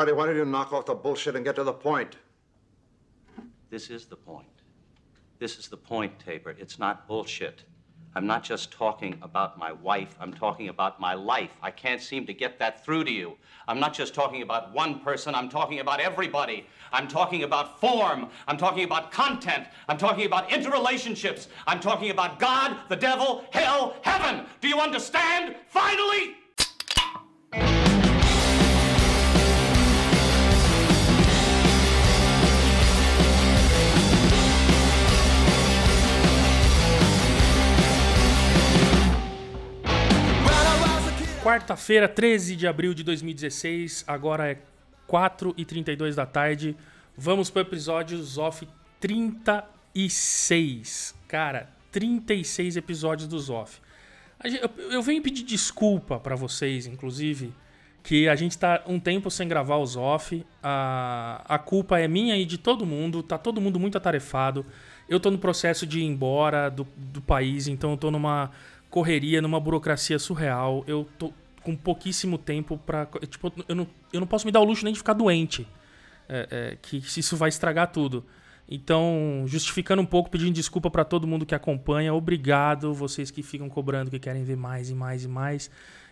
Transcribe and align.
Artie, 0.00 0.12
why 0.12 0.24
don't 0.24 0.34
you 0.34 0.46
knock 0.46 0.72
off 0.72 0.86
the 0.86 0.94
bullshit 0.94 1.36
and 1.36 1.44
get 1.44 1.56
to 1.56 1.62
the 1.62 1.74
point? 1.74 2.16
This 3.68 3.90
is 3.90 4.06
the 4.06 4.16
point. 4.16 4.48
This 5.38 5.58
is 5.58 5.68
the 5.68 5.76
point, 5.76 6.18
Tabor. 6.18 6.56
It's 6.58 6.78
not 6.78 7.06
bullshit. 7.06 7.64
I'm 8.14 8.26
not 8.26 8.42
just 8.42 8.72
talking 8.72 9.18
about 9.20 9.58
my 9.58 9.72
wife, 9.72 10.16
I'm 10.18 10.32
talking 10.32 10.70
about 10.70 11.00
my 11.00 11.12
life. 11.12 11.50
I 11.62 11.70
can't 11.70 12.00
seem 12.00 12.24
to 12.28 12.32
get 12.32 12.58
that 12.60 12.82
through 12.82 13.04
to 13.04 13.12
you. 13.12 13.36
I'm 13.68 13.78
not 13.78 13.92
just 13.92 14.14
talking 14.14 14.40
about 14.40 14.72
one 14.72 15.00
person, 15.00 15.34
I'm 15.34 15.50
talking 15.50 15.80
about 15.80 16.00
everybody. 16.00 16.66
I'm 16.94 17.06
talking 17.06 17.42
about 17.42 17.78
form, 17.78 18.30
I'm 18.48 18.56
talking 18.56 18.84
about 18.84 19.12
content, 19.12 19.66
I'm 19.86 19.98
talking 19.98 20.24
about 20.24 20.48
interrelationships, 20.48 21.48
I'm 21.66 21.78
talking 21.78 22.10
about 22.10 22.38
God, 22.38 22.74
the 22.88 22.96
devil, 22.96 23.44
hell, 23.50 23.96
heaven. 24.00 24.46
Do 24.62 24.68
you 24.68 24.80
understand? 24.80 25.56
Finally! 25.68 26.39
Quarta-feira, 41.42 42.06
13 42.06 42.54
de 42.54 42.66
abril 42.66 42.92
de 42.92 43.02
2016, 43.02 44.04
agora 44.06 44.50
é 44.50 44.58
4h32 45.08 46.14
da 46.14 46.26
tarde. 46.26 46.76
Vamos 47.16 47.48
para 47.48 47.60
o 47.60 47.62
episódio 47.62 48.22
Zoff 48.22 48.68
36. 49.00 51.14
Cara, 51.26 51.70
36 51.90 52.76
episódios 52.76 53.26
do 53.26 53.38
Zoff. 53.38 53.80
Eu 54.90 55.00
venho 55.00 55.22
pedir 55.22 55.42
desculpa 55.42 56.20
para 56.20 56.36
vocês, 56.36 56.86
inclusive, 56.86 57.54
que 58.02 58.28
a 58.28 58.36
gente 58.36 58.58
tá 58.58 58.82
um 58.86 59.00
tempo 59.00 59.30
sem 59.30 59.48
gravar 59.48 59.76
o 59.76 59.86
Zoff. 59.86 60.44
A, 60.62 61.42
a 61.48 61.58
culpa 61.58 61.98
é 61.98 62.06
minha 62.06 62.36
e 62.36 62.44
de 62.44 62.58
todo 62.58 62.84
mundo, 62.84 63.22
tá 63.22 63.38
todo 63.38 63.62
mundo 63.62 63.80
muito 63.80 63.96
atarefado. 63.96 64.66
Eu 65.08 65.18
tô 65.18 65.30
no 65.30 65.38
processo 65.38 65.86
de 65.86 66.00
ir 66.00 66.04
embora 66.04 66.68
do, 66.68 66.86
do 66.96 67.22
país, 67.22 67.66
então 67.66 67.92
eu 67.92 67.96
tô 67.96 68.10
numa 68.10 68.50
correria, 68.90 69.40
numa 69.40 69.60
burocracia 69.60 70.18
surreal. 70.18 70.84
Eu 70.86 71.08
tô 71.18 71.32
com 71.62 71.76
pouquíssimo 71.76 72.38
tempo 72.38 72.78
para 72.78 73.06
Tipo, 73.28 73.52
eu 73.68 73.74
não, 73.74 73.86
eu 74.12 74.20
não 74.20 74.26
posso 74.26 74.46
me 74.46 74.52
dar 74.52 74.60
o 74.60 74.64
luxo 74.64 74.84
nem 74.84 74.92
de 74.92 74.98
ficar 74.98 75.12
doente. 75.12 75.66
É, 76.28 76.48
é, 76.50 76.78
que 76.80 76.98
isso 76.98 77.36
vai 77.36 77.48
estragar 77.48 77.90
tudo. 77.90 78.24
Então, 78.70 79.42
justificando 79.46 80.00
um 80.00 80.06
pouco, 80.06 80.30
pedindo 80.30 80.52
desculpa 80.52 80.88
para 80.88 81.04
todo 81.04 81.26
mundo 81.26 81.44
que 81.44 81.56
acompanha. 81.56 82.14
Obrigado, 82.14 82.94
vocês 82.94 83.28
que 83.28 83.42
ficam 83.42 83.68
cobrando, 83.68 84.12
que 84.12 84.18
querem 84.20 84.44
ver 84.44 84.56
mais 84.56 84.90
e 84.90 84.94
mais 84.94 85.24
e 85.24 85.28
mais. 85.28 85.70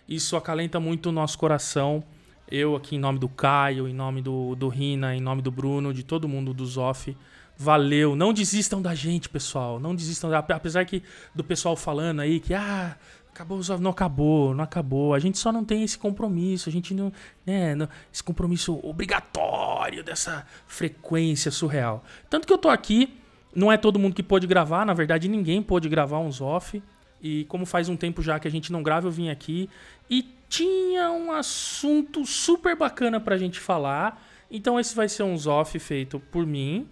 Isso 0.08 0.36
acalenta 0.36 0.80
muito 0.80 1.10
o 1.10 1.12
nosso 1.12 1.38
coração. 1.38 2.02
Eu 2.50 2.74
aqui 2.74 2.96
em 2.96 2.98
nome 2.98 3.18
do 3.18 3.28
Caio, 3.28 3.86
em 3.86 3.94
nome 3.94 4.22
do, 4.22 4.56
do 4.56 4.68
Rina, 4.68 5.14
em 5.14 5.20
nome 5.20 5.40
do 5.40 5.52
Bruno, 5.52 5.94
de 5.94 6.02
todo 6.02 6.26
mundo 6.26 6.52
do 6.52 6.66
Zoff. 6.66 7.16
Valeu. 7.56 8.16
Não 8.16 8.32
desistam 8.32 8.82
da 8.82 8.94
gente, 8.94 9.28
pessoal. 9.28 9.78
Não 9.78 9.94
desistam. 9.94 10.34
Apesar 10.34 10.84
que 10.84 11.02
do 11.34 11.44
pessoal 11.44 11.76
falando 11.76 12.20
aí 12.20 12.40
que, 12.40 12.54
ah, 12.54 12.96
acabou, 13.38 13.60
não 13.78 13.90
acabou, 13.90 14.54
não 14.54 14.64
acabou. 14.64 15.14
A 15.14 15.18
gente 15.18 15.38
só 15.38 15.52
não 15.52 15.64
tem 15.64 15.84
esse 15.84 15.96
compromisso. 15.96 16.68
A 16.68 16.72
gente 16.72 16.92
não. 16.92 17.12
Né, 17.46 17.76
esse 18.12 18.22
compromisso 18.22 18.78
obrigatório 18.82 20.02
dessa 20.02 20.46
frequência 20.66 21.50
surreal. 21.50 22.04
Tanto 22.28 22.46
que 22.46 22.52
eu 22.52 22.58
tô 22.58 22.68
aqui. 22.68 23.14
Não 23.54 23.72
é 23.72 23.78
todo 23.78 23.98
mundo 23.98 24.14
que 24.14 24.22
pôde 24.22 24.46
gravar, 24.46 24.84
na 24.84 24.92
verdade 24.92 25.26
ninguém 25.26 25.62
pôde 25.62 25.88
gravar 25.88 26.18
uns 26.18 26.40
off. 26.40 26.82
E 27.20 27.44
como 27.44 27.64
faz 27.64 27.88
um 27.88 27.96
tempo 27.96 28.22
já 28.22 28.38
que 28.38 28.46
a 28.46 28.50
gente 28.50 28.70
não 28.70 28.82
grava, 28.82 29.08
eu 29.08 29.10
vim 29.10 29.30
aqui 29.30 29.68
e 30.08 30.22
tinha 30.48 31.10
um 31.10 31.32
assunto 31.32 32.24
super 32.26 32.76
bacana 32.76 33.18
pra 33.18 33.38
gente 33.38 33.58
falar. 33.58 34.22
Então 34.50 34.78
esse 34.78 34.94
vai 34.94 35.08
ser 35.08 35.22
um 35.22 35.34
off 35.48 35.76
feito 35.78 36.20
por 36.30 36.46
mim 36.46 36.86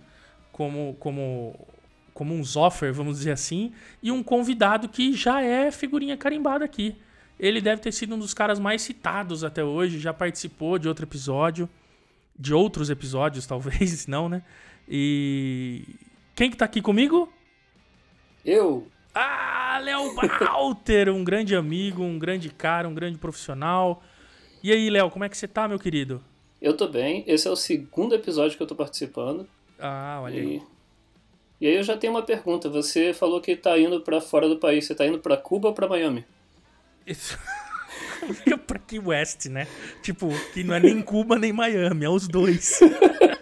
como, 0.51 0.97
como, 0.99 1.55
como 2.17 2.35
um 2.35 2.43
offer, 2.57 2.95
vamos 2.95 3.19
dizer 3.19 3.33
assim, 3.33 3.75
e 4.03 4.11
um 4.11 4.23
convidado 4.23 4.89
que 4.89 5.13
já 5.13 5.43
é 5.43 5.71
figurinha 5.71 6.17
carimbada 6.17 6.65
aqui. 6.65 6.97
Ele 7.39 7.61
deve 7.61 7.83
ter 7.83 7.93
sido 7.93 8.15
um 8.15 8.19
dos 8.19 8.33
caras 8.33 8.59
mais 8.59 8.81
citados 8.81 9.45
até 9.45 9.63
hoje, 9.63 9.99
já 9.99 10.15
participou 10.15 10.79
de 10.79 10.89
outro 10.89 11.05
episódio, 11.05 11.69
de 12.39 12.55
outros 12.55 12.89
episódios, 12.89 13.45
talvez, 13.47 14.07
não, 14.07 14.31
né? 14.31 14.43
E 14.89 15.85
quem 16.35 16.51
que 16.51 16.57
tá 16.57 16.65
aqui 16.65 16.81
comigo? 16.81 17.31
Eu. 18.43 18.89
Ah, 19.15 19.79
Léo 19.83 20.15
Walter, 20.15 21.11
um 21.11 21.23
grande 21.23 21.55
amigo, 21.55 22.03
um 22.03 22.19
grande 22.19 22.49
cara, 22.49 22.89
um 22.89 22.95
grande 22.95 23.19
profissional. 23.19 24.03
E 24.63 24.73
aí, 24.73 24.89
Léo, 24.89 25.11
como 25.11 25.25
é 25.25 25.29
que 25.29 25.37
você 25.37 25.47
tá, 25.47 25.69
meu 25.69 25.79
querido? 25.79 26.25
Eu 26.63 26.75
tô 26.75 26.89
bem. 26.89 27.25
Esse 27.27 27.47
é 27.47 27.51
o 27.51 27.57
segundo 27.57 28.15
episódio 28.15 28.57
que 28.57 28.63
eu 28.63 28.67
tô 28.67 28.75
participando. 28.75 29.47
Ah, 29.79 30.21
olha 30.23 30.41
aí. 30.41 30.63
E 31.61 31.67
aí 31.67 31.77
eu 31.77 31.83
já 31.83 31.97
tenho 31.97 32.13
uma 32.13 32.23
pergunta. 32.23 32.69
Você 32.69 33.15
falou 33.15 33.41
que 33.41 33.57
tá 33.57 33.79
indo 33.79 34.01
para 34.01 34.21
fora 34.21 34.49
do 34.49 34.59
país. 34.59 34.87
Você 34.87 34.95
tá 34.95 35.07
indo 35.07 35.19
para 35.19 35.37
Cuba 35.37 35.69
ou 35.69 35.75
para 35.75 35.89
Miami? 35.89 36.25
Isso. 37.07 37.39
pra 38.67 38.79
Key 38.79 38.99
West, 38.99 39.47
né? 39.47 39.67
Tipo, 40.03 40.29
que 40.53 40.63
não 40.63 40.75
é 40.75 40.81
nem 40.81 41.01
Cuba 41.01 41.39
nem 41.39 41.53
Miami, 41.53 42.05
é 42.05 42.09
os 42.11 42.29
dois. 42.29 42.81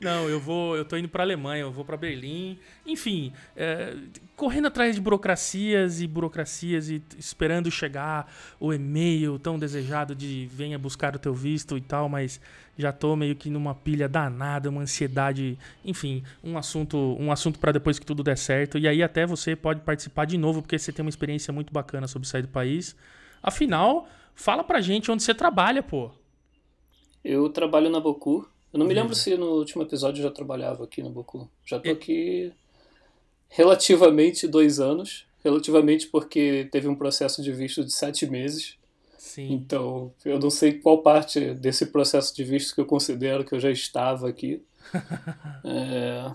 Não, 0.00 0.28
eu 0.28 0.40
vou, 0.40 0.76
eu 0.76 0.84
tô 0.84 0.96
indo 0.96 1.08
para 1.08 1.22
Alemanha, 1.22 1.62
eu 1.62 1.72
vou 1.72 1.84
para 1.84 1.96
Berlim, 1.96 2.58
enfim, 2.86 3.32
é, 3.56 3.96
correndo 4.36 4.66
atrás 4.66 4.94
de 4.94 5.00
burocracias 5.00 6.00
e 6.00 6.06
burocracias 6.06 6.88
e 6.90 7.02
esperando 7.18 7.70
chegar 7.70 8.32
o 8.60 8.72
e-mail 8.72 9.38
tão 9.38 9.58
desejado 9.58 10.14
de 10.14 10.48
venha 10.52 10.78
buscar 10.78 11.14
o 11.16 11.18
teu 11.18 11.34
visto 11.34 11.76
e 11.76 11.80
tal, 11.80 12.08
mas 12.08 12.40
já 12.78 12.92
tô 12.92 13.16
meio 13.16 13.34
que 13.34 13.50
numa 13.50 13.74
pilha 13.74 14.08
danada, 14.08 14.70
uma 14.70 14.82
ansiedade, 14.82 15.58
enfim, 15.84 16.22
um 16.44 16.56
assunto, 16.56 17.16
um 17.18 17.32
assunto 17.32 17.58
para 17.58 17.72
depois 17.72 17.98
que 17.98 18.06
tudo 18.06 18.22
der 18.22 18.38
certo. 18.38 18.78
E 18.78 18.86
aí 18.86 19.02
até 19.02 19.26
você 19.26 19.56
pode 19.56 19.80
participar 19.80 20.24
de 20.26 20.38
novo 20.38 20.62
porque 20.62 20.78
você 20.78 20.92
tem 20.92 21.04
uma 21.04 21.10
experiência 21.10 21.52
muito 21.52 21.72
bacana 21.72 22.06
sobre 22.06 22.28
sair 22.28 22.42
do 22.42 22.48
país. 22.48 22.94
Afinal, 23.42 24.08
fala 24.32 24.62
pra 24.62 24.80
gente 24.80 25.10
onde 25.10 25.24
você 25.24 25.34
trabalha, 25.34 25.82
pô. 25.82 26.12
Eu 27.24 27.48
trabalho 27.48 27.90
na 27.90 27.98
Boku, 27.98 28.48
eu 28.72 28.78
não 28.78 28.86
me 28.86 28.94
lembro 28.94 29.14
se 29.14 29.36
no 29.36 29.46
último 29.52 29.82
episódio 29.82 30.20
eu 30.20 30.24
já 30.24 30.30
trabalhava 30.30 30.84
aqui 30.84 31.02
no 31.02 31.10
Boku. 31.10 31.48
Já 31.64 31.78
tô 31.78 31.90
aqui 31.90 32.52
relativamente 33.48 34.46
dois 34.46 34.78
anos. 34.78 35.26
Relativamente 35.42 36.08
porque 36.08 36.68
teve 36.70 36.88
um 36.88 36.94
processo 36.94 37.42
de 37.42 37.52
visto 37.52 37.84
de 37.84 37.92
sete 37.92 38.26
meses. 38.26 38.76
Sim. 39.16 39.52
Então, 39.52 40.12
eu 40.24 40.38
não 40.38 40.50
sei 40.50 40.74
qual 40.74 40.98
parte 40.98 41.54
desse 41.54 41.86
processo 41.86 42.34
de 42.34 42.42
visto 42.44 42.74
que 42.74 42.80
eu 42.80 42.86
considero 42.86 43.44
que 43.44 43.54
eu 43.54 43.60
já 43.60 43.70
estava 43.70 44.28
aqui. 44.28 44.62
é, 45.64 46.30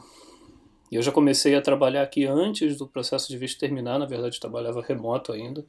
eu 0.91 1.01
já 1.01 1.11
comecei 1.11 1.53
a 1.55 1.61
trabalhar 1.61 2.01
aqui 2.01 2.25
antes 2.25 2.77
do 2.77 2.87
processo 2.87 3.27
de 3.27 3.37
visto 3.37 3.59
terminar, 3.59 3.99
na 3.99 4.05
verdade, 4.05 4.39
trabalhava 4.39 4.81
remoto 4.81 5.31
ainda. 5.31 5.65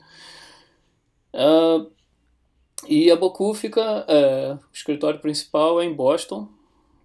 Uh, 1.32 1.90
e 2.88 3.10
a 3.10 3.16
Boku 3.16 3.54
fica. 3.54 4.04
É, 4.08 4.54
o 4.54 4.72
escritório 4.72 5.20
principal 5.20 5.80
é 5.80 5.84
em 5.84 5.94
Boston, 5.94 6.48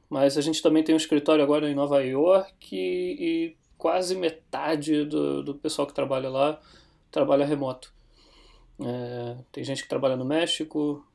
mas 0.10 0.38
a 0.38 0.42
gente 0.42 0.62
também 0.62 0.84
tem 0.84 0.94
um 0.94 0.98
escritório 0.98 1.44
agora 1.44 1.70
em 1.70 1.76
Nova 1.76 2.02
York 2.04 2.76
e, 2.76 2.78
e 3.20 3.58
quase 3.78 4.16
metade 4.16 5.06
do, 5.06 5.44
do 5.44 5.56
pessoal 5.56 5.88
que 5.88 5.94
trabalha 5.94 6.30
lá 6.30 6.60
trabalha 7.12 7.46
remoto. 7.46 7.94
É, 8.82 9.38
tem 9.52 9.64
gente 9.64 9.84
que 9.84 9.90
trabalha 9.90 10.16
no 10.16 10.26
México, 10.26 11.06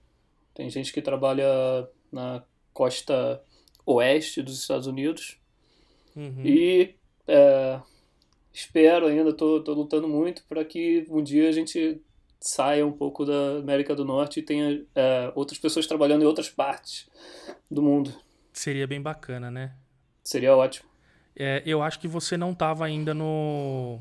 tem 0.53 0.69
gente 0.69 0.93
que 0.93 1.01
trabalha 1.01 1.89
na 2.13 2.43
costa 2.73 3.43
oeste 3.87 4.43
dos 4.43 4.59
Estados 4.59 4.87
Unidos. 4.87 5.39
Uhum. 6.15 6.45
E 6.45 6.95
é, 7.27 7.81
espero 8.53 9.07
ainda, 9.07 9.31
estou 9.31 9.63
lutando 9.69 10.09
muito 10.09 10.45
para 10.49 10.65
que 10.65 11.07
um 11.09 11.23
dia 11.23 11.49
a 11.49 11.53
gente 11.53 12.01
saia 12.45 12.87
um 12.87 12.93
pouco 12.93 13.25
da 13.25 13.57
América 13.59 13.95
do 13.95 14.05
Norte 14.05 14.41
e 14.41 14.43
tenha 14.43 14.85
é, 14.95 15.33
outras 15.35 15.59
pessoas 15.59 15.87
trabalhando 15.87 16.23
em 16.23 16.27
outras 16.27 16.51
partes 16.51 17.09
do 17.71 17.81
mundo. 17.81 18.13
Seria 18.53 18.87
bem 18.87 19.01
bacana, 19.01 19.51
né? 19.51 19.73
Seria 20.23 20.55
ótimo. 20.55 20.87
É, 21.35 21.63
eu 21.65 21.83
acho 21.83 21.99
que 21.99 22.07
você 22.07 22.37
não 22.37 22.53
estava 22.53 22.85
ainda 22.85 23.15
no 23.15 23.99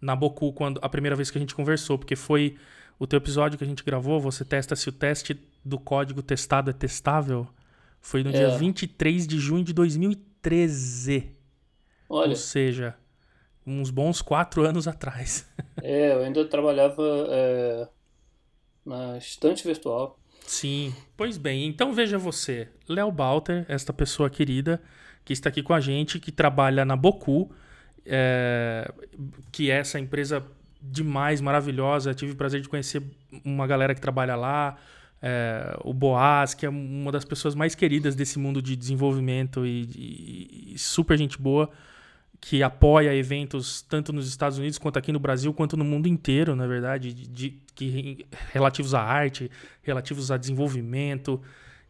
na 0.00 0.16
Boku 0.16 0.52
quando 0.52 0.80
a 0.82 0.88
primeira 0.88 1.14
vez 1.14 1.30
que 1.30 1.36
a 1.38 1.40
gente 1.40 1.54
conversou, 1.54 1.98
porque 1.98 2.16
foi 2.16 2.56
o 2.98 3.06
teu 3.06 3.18
episódio 3.18 3.58
que 3.58 3.64
a 3.64 3.66
gente 3.66 3.84
gravou, 3.84 4.18
você 4.18 4.44
testa 4.44 4.74
se 4.74 4.88
o 4.88 4.92
teste 4.92 5.38
do 5.62 5.78
código 5.78 6.22
testado 6.22 6.70
é 6.70 6.72
testável. 6.72 7.46
Foi 8.00 8.24
no 8.24 8.30
é. 8.30 8.32
dia 8.32 8.48
23 8.56 9.26
de 9.26 9.38
junho 9.38 9.62
de 9.62 9.74
2013. 9.74 11.30
Olha. 12.08 12.30
Ou 12.30 12.36
seja, 12.36 12.96
uns 13.66 13.90
bons 13.90 14.20
quatro 14.22 14.64
anos 14.66 14.86
atrás. 14.88 15.46
É, 15.84 16.12
eu 16.12 16.20
ainda 16.22 16.44
trabalhava 16.44 17.02
é, 17.28 17.88
na 18.86 19.16
estante 19.18 19.64
virtual. 19.66 20.16
Sim, 20.46 20.94
pois 21.16 21.36
bem, 21.38 21.66
então 21.66 21.92
veja 21.92 22.18
você, 22.18 22.68
Léo 22.88 23.10
Balter, 23.10 23.64
esta 23.68 23.92
pessoa 23.92 24.30
querida 24.30 24.80
que 25.24 25.32
está 25.32 25.48
aqui 25.48 25.60
com 25.62 25.72
a 25.74 25.80
gente, 25.80 26.20
que 26.20 26.30
trabalha 26.30 26.84
na 26.84 26.94
Boku, 26.94 27.50
é, 28.06 28.92
que 29.50 29.70
é 29.70 29.76
essa 29.78 29.98
empresa 29.98 30.44
demais, 30.80 31.40
maravilhosa. 31.40 32.14
Tive 32.14 32.32
o 32.32 32.36
prazer 32.36 32.60
de 32.60 32.68
conhecer 32.68 33.02
uma 33.44 33.66
galera 33.66 33.94
que 33.94 34.00
trabalha 34.00 34.36
lá. 34.36 34.76
é, 35.20 35.76
o 35.84 35.92
Boaz, 35.94 36.52
que 36.54 36.66
é 36.66 36.68
uma 36.68 37.10
das 37.12 37.24
pessoas 37.24 37.54
mais 37.54 37.74
queridas 37.74 38.14
desse 38.16 38.38
mundo 38.38 38.60
de 38.60 38.74
desenvolvimento 38.76 39.64
e, 39.64 39.82
e- 39.96 40.74
e 40.74 40.78
super 40.78 41.16
gente 41.16 41.40
boa, 41.40 41.70
que 42.44 42.60
apoia 42.60 43.14
eventos 43.14 43.82
tanto 43.82 44.12
nos 44.12 44.26
Estados 44.28 44.58
Unidos 44.58 44.76
quanto 44.76 44.98
aqui 44.98 45.12
no 45.12 45.20
Brasil, 45.20 45.54
quanto 45.54 45.76
no 45.76 45.84
mundo 45.84 46.08
inteiro, 46.08 46.56
na 46.56 46.66
verdade, 46.66 47.14
de, 47.14 47.28
de- 47.28 47.62
que, 47.72 48.26
relativos 48.52 48.94
à 48.94 49.00
arte, 49.00 49.48
relativos 49.80 50.28
a 50.32 50.36
desenvolvimento, 50.36 51.40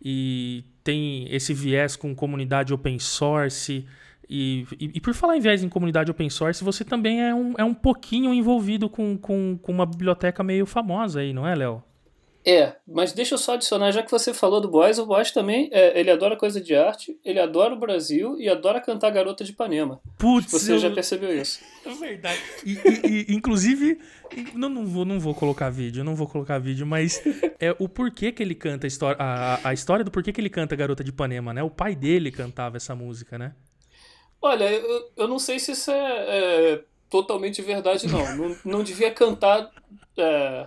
e 0.01 0.63
tem 0.85 1.27
esse 1.35 1.55
viés 1.55 1.97
com 1.97 2.15
comunidade 2.15 2.75
open 2.75 2.99
source. 2.99 3.87
E, 4.29 4.67
e, 4.79 4.91
e 4.95 5.01
por 5.01 5.15
falar 5.15 5.39
em 5.39 5.41
viés 5.41 5.63
em 5.63 5.71
comunidade 5.71 6.11
open 6.11 6.29
source, 6.29 6.63
você 6.63 6.85
também 6.85 7.23
é 7.23 7.35
um, 7.35 7.55
é 7.57 7.65
um 7.65 7.75
pouquinho 7.75 8.33
envolvido 8.35 8.91
com, 8.91 9.17
com, 9.17 9.59
com 9.61 9.73
uma 9.73 9.87
biblioteca 9.87 10.43
meio 10.45 10.67
famosa 10.67 11.21
aí, 11.21 11.33
não 11.33 11.47
é, 11.47 11.55
Léo? 11.55 11.83
É, 12.45 12.75
mas 12.89 13.13
deixa 13.13 13.35
eu 13.35 13.39
só 13.39 13.55
adicionar, 13.55 13.93
já 13.93 14.03
que 14.03 14.11
você 14.11 14.35
falou 14.35 14.61
do 14.61 14.69
Boaz, 14.69 14.99
o 14.99 15.07
Boaz 15.07 15.31
também, 15.31 15.69
é, 15.73 15.99
ele 16.01 16.11
adora 16.11 16.37
coisa 16.37 16.61
de 16.61 16.75
arte, 16.75 17.17
ele 17.25 17.39
adora 17.39 17.73
o 17.73 17.79
Brasil 17.79 18.37
e 18.41 18.49
adora 18.49 18.81
cantar 18.81 19.11
Garota 19.11 19.45
de 19.45 19.53
Ipanema. 19.53 20.01
Putz, 20.19 20.51
Você 20.51 20.73
eu- 20.73 20.79
já 20.81 20.91
percebeu 20.91 21.37
isso. 21.41 21.61
É 21.87 21.95
verdade. 21.95 22.41
E, 22.67 22.73
e- 22.73 23.27
e, 23.31 23.33
inclusive, 23.35 23.97
não, 24.55 24.69
não, 24.69 24.85
vou, 24.85 25.05
não 25.05 25.21
vou 25.21 25.35
colocar 25.35 25.71
vídeo, 25.71 26.03
não 26.03 26.17
vou 26.17 26.27
colocar 26.27 26.59
vídeo, 26.59 26.85
mas 26.85 27.23
é 27.61 27.77
o 27.79 27.89
porquê 27.89 28.33
que 28.33 28.43
ele 28.43 28.57
canta 28.57 28.87
a 28.87 28.89
história, 28.89 29.17
a, 29.21 29.69
a 29.69 29.73
história 29.73 30.05
do 30.05 30.11
porquê 30.11 30.33
que 30.33 30.41
ele 30.41 30.51
canta 30.51 30.75
Garota 30.75 31.05
de 31.05 31.11
Ipanema, 31.11 31.55
né? 31.55 31.63
O 31.63 31.71
pai 31.71 31.95
dele 31.95 32.33
cantava 32.33 32.77
essa 32.77 32.95
música, 32.95 33.39
né? 33.39 33.53
Olha, 34.41 34.65
eu, 34.69 35.13
eu 35.17 35.29
não 35.29 35.39
sei 35.39 35.61
se 35.61 35.71
isso 35.71 35.93
é, 35.93 35.95
é 36.75 36.85
totalmente 37.09 37.63
verdade, 37.63 38.09
não. 38.09 38.37
não. 38.37 38.57
Não 38.65 38.83
devia 38.83 39.13
cantar 39.13 39.71
é, 40.17 40.67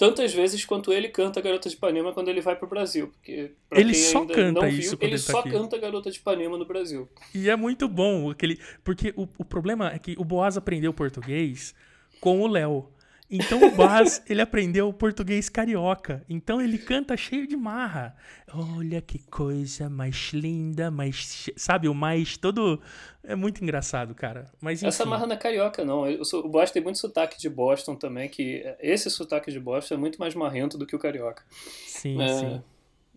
tantas 0.00 0.32
vezes 0.32 0.64
quanto 0.64 0.94
ele 0.94 1.08
canta 1.10 1.42
Garota 1.42 1.68
de 1.68 1.74
Ipanema 1.74 2.14
quando 2.14 2.28
ele 2.28 2.40
vai 2.40 2.56
pro 2.56 2.66
Brasil. 2.66 3.08
Porque, 3.08 3.50
Ele 3.70 3.94
só 3.94 4.24
canta 4.24 4.66
isso 4.66 4.96
viu, 4.96 4.98
quando 4.98 5.02
ele 5.02 5.14
ele 5.16 5.22
tá 5.22 5.32
só 5.32 5.40
aqui. 5.40 5.50
canta 5.50 5.76
Garota 5.76 6.10
de 6.10 6.16
Ipanema 6.16 6.56
no 6.56 6.64
Brasil. 6.64 7.06
E 7.34 7.50
é 7.50 7.54
muito 7.54 7.86
bom 7.86 8.30
aquele. 8.30 8.58
Porque 8.82 9.12
o, 9.14 9.28
o 9.36 9.44
problema 9.44 9.92
é 9.92 9.98
que 9.98 10.14
o 10.18 10.24
Boaz 10.24 10.56
aprendeu 10.56 10.94
português 10.94 11.74
com 12.18 12.40
o 12.40 12.46
Léo. 12.46 12.88
Então 13.30 13.62
o 13.62 13.70
Boaz, 13.70 14.22
ele 14.28 14.40
aprendeu 14.40 14.92
português 14.92 15.48
carioca. 15.48 16.24
Então 16.28 16.60
ele 16.60 16.76
canta 16.76 17.16
cheio 17.16 17.46
de 17.46 17.56
marra. 17.56 18.16
Olha 18.52 19.00
que 19.00 19.18
coisa 19.18 19.88
mais 19.88 20.30
linda, 20.32 20.90
mais. 20.90 21.48
Sabe, 21.56 21.88
o 21.88 21.94
mais 21.94 22.36
todo. 22.36 22.80
É 23.22 23.36
muito 23.36 23.62
engraçado, 23.62 24.14
cara. 24.14 24.50
Mas 24.60 24.80
enfim. 24.80 24.88
Essa 24.88 25.04
marra 25.06 25.26
não 25.26 25.34
é 25.34 25.38
carioca, 25.38 25.84
não. 25.84 26.04
O 26.10 26.48
Bosch 26.48 26.72
tem 26.72 26.82
muito 26.82 26.98
sotaque 26.98 27.38
de 27.38 27.48
Boston 27.48 27.94
também, 27.94 28.28
que 28.28 28.64
esse 28.80 29.08
sotaque 29.10 29.52
de 29.52 29.60
Boston 29.60 29.94
é 29.94 29.98
muito 29.98 30.18
mais 30.18 30.34
marrento 30.34 30.76
do 30.76 30.86
que 30.86 30.96
o 30.96 30.98
carioca. 30.98 31.44
Sim, 31.86 32.20
É. 32.20 32.28
sim. 32.38 32.62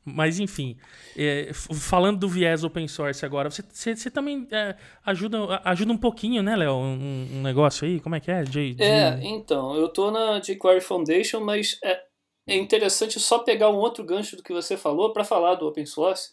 Mas 0.06 0.40
enfim, 0.40 0.76
é, 1.18 1.52
falando 1.54 2.20
do 2.20 2.28
viés 2.28 2.64
open 2.64 2.88
source 2.88 3.26
agora, 3.26 3.50
você, 3.50 3.64
você, 3.70 3.96
você 3.96 4.12
também 4.12 4.48
é, 4.52 4.76
ajuda, 5.06 5.62
ajuda 5.64 5.94
um 5.94 5.98
pouquinho, 5.98 6.44
né, 6.44 6.56
Léo? 6.56 6.74
Um, 6.74 7.28
um 7.38 7.42
negócio 7.42 7.88
aí? 7.88 8.00
Como 8.00 8.16
é 8.16 8.20
que 8.20 8.30
é? 8.30 8.44
De, 8.44 8.74
de- 8.74 8.84
É, 8.84 9.20
então, 9.24 9.76
eu 9.76 9.88
tô 9.88 10.12
na 10.12 10.40
jQuery 10.40 10.82
Foundation, 10.82 11.40
mas 11.40 11.78
é, 11.84 12.02
é 12.48 12.56
interessante 12.58 13.20
só 13.20 13.40
pegar 13.40 13.70
um 13.70 13.78
outro 13.78 14.04
gancho 14.04 14.36
do 14.36 14.44
que 14.44 14.52
você 14.52 14.76
falou 14.76 15.14
para 15.14 15.24
falar 15.24 15.56
do 15.56 15.68
open 15.68 15.86
source, 15.86 16.32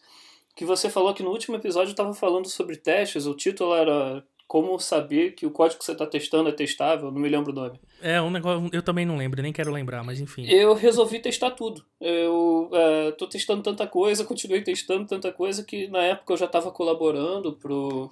que 0.57 0.65
você 0.65 0.91
falou 0.91 1.15
que 1.15 1.23
no 1.23 1.31
último 1.31 1.57
episódio 1.57 1.91
eu 1.91 1.93
estava 1.93 2.13
falando 2.13 2.49
sobre 2.49 2.77
testes, 2.77 3.25
o 3.27 3.35
título 3.35 3.75
era 3.75 4.25
como 4.51 4.81
saber 4.81 5.37
que 5.37 5.47
o 5.47 5.51
código 5.53 5.79
que 5.79 5.85
você 5.85 5.93
está 5.93 6.05
testando 6.05 6.49
é 6.49 6.53
testável, 6.53 7.13
não 7.13 7.21
me 7.21 7.29
lembro 7.29 7.53
o 7.53 7.55
nome. 7.55 7.79
É, 8.03 8.21
um 8.21 8.33
negócio. 8.33 8.69
Eu 8.73 8.83
também 8.83 9.07
não 9.07 9.17
lembro, 9.17 9.41
nem 9.41 9.53
quero 9.53 9.71
lembrar, 9.71 10.03
mas 10.03 10.21
enfim. 10.21 10.45
Eu 10.45 10.75
resolvi 10.75 11.21
testar 11.21 11.53
tudo. 11.53 11.85
Eu 12.01 12.69
é, 12.73 13.13
tô 13.13 13.29
testando 13.29 13.63
tanta 13.63 13.87
coisa, 13.87 14.25
continuei 14.25 14.61
testando 14.61 15.07
tanta 15.07 15.31
coisa 15.31 15.63
que 15.63 15.87
na 15.87 16.03
época 16.03 16.33
eu 16.33 16.37
já 16.37 16.47
estava 16.47 16.73
colaborando 16.73 17.53
pro 17.53 18.11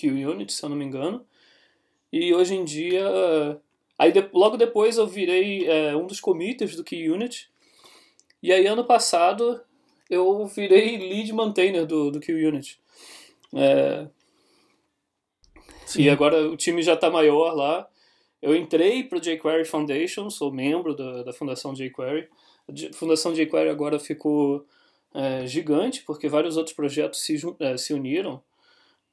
QUnit, 0.00 0.52
se 0.52 0.64
eu 0.64 0.68
não 0.68 0.76
me 0.76 0.84
engano. 0.84 1.26
E 2.12 2.32
hoje 2.32 2.54
em 2.54 2.64
dia. 2.64 3.04
Aí 3.98 4.12
de- 4.12 4.30
logo 4.32 4.56
depois 4.56 4.96
eu 4.96 5.08
virei 5.08 5.66
é, 5.66 5.96
um 5.96 6.06
dos 6.06 6.20
committers 6.20 6.76
do 6.76 6.84
QUnit. 6.84 7.50
E 8.40 8.52
aí 8.52 8.64
ano 8.64 8.84
passado 8.84 9.60
eu 10.08 10.46
virei 10.46 10.98
lead 10.98 11.32
maintainer 11.32 11.84
do, 11.84 12.12
do 12.12 12.20
QUnit. 12.20 12.78
É, 13.52 14.06
Sim. 15.86 16.02
e 16.02 16.10
agora 16.10 16.48
o 16.48 16.56
time 16.56 16.82
já 16.82 16.94
está 16.94 17.10
maior 17.10 17.54
lá. 17.54 17.88
Eu 18.40 18.54
entrei 18.54 19.04
para 19.04 19.18
o 19.18 19.20
jQuery 19.20 19.64
Foundation, 19.64 20.28
sou 20.28 20.52
membro 20.52 20.94
da, 20.94 21.22
da 21.22 21.32
Fundação 21.32 21.74
jQuery. 21.74 22.28
A 22.68 22.94
Fundação 22.94 23.32
jQuery 23.32 23.70
agora 23.70 23.98
ficou 23.98 24.66
é, 25.14 25.46
gigante, 25.46 26.02
porque 26.02 26.28
vários 26.28 26.56
outros 26.56 26.74
projetos 26.74 27.20
se, 27.20 27.36
é, 27.60 27.76
se 27.76 27.94
uniram. 27.94 28.42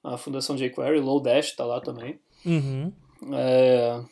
A 0.04 0.18
Fundação 0.18 0.58
jQuery, 0.58 1.00
Lodash 1.00 1.52
está 1.52 1.64
lá 1.64 1.80
também. 1.80 2.20
Uhum. 2.46 2.92
É, 3.34 4.04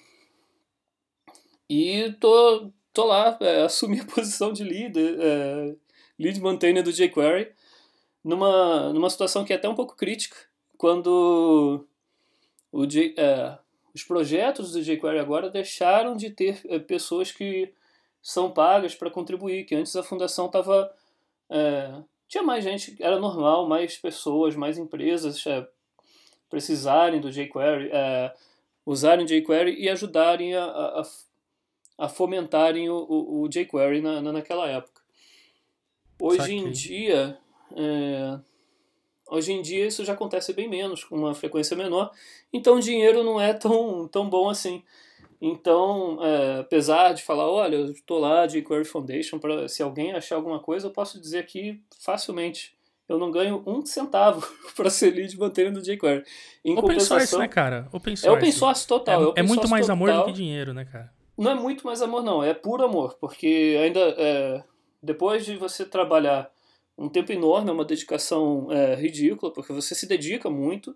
e 1.69 2.11
tô, 2.19 2.71
tô 2.91 3.05
lá, 3.05 3.37
é, 3.41 3.63
assumi 3.65 3.99
a 3.99 4.05
posição 4.05 4.51
de 4.51 4.63
lead, 4.63 4.97
é, 4.97 5.75
lead 6.17 6.41
maintainer 6.41 6.83
do 6.83 6.91
jQuery, 6.91 7.51
numa, 8.23 8.91
numa 8.91 9.09
situação 9.09 9.45
que 9.45 9.53
é 9.53 9.55
até 9.55 9.69
um 9.69 9.75
pouco 9.75 9.95
crítica, 9.95 10.35
quando 10.77 11.85
J, 12.85 13.13
é, 13.17 13.57
os 13.93 14.03
projetos 14.03 14.71
do 14.71 14.81
jQuery 14.81 15.19
agora 15.19 15.49
deixaram 15.49 16.15
de 16.15 16.29
ter 16.29 16.61
é, 16.65 16.79
pessoas 16.79 17.31
que 17.31 17.73
são 18.21 18.51
pagas 18.51 18.93
para 18.95 19.09
contribuir, 19.09 19.65
que 19.65 19.75
antes 19.75 19.95
a 19.95 20.03
fundação 20.03 20.45
estava... 20.47 20.93
tinha 22.27 22.43
mais 22.43 22.63
gente, 22.63 22.95
era 23.01 23.17
normal, 23.17 23.67
mais 23.67 23.97
pessoas, 23.97 24.55
mais 24.55 24.77
empresas 24.77 25.45
é, 25.47 25.67
precisarem 26.49 27.19
do 27.21 27.31
jQuery, 27.31 27.89
é, 27.91 28.33
usarem 28.85 29.25
o 29.25 29.27
jQuery 29.27 29.81
e 29.81 29.89
ajudarem 29.89 30.53
a, 30.55 30.63
a, 30.65 31.03
a- 31.97 32.09
fomentarem 32.09 32.89
o, 32.89 32.97
o, 32.97 33.41
o 33.41 33.49
jQuery 33.49 34.01
na, 34.01 34.21
na, 34.21 34.31
naquela 34.33 34.67
época. 34.67 35.01
Hoje 36.21 36.53
em 36.53 36.69
dia, 36.71 37.37
é, 37.75 38.39
hoje 39.29 39.51
em 39.53 39.61
dia 39.61 39.85
isso 39.85 40.03
já 40.03 40.13
acontece 40.13 40.53
bem 40.53 40.67
menos, 40.67 41.03
com 41.03 41.15
uma 41.15 41.33
frequência 41.33 41.75
menor, 41.75 42.11
então 42.51 42.75
o 42.77 42.79
dinheiro 42.79 43.23
não 43.23 43.39
é 43.39 43.53
tão, 43.53 44.07
tão 44.07 44.29
bom 44.29 44.49
assim. 44.49 44.83
Então, 45.41 46.19
é, 46.21 46.59
apesar 46.59 47.13
de 47.13 47.23
falar, 47.23 47.49
olha, 47.49 47.75
eu 47.77 47.85
estou 47.91 48.19
lá 48.19 48.45
de 48.45 48.61
jQuery 48.61 48.83
Foundation, 48.83 49.39
para 49.39 49.69
se 49.69 49.81
alguém 49.81 50.11
achar 50.11 50.35
alguma 50.35 50.59
coisa, 50.59 50.87
eu 50.87 50.91
posso 50.91 51.19
dizer 51.19 51.39
aqui 51.39 51.81
facilmente, 52.01 52.75
eu 53.07 53.17
não 53.17 53.31
ganho 53.31 53.63
um 53.65 53.85
centavo 53.85 54.45
para 54.75 54.89
ser 54.89 55.11
lead 55.11 55.37
maintainer 55.37 55.71
do 55.71 55.81
jQuery. 55.81 56.23
Em 56.63 56.77
Open 56.77 56.99
source, 56.99 57.37
né, 57.37 57.47
cara? 57.47 57.87
Open 57.93 58.13
é 58.13 58.17
source. 58.17 58.37
open 58.37 58.51
source 58.51 58.87
total. 58.87 59.21
É, 59.21 59.23
É, 59.23 59.27
open 59.27 59.43
é 59.43 59.47
muito 59.47 59.69
mais 59.69 59.89
amor 59.89 60.09
do 60.09 60.13
total. 60.13 60.27
que 60.27 60.33
dinheiro, 60.33 60.73
né, 60.73 60.85
cara? 60.85 61.11
Não 61.37 61.51
é 61.51 61.55
muito 61.55 61.85
mais 61.85 62.01
amor, 62.01 62.21
não. 62.21 62.43
É 62.43 62.53
puro 62.53 62.83
amor. 62.83 63.17
Porque 63.19 63.79
ainda, 63.81 63.99
é, 64.17 64.61
depois 65.01 65.45
de 65.45 65.55
você 65.55 65.85
trabalhar 65.85 66.51
um 66.99 67.09
tempo 67.09 67.31
enorme, 67.31 67.69
é 67.69 67.73
uma 67.73 67.85
dedicação 67.85 68.71
é, 68.71 68.95
ridícula, 68.95 69.53
porque 69.53 69.71
você 69.71 69.95
se 69.95 70.05
dedica 70.05 70.49
muito. 70.49 70.95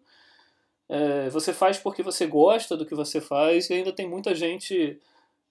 é, 0.89 1.29
você 1.29 1.53
faz 1.53 1.77
porque 1.77 2.03
você 2.03 2.27
gosta 2.27 2.77
do 2.77 2.85
que 2.85 2.95
você 2.95 3.21
faz, 3.21 3.69
e 3.69 3.73
ainda 3.73 3.93
tem 3.93 4.07
muita 4.07 4.35
gente 4.35 4.99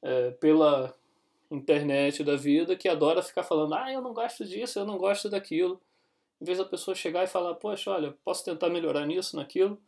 é, 0.03 0.31
pela 0.33 0.95
internet 1.51 2.23
da 2.25 2.37
vida 2.37 2.77
que 2.77 2.89
adora 2.89 3.23
ficar 3.23 3.43
falando: 3.43 3.75
ah, 3.75 3.93
eu 3.93 4.03
não 4.03 4.13
gosto 4.13 4.45
disso, 4.45 4.79
eu 4.79 4.87
não 4.87 4.99
gosto 4.99 5.31
daquilo. 5.31 5.81
Em 6.41 6.45
vez 6.45 6.59
da 6.59 6.65
pessoa 6.65 6.95
chegar 6.95 7.25
e 7.25 7.29
falar: 7.29 7.55
poxa, 7.55 7.91
olha, 7.91 8.15
posso 8.25 8.45
tentar 8.45 8.69
melhorar 8.69 9.07
nisso, 9.07 9.37
naquilo. 9.37 9.81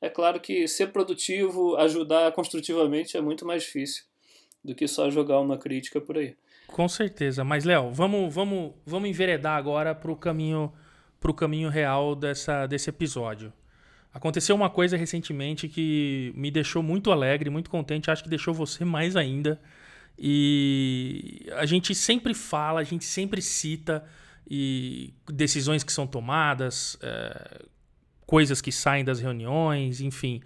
É 0.00 0.10
claro 0.10 0.40
que 0.40 0.68
ser 0.68 0.88
produtivo, 0.92 1.76
ajudar 1.76 2.32
construtivamente 2.32 3.16
é 3.16 3.20
muito 3.20 3.46
mais 3.46 3.62
difícil 3.62 4.04
do 4.62 4.74
que 4.74 4.88
só 4.88 5.10
jogar 5.10 5.40
uma 5.40 5.56
crítica 5.56 6.00
por 6.00 6.18
aí. 6.18 6.36
Com 6.74 6.88
certeza. 6.88 7.44
Mas, 7.44 7.64
Léo, 7.64 7.92
vamos, 7.92 8.34
vamos, 8.34 8.72
vamos 8.84 9.08
enveredar 9.08 9.56
agora 9.56 9.94
pro 9.94 10.16
caminho, 10.16 10.72
pro 11.20 11.32
caminho 11.32 11.68
real 11.68 12.16
dessa, 12.16 12.66
desse 12.66 12.90
episódio. 12.90 13.52
Aconteceu 14.12 14.56
uma 14.56 14.68
coisa 14.68 14.96
recentemente 14.96 15.68
que 15.68 16.32
me 16.34 16.50
deixou 16.50 16.82
muito 16.82 17.12
alegre, 17.12 17.48
muito 17.48 17.70
contente, 17.70 18.10
acho 18.10 18.24
que 18.24 18.28
deixou 18.28 18.52
você 18.52 18.84
mais 18.84 19.14
ainda. 19.14 19.60
E 20.18 21.46
a 21.52 21.64
gente 21.64 21.94
sempre 21.94 22.34
fala, 22.34 22.80
a 22.80 22.84
gente 22.84 23.04
sempre 23.04 23.40
cita 23.40 24.04
e 24.50 25.14
decisões 25.32 25.84
que 25.84 25.92
são 25.92 26.08
tomadas, 26.08 26.98
é, 27.00 27.62
coisas 28.26 28.60
que 28.60 28.72
saem 28.72 29.04
das 29.04 29.20
reuniões, 29.20 30.00
enfim. 30.00 30.42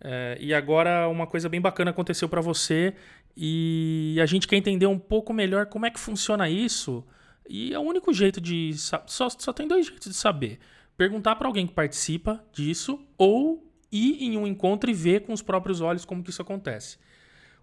É, 0.00 0.36
e 0.40 0.52
agora 0.52 1.06
uma 1.08 1.28
coisa 1.28 1.48
bem 1.48 1.60
bacana 1.60 1.92
aconteceu 1.92 2.28
para 2.28 2.40
você 2.40 2.94
e 3.36 4.18
a 4.22 4.26
gente 4.26 4.46
quer 4.48 4.56
entender 4.56 4.86
um 4.86 4.98
pouco 4.98 5.32
melhor 5.32 5.66
como 5.66 5.86
é 5.86 5.90
que 5.90 6.00
funciona 6.00 6.48
isso. 6.48 7.04
E 7.48 7.72
é 7.72 7.78
o 7.78 7.82
único 7.82 8.12
jeito 8.12 8.40
de. 8.40 8.72
Só, 8.74 9.28
só 9.28 9.52
tem 9.52 9.66
dois 9.66 9.86
jeitos 9.86 10.10
de 10.10 10.16
saber: 10.16 10.58
perguntar 10.96 11.36
para 11.36 11.48
alguém 11.48 11.66
que 11.66 11.72
participa 11.72 12.44
disso 12.52 13.00
ou 13.18 13.66
ir 13.90 14.22
em 14.22 14.36
um 14.36 14.46
encontro 14.46 14.88
e 14.90 14.94
ver 14.94 15.20
com 15.22 15.32
os 15.32 15.42
próprios 15.42 15.80
olhos 15.80 16.04
como 16.04 16.22
que 16.22 16.30
isso 16.30 16.42
acontece. 16.42 16.98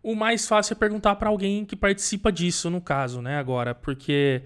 o 0.03 0.15
mais 0.15 0.47
fácil 0.47 0.73
é 0.73 0.75
perguntar 0.75 1.15
para 1.15 1.29
alguém 1.29 1.65
que 1.65 1.75
participa 1.75 2.31
disso, 2.31 2.69
no 2.69 2.81
caso, 2.81 3.21
né, 3.21 3.37
agora, 3.37 3.73
porque 3.75 4.43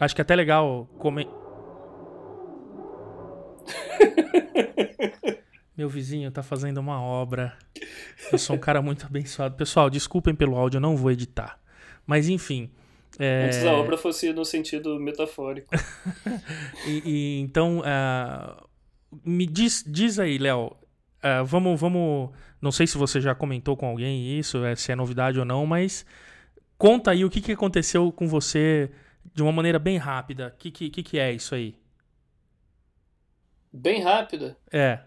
acho 0.00 0.14
que 0.14 0.20
é 0.20 0.22
até 0.22 0.36
legal 0.36 0.88
comer. 0.98 1.28
Meu 5.76 5.88
vizinho 5.88 6.30
tá 6.30 6.42
fazendo 6.42 6.78
uma 6.78 7.00
obra. 7.02 7.56
Eu 8.30 8.38
sou 8.38 8.54
um 8.54 8.58
cara 8.58 8.80
muito 8.80 9.04
abençoado. 9.04 9.56
Pessoal, 9.56 9.90
desculpem 9.90 10.34
pelo 10.34 10.56
áudio, 10.56 10.78
eu 10.78 10.80
não 10.80 10.96
vou 10.96 11.10
editar. 11.10 11.58
Mas 12.06 12.28
enfim. 12.28 12.70
É... 13.18 13.46
Antes 13.46 13.64
a 13.64 13.72
obra 13.72 13.96
fosse 13.96 14.32
no 14.32 14.44
sentido 14.44 14.98
metafórico. 15.00 15.68
e, 16.86 17.02
e, 17.04 17.40
então, 17.40 17.80
uh, 17.80 18.68
me 19.24 19.46
diz, 19.46 19.84
diz 19.86 20.18
aí, 20.20 20.38
Léo. 20.38 20.76
Uh, 21.24 21.44
vamos, 21.44 21.80
vamos. 21.80 22.30
Não 22.60 22.70
sei 22.70 22.86
se 22.86 22.96
você 22.96 23.20
já 23.20 23.34
comentou 23.34 23.76
com 23.76 23.86
alguém 23.86 24.38
isso, 24.38 24.58
se 24.76 24.92
é 24.92 24.96
novidade 24.96 25.38
ou 25.38 25.44
não, 25.44 25.66
mas 25.66 26.06
conta 26.78 27.10
aí 27.10 27.24
o 27.24 27.30
que, 27.30 27.40
que 27.40 27.52
aconteceu 27.52 28.12
com 28.12 28.28
você 28.28 28.90
de 29.34 29.42
uma 29.42 29.52
maneira 29.52 29.78
bem 29.78 29.96
rápida. 29.96 30.54
O 30.54 30.58
que, 30.58 30.70
que, 30.70 31.02
que 31.02 31.18
é 31.18 31.32
isso 31.32 31.54
aí? 31.54 31.74
Bem 33.72 34.02
rápida? 34.02 34.56
É. 34.70 35.00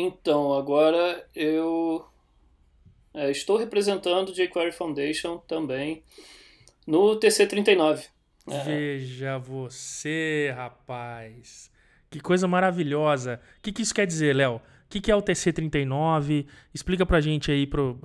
Então, 0.00 0.54
agora 0.54 1.26
eu 1.34 2.06
é, 3.12 3.32
estou 3.32 3.56
representando 3.56 4.32
jQuery 4.32 4.70
Foundation 4.70 5.38
também 5.38 6.04
no 6.86 7.18
TC39. 7.18 8.06
É. 8.48 8.62
Veja 8.62 9.38
você, 9.38 10.54
rapaz. 10.54 11.68
Que 12.08 12.20
coisa 12.20 12.46
maravilhosa. 12.46 13.40
O 13.58 13.60
que, 13.60 13.72
que 13.72 13.82
isso 13.82 13.92
quer 13.92 14.06
dizer, 14.06 14.36
Léo? 14.36 14.58
O 14.58 14.60
que, 14.88 15.00
que 15.00 15.10
é 15.10 15.16
o 15.16 15.20
TC39? 15.20 16.46
Explica 16.72 17.04
pra 17.04 17.20
gente 17.20 17.50
aí, 17.50 17.66
pro, 17.66 18.00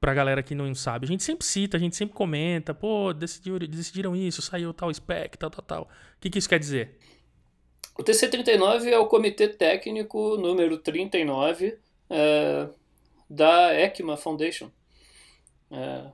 pra 0.00 0.14
galera 0.14 0.42
que 0.42 0.54
não 0.54 0.74
sabe. 0.74 1.04
A 1.04 1.08
gente 1.08 1.22
sempre 1.22 1.44
cita, 1.44 1.76
a 1.76 1.80
gente 1.80 1.94
sempre 1.94 2.14
comenta, 2.14 2.72
pô, 2.72 3.12
decidiram, 3.12 3.66
decidiram 3.66 4.16
isso, 4.16 4.40
saiu 4.40 4.72
tal 4.72 4.90
spec, 4.94 5.36
tal, 5.36 5.50
tal, 5.50 5.62
tal. 5.62 5.82
O 5.82 6.20
que, 6.22 6.30
que 6.30 6.38
isso 6.38 6.48
quer 6.48 6.58
dizer? 6.58 6.98
O 7.98 8.02
TC39 8.02 8.86
é 8.88 8.98
o 8.98 9.06
Comitê 9.06 9.48
Técnico 9.48 10.36
número 10.36 10.78
39 10.78 11.78
é, 12.08 12.68
da 13.28 13.74
ECMA 13.74 14.16
Foundation. 14.16 14.70
É, 15.70 16.06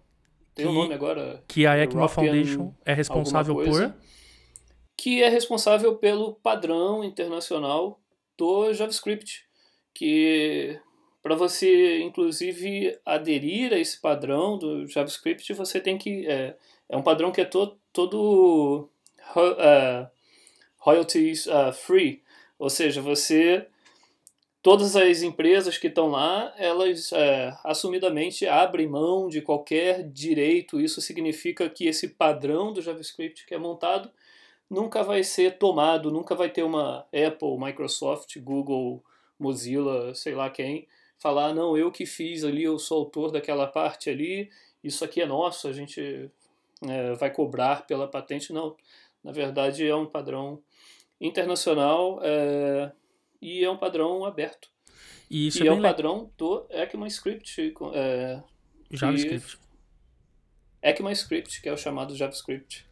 tem 0.54 0.66
o 0.66 0.70
um 0.70 0.75
nome 0.75 0.94
agora. 0.94 1.42
Que 1.47 1.66
a 1.66 1.76
ECMA 1.76 2.02
European 2.02 2.08
Foundation 2.08 2.75
é 2.85 2.92
responsável 2.92 3.54
por? 3.54 3.94
Que 4.97 5.23
é 5.23 5.28
responsável 5.28 5.97
pelo 5.97 6.35
padrão 6.35 7.04
internacional 7.04 8.00
do 8.37 8.73
JavaScript. 8.73 9.47
Que 9.94 10.80
para 11.23 11.35
você, 11.35 12.00
inclusive, 12.00 12.99
aderir 13.04 13.73
a 13.73 13.78
esse 13.78 14.00
padrão 14.00 14.56
do 14.56 14.87
JavaScript, 14.87 15.52
você 15.52 15.80
tem 15.80 15.99
que. 15.99 16.26
É, 16.26 16.56
é 16.88 16.97
um 16.97 17.02
padrão 17.02 17.30
que 17.30 17.40
é 17.40 17.44
to, 17.44 17.78
todo. 17.92 18.88
Uh, 19.37 20.08
royalties 20.88 21.47
uh, 21.47 21.73
free, 21.73 22.23
ou 22.59 22.71
seja, 22.71 23.00
você 23.00 23.66
todas 24.62 24.97
as 24.97 25.23
empresas 25.23 25.78
que 25.78 25.87
estão 25.87 26.09
lá, 26.09 26.52
elas 26.59 27.12
é, 27.12 27.57
assumidamente 27.64 28.47
abrem 28.47 28.88
mão 28.88 29.28
de 29.28 29.40
qualquer 29.40 30.02
direito. 30.02 30.80
Isso 30.80 31.00
significa 31.00 31.71
que 31.71 31.87
esse 31.87 32.09
padrão 32.09 32.73
do 32.73 32.83
JavaScript 32.83 33.47
que 33.47 33.54
é 33.54 33.59
montado 33.59 34.11
nunca 34.68 35.02
vai 35.02 35.23
ser 35.23 35.57
tomado, 35.59 36.11
nunca 36.11 36.35
vai 36.35 36.50
ter 36.50 36.62
uma 36.62 37.07
Apple, 37.12 37.57
Microsoft, 37.59 38.37
Google, 38.40 39.02
Mozilla, 39.38 40.14
sei 40.14 40.35
lá 40.35 40.50
quem, 40.50 40.87
falar, 41.18 41.54
não, 41.54 41.76
eu 41.76 41.90
que 41.90 42.04
fiz 42.04 42.45
ali, 42.45 42.64
eu 42.64 42.78
sou 42.78 42.99
autor 42.99 43.30
daquela 43.30 43.66
parte 43.66 44.11
ali, 44.11 44.50
isso 44.85 45.04
aqui 45.04 45.23
é 45.23 45.26
nosso, 45.26 45.68
a 45.68 45.73
gente 45.73 46.30
é, 46.87 47.14
vai 47.14 47.30
cobrar 47.33 47.87
pela 47.87 48.07
patente. 48.07 48.52
Não, 48.52 48.76
na 49.25 49.33
verdade 49.33 49.87
é 49.87 49.97
um 49.97 50.07
padrão 50.07 50.61
internacional 51.20 52.20
é, 52.22 52.92
e 53.40 53.64
é 53.64 53.70
um 53.70 53.76
padrão 53.76 54.25
aberto. 54.25 54.68
E 55.30 55.48
isso 55.48 55.62
e 55.62 55.68
é, 55.68 55.70
é 55.70 55.72
um 55.72 55.82
padrão 55.82 56.30
do 56.37 56.66
ECMAScript. 56.70 57.75
É, 57.94 58.42
JavaScript. 58.90 59.58
ECMAScript, 60.82 61.60
que 61.60 61.68
é 61.68 61.72
o 61.72 61.76
chamado 61.76 62.16
JavaScript. 62.16 62.87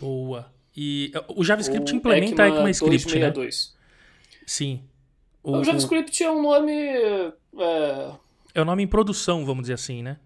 Boa. 0.00 0.52
E 0.74 1.12
o 1.28 1.44
JavaScript 1.44 1.92
o 1.92 1.96
implementa 1.96 2.46
ECMA 2.46 2.70
ECMAScript, 2.70 3.04
262. 3.04 3.74
né? 3.74 4.42
Sim. 4.46 4.82
O, 5.42 5.58
o 5.58 5.64
JavaScript 5.64 6.22
é 6.22 6.30
um 6.30 6.40
nome... 6.40 6.72
É... 6.72 7.32
é 8.54 8.62
um 8.62 8.64
nome 8.64 8.82
em 8.82 8.86
produção, 8.86 9.44
vamos 9.44 9.62
dizer 9.62 9.74
assim, 9.74 10.02
né? 10.02 10.18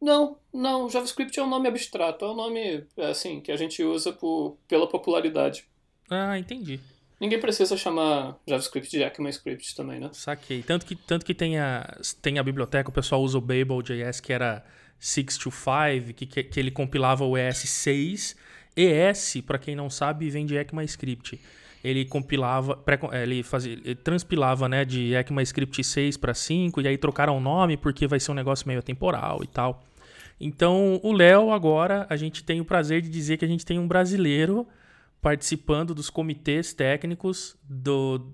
Não, 0.00 0.36
não. 0.52 0.88
JavaScript 0.88 1.38
é 1.38 1.42
um 1.42 1.48
nome 1.48 1.68
abstrato. 1.68 2.24
É 2.24 2.28
um 2.28 2.34
nome, 2.34 2.84
assim, 2.98 3.40
que 3.40 3.52
a 3.52 3.56
gente 3.56 3.82
usa 3.84 4.12
por, 4.12 4.58
pela 4.66 4.88
popularidade. 4.88 5.64
Ah, 6.14 6.38
entendi. 6.38 6.80
Ninguém 7.22 7.38
precisa 7.38 7.76
chamar 7.76 8.36
JavaScript 8.46 8.90
de 8.90 9.00
ECMAScript 9.00 9.76
também, 9.76 10.00
né? 10.00 10.10
Saquei. 10.12 10.60
Tanto 10.60 10.84
que, 10.84 10.96
tanto 10.96 11.24
que 11.24 11.32
tem, 11.32 11.56
a, 11.56 11.96
tem 12.20 12.38
a 12.38 12.42
biblioteca, 12.42 12.90
o 12.90 12.92
pessoal 12.92 13.22
usa 13.22 13.38
o 13.38 13.40
Babel.js, 13.40 14.18
que 14.18 14.32
era 14.32 14.64
625, 14.98 16.14
que, 16.14 16.26
que, 16.26 16.42
que 16.42 16.58
ele 16.58 16.72
compilava 16.72 17.24
o 17.24 17.34
ES6. 17.34 18.36
ES, 18.76 19.40
para 19.46 19.56
quem 19.58 19.76
não 19.76 19.88
sabe, 19.88 20.28
vem 20.30 20.44
de 20.44 20.56
ECMAScript. 20.56 21.40
Ele 21.84 22.04
compilava, 22.04 22.82
ele 23.12 23.42
fazia, 23.42 23.72
ele 23.72 23.94
transpilava, 23.94 24.68
né, 24.68 24.84
de 24.84 25.14
ECMAScript 25.14 25.82
6 25.82 26.16
para 26.16 26.34
5 26.34 26.80
e 26.80 26.88
aí 26.88 26.98
trocaram 26.98 27.36
o 27.36 27.40
nome 27.40 27.76
porque 27.76 28.06
vai 28.06 28.18
ser 28.18 28.32
um 28.32 28.34
negócio 28.34 28.66
meio 28.66 28.82
temporal 28.82 29.44
e 29.44 29.46
tal. 29.46 29.84
Então, 30.40 30.98
o 31.04 31.12
Léo 31.12 31.52
agora, 31.52 32.04
a 32.10 32.16
gente 32.16 32.42
tem 32.42 32.60
o 32.60 32.64
prazer 32.64 33.00
de 33.00 33.08
dizer 33.08 33.36
que 33.36 33.44
a 33.44 33.48
gente 33.48 33.64
tem 33.64 33.78
um 33.78 33.86
brasileiro 33.86 34.66
participando 35.22 35.94
dos 35.94 36.10
comitês 36.10 36.74
técnicos 36.74 37.56
do, 37.62 38.32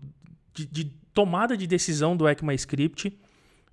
de, 0.55 0.67
de 0.67 0.85
tomada 1.13 1.57
de 1.57 1.67
decisão 1.67 2.17
do 2.17 2.27
ECMAScript, 2.27 3.17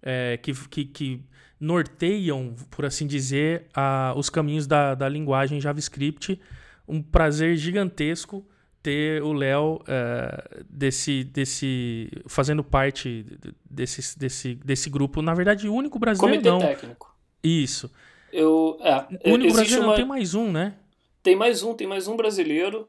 é, 0.04 0.38
que, 0.38 0.54
que, 0.68 0.86
que, 0.86 1.22
norteiam, 1.58 2.54
por 2.70 2.86
assim 2.86 3.08
dizer, 3.08 3.68
a, 3.74 4.14
os 4.16 4.30
caminhos 4.30 4.68
da, 4.68 4.94
da 4.94 5.08
linguagem 5.08 5.62
JavaScript. 5.62 6.40
Um 6.88 7.02
prazer 7.02 7.56
gigantesco 7.56 8.46
ter 8.84 9.24
o 9.24 9.34
Léo 9.34 9.82
é, 9.88 10.64
desse, 10.70 11.24
desse, 11.24 12.12
fazendo 12.28 12.64
parte 12.64 13.26
desse, 13.68 14.20
desse, 14.20 14.56
desse 14.56 14.90
grupo. 14.90 15.22
Na 15.22 15.34
verdade, 15.34 15.68
o 15.68 15.74
único 15.74 15.98
brasileiro 15.98 16.44
Comitê 16.44 16.50
não. 16.52 16.60
técnico. 16.60 17.16
Isso. 17.44 17.92
Eu, 18.32 18.78
é, 18.82 19.30
o 19.30 19.34
único 19.34 19.54
brasileiro 19.54 19.84
uma... 19.84 19.88
não 19.88 19.96
tem 19.96 20.06
mais 20.06 20.36
um, 20.36 20.52
né? 20.52 20.76
Tem 21.24 21.36
mais 21.36 21.64
um, 21.64 21.74
tem 21.74 21.88
mais 21.88 22.08
um 22.08 22.16
brasileiro. 22.16 22.88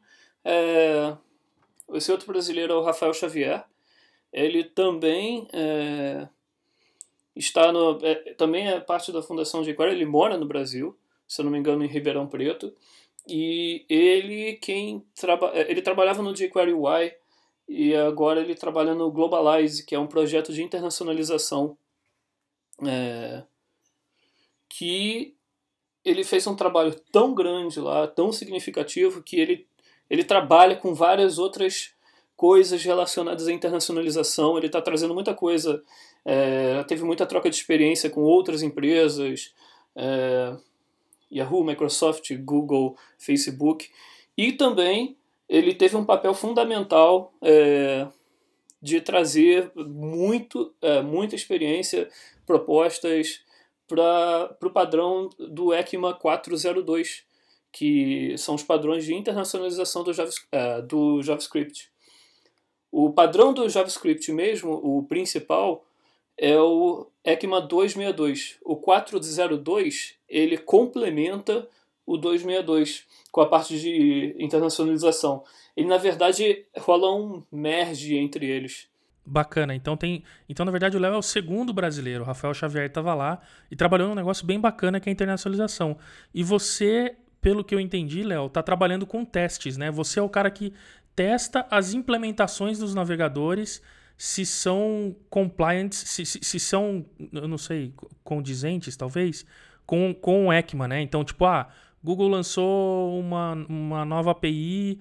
É, 0.49 1.17
esse 1.93 2.13
outro 2.13 2.29
brasileiro 2.29 2.73
é 2.73 2.77
o 2.77 2.83
Rafael 2.83 3.13
Xavier. 3.13 3.65
Ele 4.33 4.63
também 4.63 5.49
é, 5.53 6.29
está 7.35 7.73
no, 7.73 7.99
é, 8.01 8.15
também 8.35 8.69
é 8.69 8.79
parte 8.79 9.11
da 9.11 9.23
Fundação 9.23 9.63
de. 9.63 9.71
Ele 9.71 10.07
mora 10.07 10.37
no 10.37 10.47
Brasil, 10.47 10.97
se 11.27 11.41
eu 11.41 11.45
não 11.45 11.51
me 11.51 11.59
engano, 11.59 11.85
em 11.85 11.89
Ribeirão 11.89 12.29
Preto. 12.29 12.73
E 13.27 13.85
ele 13.89 14.55
quem 14.55 15.05
traba, 15.17 15.51
é, 15.53 15.69
ele 15.69 15.83
trabalhava 15.83 16.23
no 16.23 16.33
jQuery 16.33 16.73
UI 16.73 17.13
e 17.69 17.97
agora 17.97 18.41
ele 18.41 18.55
trabalha 18.55 18.95
no 18.95 19.11
Globalize, 19.11 19.85
que 19.85 19.97
é 19.97 19.99
um 19.99 20.07
projeto 20.07 20.53
de 20.53 20.63
internacionalização 20.63 21.77
é, 22.87 23.43
que 24.69 25.35
ele 26.05 26.23
fez 26.23 26.47
um 26.47 26.55
trabalho 26.55 26.95
tão 27.11 27.35
grande 27.35 27.81
lá, 27.81 28.07
tão 28.07 28.31
significativo, 28.31 29.25
que 29.25 29.41
ele 29.41 29.67
ele 30.09 30.25
trabalha 30.25 30.77
com 30.77 30.95
várias 30.95 31.39
outras 31.39 31.95
coisas 32.37 32.85
relacionadas 32.85 33.49
à 33.49 33.53
internacionalização. 33.53 34.57
Ele 34.57 34.67
está 34.67 34.81
trazendo 34.81 35.15
muita 35.15 35.35
coisa. 35.35 35.83
É, 36.25 36.83
teve 36.85 37.03
muita 37.05 37.27
troca 37.27 37.49
de 37.49 37.57
experiência 37.57 38.11
com 38.11 38.23
outras 38.23 38.63
empresas, 38.63 39.55
é, 39.95 40.57
Yahoo, 41.33 41.65
Microsoft, 41.65 42.35
Google, 42.39 42.97
Facebook. 43.19 43.91
E 44.37 44.53
também 44.53 45.17
ele 45.49 45.75
teve 45.75 45.97
um 45.97 46.05
papel 46.05 46.35
fundamental 46.35 47.33
é, 47.43 48.07
de 48.83 49.01
trazer 49.01 49.71
muito, 49.75 50.75
é, 50.83 51.01
muita 51.01 51.35
experiência, 51.35 52.09
propostas 52.45 53.41
para 53.87 54.57
o 54.63 54.71
padrão 54.71 55.31
do 55.39 55.73
ECMA 55.73 56.15
402, 56.15 57.25
que 57.77 58.35
são 58.39 58.55
os 58.55 58.63
padrões 58.63 59.05
de 59.05 59.15
internacionalização 59.15 60.03
do, 60.03 60.11
uh, 60.11 60.83
do 60.89 61.23
JavaScript. 61.23 61.91
O 62.91 63.13
padrão 63.13 63.53
do 63.53 63.69
JavaScript 63.69 64.33
mesmo, 64.33 64.73
o 64.73 65.03
principal, 65.03 65.85
é 66.39 66.59
o 66.59 67.07
ECMA 67.23 67.61
262. 67.61 68.57
O 68.65 68.77
402 68.77 70.15
ele 70.27 70.57
complementa 70.57 71.69
o 72.07 72.17
262 72.17 73.05
com 73.31 73.43
a 73.43 73.47
parte 73.47 73.79
de 73.79 74.35
internacionalização. 74.39 75.45
Ele, 75.77 75.87
na 75.87 75.99
verdade, 75.99 76.65
rola 76.79 77.15
um 77.15 77.43
merge 77.53 78.17
entre 78.17 78.47
eles. 78.47 78.89
Bacana. 79.23 79.75
Então 79.75 79.99
tem, 79.99 80.25
então 80.49 80.65
na 80.65 80.73
verdade 80.73 80.97
o 80.97 81.01
Léo 81.01 81.13
é 81.13 81.19
o 81.19 81.23
segundo 81.23 81.75
brasileiro. 81.75 82.23
O 82.23 82.27
Rafael 82.27 82.55
Xavier 82.55 82.87
estava 82.87 83.13
lá 83.13 83.43
e 83.71 83.77
trabalhou 83.77 84.09
num 84.09 84.15
negócio 84.15 84.47
bem 84.47 84.59
bacana 84.59 84.99
que 84.99 85.11
é 85.11 85.11
a 85.11 85.13
internacionalização. 85.13 85.99
E 86.33 86.43
você, 86.43 87.17
pelo 87.47 87.63
que 87.63 87.73
eu 87.73 87.79
entendi, 87.79 88.25
Léo, 88.25 88.51
tá 88.51 88.61
trabalhando 88.61 89.07
com 89.07 89.25
testes, 89.25 89.77
né? 89.77 89.89
Você 89.89 90.19
é 90.19 90.23
o 90.23 90.29
cara 90.29 90.51
que 90.51 90.73
testa 91.15 91.65
as 91.71 91.95
implementações 91.95 92.77
dos 92.77 92.93
navegadores 92.93 93.81
se 94.19 94.45
são 94.45 95.15
compliant, 95.31 95.93
se, 95.93 96.27
se, 96.27 96.41
se, 96.43 96.59
são, 96.59 97.07
eu 97.33 97.47
não 97.47 97.57
sei, 97.57 97.95
condizentes, 98.25 98.97
talvez, 98.97 99.47
com, 99.87 100.13
com 100.13 100.49
o 100.49 100.53
ECMA, 100.53 100.89
né? 100.89 101.01
Então, 101.01 101.23
tipo, 101.23 101.45
ah, 101.45 101.69
Google 102.03 102.27
lançou 102.27 103.17
uma, 103.17 103.53
uma 103.69 104.05
nova 104.05 104.33
API 104.33 104.99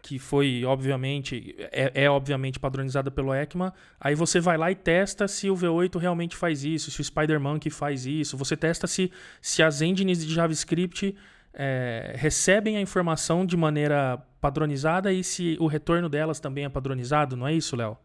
que 0.00 0.20
foi, 0.20 0.64
obviamente, 0.64 1.56
é, 1.72 2.04
é, 2.04 2.08
obviamente 2.08 2.60
padronizada 2.60 3.10
pelo 3.10 3.34
ECMA, 3.34 3.74
aí 4.00 4.14
você 4.14 4.38
vai 4.38 4.56
lá 4.56 4.70
e 4.70 4.76
testa 4.76 5.26
se 5.26 5.50
o 5.50 5.56
V8 5.56 5.98
realmente 5.98 6.36
faz 6.36 6.62
isso, 6.62 6.92
se 6.92 7.00
o 7.00 7.02
SpiderMonkey 7.02 7.70
faz 7.70 8.06
isso, 8.06 8.36
você 8.36 8.56
testa 8.56 8.86
se, 8.86 9.10
se 9.42 9.64
as 9.64 9.82
engines 9.82 10.24
de 10.24 10.32
JavaScript 10.32 11.16
é, 11.58 12.14
recebem 12.14 12.76
a 12.76 12.80
informação 12.80 13.44
de 13.44 13.56
maneira 13.56 14.22
padronizada 14.40 15.12
e 15.12 15.24
se 15.24 15.56
o 15.58 15.66
retorno 15.66 16.08
delas 16.08 16.38
também 16.38 16.64
é 16.64 16.68
padronizado, 16.68 17.36
não 17.36 17.48
é 17.48 17.52
isso, 17.52 17.74
Léo? 17.74 17.98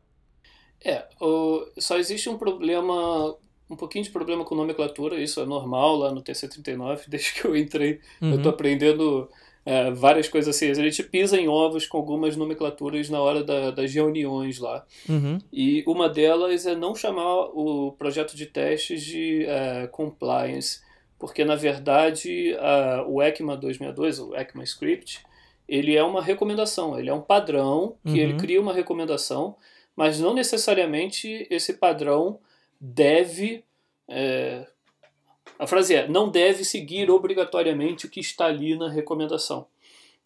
É, 0.84 1.06
o, 1.22 1.66
só 1.78 1.98
existe 1.98 2.28
um 2.28 2.38
problema, 2.38 3.38
um 3.70 3.76
pouquinho 3.76 4.04
de 4.04 4.10
problema 4.10 4.44
com 4.44 4.56
nomenclatura, 4.56 5.22
isso 5.22 5.40
é 5.40 5.46
normal 5.46 5.96
lá 5.96 6.12
no 6.12 6.24
TC39, 6.24 7.04
desde 7.08 7.34
que 7.34 7.46
eu 7.46 7.56
entrei, 7.56 8.02
uhum. 8.20 8.32
eu 8.32 8.42
tô 8.42 8.50
aprendendo 8.50 9.30
é, 9.66 9.92
várias 9.92 10.28
coisas 10.28 10.56
assim. 10.56 10.70
A 10.70 10.74
gente 10.74 11.04
pisa 11.04 11.40
em 11.40 11.48
ovos 11.48 11.86
com 11.86 11.98
algumas 11.98 12.36
nomenclaturas 12.36 13.10
na 13.10 13.22
hora 13.22 13.44
da, 13.44 13.72
das 13.72 13.94
reuniões 13.94 14.60
lá. 14.60 14.86
Uhum. 15.08 15.38
E 15.52 15.84
uma 15.88 16.10
delas 16.10 16.66
é 16.66 16.76
não 16.76 16.96
chamar 16.96 17.46
o 17.54 17.94
projeto 17.94 18.36
de 18.36 18.46
testes 18.46 19.04
de 19.04 19.46
é, 19.46 19.88
compliance, 19.88 20.82
porque 21.24 21.46
na 21.46 21.56
verdade 21.56 22.53
a, 22.60 23.06
o 23.08 23.22
ECMA 23.22 23.56
262, 23.56 24.20
o 24.20 24.36
ECMA 24.36 24.63
Script, 24.65 25.24
ele 25.70 25.96
é 25.96 26.03
uma 26.03 26.22
recomendação, 26.22 27.00
ele 27.00 27.10
é 27.10 27.13
um 27.13 27.22
padrão 27.22 27.96
que 28.03 28.12
uhum. 28.12 28.18
ele 28.18 28.34
cria 28.36 28.60
uma 28.60 28.74
recomendação 28.74 29.56
mas 29.96 30.20
não 30.20 30.34
necessariamente 30.34 31.48
esse 31.50 31.74
padrão 31.74 32.39
deve. 32.80 33.63
É, 34.08 34.68
a 35.58 35.68
frase 35.68 35.96
é: 35.96 36.08
não 36.08 36.30
deve 36.30 36.63
seguir 36.63 37.10
obrigatoriamente 37.10 38.06
o 38.06 38.10
que 38.10 38.20
está 38.20 38.46
ali 38.46 38.77
na 38.77 38.89
recomendação. 38.89 39.68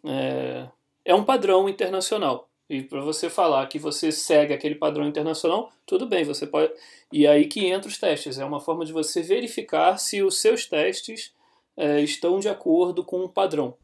É, 0.04 0.68
é 1.04 1.16
um 1.16 1.24
padrão 1.24 1.68
internacional. 1.68 2.50
E 2.70 2.82
para 2.82 3.00
você 3.00 3.30
falar 3.30 3.66
que 3.68 3.80
você 3.80 4.12
segue 4.12 4.54
aquele 4.54 4.76
padrão 4.76 5.08
internacional, 5.08 5.72
tudo 5.86 6.06
bem, 6.06 6.26
você 6.26 6.46
pode. 6.46 6.74
E 7.12 7.26
aí 7.26 7.48
que 7.48 7.66
entra 7.66 7.88
os 7.88 7.98
testes. 7.98 8.38
É 8.38 8.46
uma 8.46 8.60
forma 8.60 8.84
de 8.86 8.92
você 8.92 9.22
verificar 9.22 9.98
se 9.98 10.22
os 10.22 10.38
seus 10.40 10.66
testes 10.66 11.34
é, 11.78 12.02
estão 12.02 12.40
de 12.40 12.50
acordo 12.50 13.04
com 13.04 13.24
o 13.24 13.30
padrão. 13.30 13.76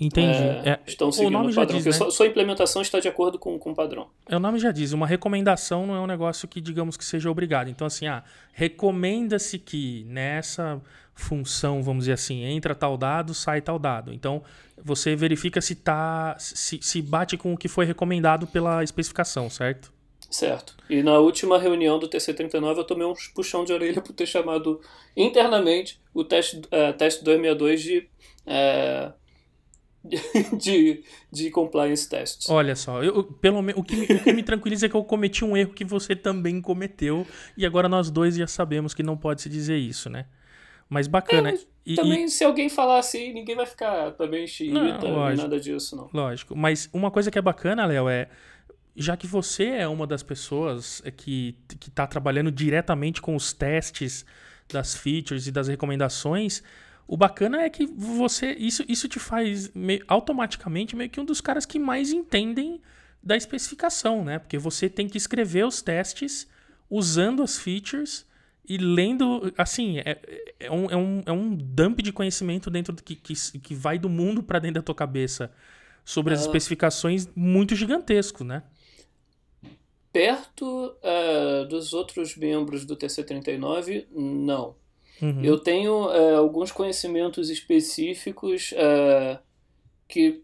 Entendi. 0.00 0.38
É, 0.38 0.70
é, 0.70 0.80
estão 0.86 1.10
seguindo 1.10 1.28
o, 1.28 1.38
nome 1.38 1.52
o 1.52 1.54
padrão. 1.54 1.80
Diz, 1.80 1.98
né? 1.98 2.10
sua, 2.10 2.26
implementação 2.26 2.82
está 2.82 3.00
de 3.00 3.08
acordo 3.08 3.38
com, 3.38 3.58
com 3.58 3.70
o 3.70 3.74
padrão. 3.74 4.08
É, 4.28 4.36
o 4.36 4.40
nome 4.40 4.58
já 4.58 4.70
diz, 4.70 4.92
uma 4.92 5.06
recomendação 5.06 5.86
não 5.86 5.94
é 5.94 6.00
um 6.00 6.06
negócio 6.06 6.46
que, 6.46 6.60
digamos 6.60 6.96
que 6.96 7.04
seja 7.04 7.30
obrigado. 7.30 7.68
Então, 7.68 7.86
assim, 7.86 8.06
ah, 8.06 8.22
recomenda-se 8.52 9.58
que 9.58 10.04
nessa 10.08 10.80
função, 11.14 11.82
vamos 11.82 12.02
dizer 12.04 12.12
assim, 12.12 12.44
entra 12.44 12.74
tal 12.74 12.96
dado, 12.98 13.32
sai 13.32 13.62
tal 13.62 13.78
dado. 13.78 14.12
Então, 14.12 14.42
você 14.82 15.16
verifica 15.16 15.60
se, 15.62 15.74
tá, 15.74 16.36
se, 16.38 16.78
se 16.82 17.00
bate 17.00 17.38
com 17.38 17.54
o 17.54 17.56
que 17.56 17.68
foi 17.68 17.86
recomendado 17.86 18.46
pela 18.46 18.84
especificação, 18.84 19.48
certo? 19.48 19.90
Certo. 20.30 20.76
E 20.90 21.02
na 21.02 21.18
última 21.18 21.58
reunião 21.58 21.98
do 21.98 22.08
TC39 22.08 22.76
eu 22.76 22.84
tomei 22.84 23.06
um 23.06 23.14
puxão 23.34 23.64
de 23.64 23.72
orelha 23.72 24.02
por 24.02 24.12
ter 24.12 24.26
chamado 24.26 24.80
internamente 25.16 25.98
o 26.12 26.22
teste, 26.22 26.58
uh, 26.58 26.92
teste 26.98 27.24
262 27.24 27.82
de... 27.82 27.98
Uh, 28.46 29.25
de, 30.58 31.02
de 31.30 31.50
compliance 31.50 32.08
tests. 32.08 32.48
Olha 32.48 32.76
só, 32.76 33.02
eu, 33.02 33.24
pelo 33.24 33.58
o, 33.58 33.84
que 33.84 33.96
me, 33.96 34.06
o 34.06 34.22
que 34.22 34.32
me 34.32 34.42
tranquiliza 34.42 34.86
é 34.86 34.88
que 34.88 34.94
eu 34.94 35.04
cometi 35.04 35.44
um 35.44 35.56
erro 35.56 35.72
que 35.72 35.84
você 35.84 36.14
também 36.14 36.60
cometeu 36.60 37.26
e 37.56 37.66
agora 37.66 37.88
nós 37.88 38.10
dois 38.10 38.36
já 38.36 38.46
sabemos 38.46 38.94
que 38.94 39.02
não 39.02 39.16
pode 39.16 39.42
se 39.42 39.48
dizer 39.48 39.76
isso, 39.76 40.08
né? 40.08 40.26
Mas 40.88 41.06
bacana. 41.06 41.50
É, 41.50 41.58
e, 41.84 41.94
também, 41.94 42.24
e... 42.24 42.28
se 42.28 42.44
alguém 42.44 42.68
falar 42.68 42.98
assim, 42.98 43.32
ninguém 43.32 43.56
vai 43.56 43.66
ficar 43.66 44.12
também 44.12 44.46
xiita, 44.46 44.82
nada 45.36 45.58
disso, 45.58 45.96
não. 45.96 46.08
Lógico. 46.12 46.54
Mas 46.56 46.88
uma 46.92 47.10
coisa 47.10 47.30
que 47.30 47.38
é 47.38 47.42
bacana, 47.42 47.84
Léo, 47.86 48.08
é. 48.08 48.28
Já 48.98 49.14
que 49.14 49.26
você 49.26 49.64
é 49.64 49.88
uma 49.88 50.06
das 50.06 50.22
pessoas 50.22 51.02
que, 51.18 51.54
que 51.78 51.90
tá 51.90 52.06
trabalhando 52.06 52.50
diretamente 52.50 53.20
com 53.20 53.36
os 53.36 53.52
testes 53.52 54.24
das 54.72 54.96
features 54.96 55.46
e 55.46 55.52
das 55.52 55.68
recomendações, 55.68 56.62
o 57.08 57.16
bacana 57.16 57.62
é 57.62 57.70
que 57.70 57.86
você 57.86 58.52
isso, 58.52 58.84
isso 58.88 59.08
te 59.08 59.18
faz 59.18 59.70
meio, 59.74 60.04
automaticamente 60.08 60.96
meio 60.96 61.08
que 61.08 61.20
um 61.20 61.24
dos 61.24 61.40
caras 61.40 61.64
que 61.64 61.78
mais 61.78 62.12
entendem 62.12 62.80
da 63.22 63.36
especificação, 63.36 64.24
né? 64.24 64.38
Porque 64.38 64.58
você 64.58 64.88
tem 64.88 65.08
que 65.08 65.18
escrever 65.18 65.64
os 65.64 65.82
testes 65.82 66.48
usando 66.90 67.42
as 67.42 67.58
features 67.58 68.26
e 68.68 68.76
lendo, 68.76 69.52
assim, 69.56 69.98
é, 69.98 70.18
é, 70.58 70.70
um, 70.70 70.90
é, 70.90 70.96
um, 70.96 71.22
é 71.26 71.32
um 71.32 71.54
dump 71.54 72.02
de 72.02 72.12
conhecimento 72.12 72.68
dentro 72.68 72.92
do 72.92 73.02
que, 73.02 73.14
que, 73.14 73.34
que 73.60 73.74
vai 73.74 73.98
do 73.98 74.08
mundo 74.08 74.42
para 74.42 74.58
dentro 74.58 74.76
da 74.76 74.82
tua 74.82 74.94
cabeça 74.94 75.52
sobre 76.04 76.34
as 76.34 76.40
uh, 76.40 76.46
especificações 76.46 77.28
muito 77.34 77.74
gigantesco, 77.76 78.42
né? 78.42 78.64
Perto 80.12 80.96
uh, 80.96 81.66
dos 81.68 81.92
outros 81.92 82.36
membros 82.36 82.84
do 82.84 82.96
TC39, 82.96 84.06
não. 84.10 84.76
Uhum. 85.20 85.42
Eu 85.42 85.58
tenho 85.58 86.10
é, 86.10 86.34
alguns 86.34 86.70
conhecimentos 86.70 87.48
específicos 87.48 88.72
é, 88.76 89.38
que 90.08 90.42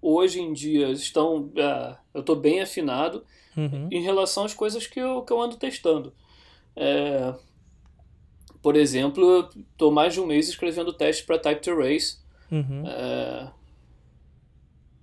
hoje 0.00 0.40
em 0.40 0.52
dia 0.52 0.90
estão. 0.90 1.50
É, 1.56 1.96
eu 2.14 2.20
estou 2.20 2.36
bem 2.36 2.60
afinado 2.60 3.24
uhum. 3.56 3.88
em 3.90 4.02
relação 4.02 4.44
às 4.44 4.54
coisas 4.54 4.86
que 4.86 5.00
eu, 5.00 5.22
que 5.22 5.32
eu 5.32 5.40
ando 5.40 5.56
testando. 5.56 6.12
É, 6.76 7.34
por 8.62 8.76
exemplo, 8.76 9.48
estou 9.72 9.90
mais 9.90 10.14
de 10.14 10.20
um 10.20 10.26
mês 10.26 10.48
escrevendo 10.48 10.92
teste 10.92 11.24
para 11.24 11.38
Type 11.38 11.60
to 11.60 11.74
Race. 11.76 12.18
Uhum. 12.50 12.86
É, 12.86 13.50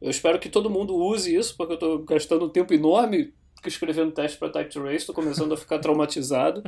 eu 0.02 0.10
espero 0.10 0.40
que 0.40 0.48
todo 0.48 0.70
mundo 0.70 0.96
use 0.96 1.36
isso, 1.36 1.58
porque 1.58 1.74
eu 1.74 1.76
estou 1.76 2.00
gastando 2.00 2.46
um 2.46 2.50
tempo 2.50 2.74
enorme 2.74 3.34
escrevendo 3.68 4.12
teste 4.12 4.38
para 4.38 4.50
Type 4.50 4.72
to 4.72 4.84
Race, 4.84 4.98
estou 4.98 5.16
começando 5.16 5.54
a 5.54 5.58
ficar 5.58 5.80
traumatizado. 5.80 6.64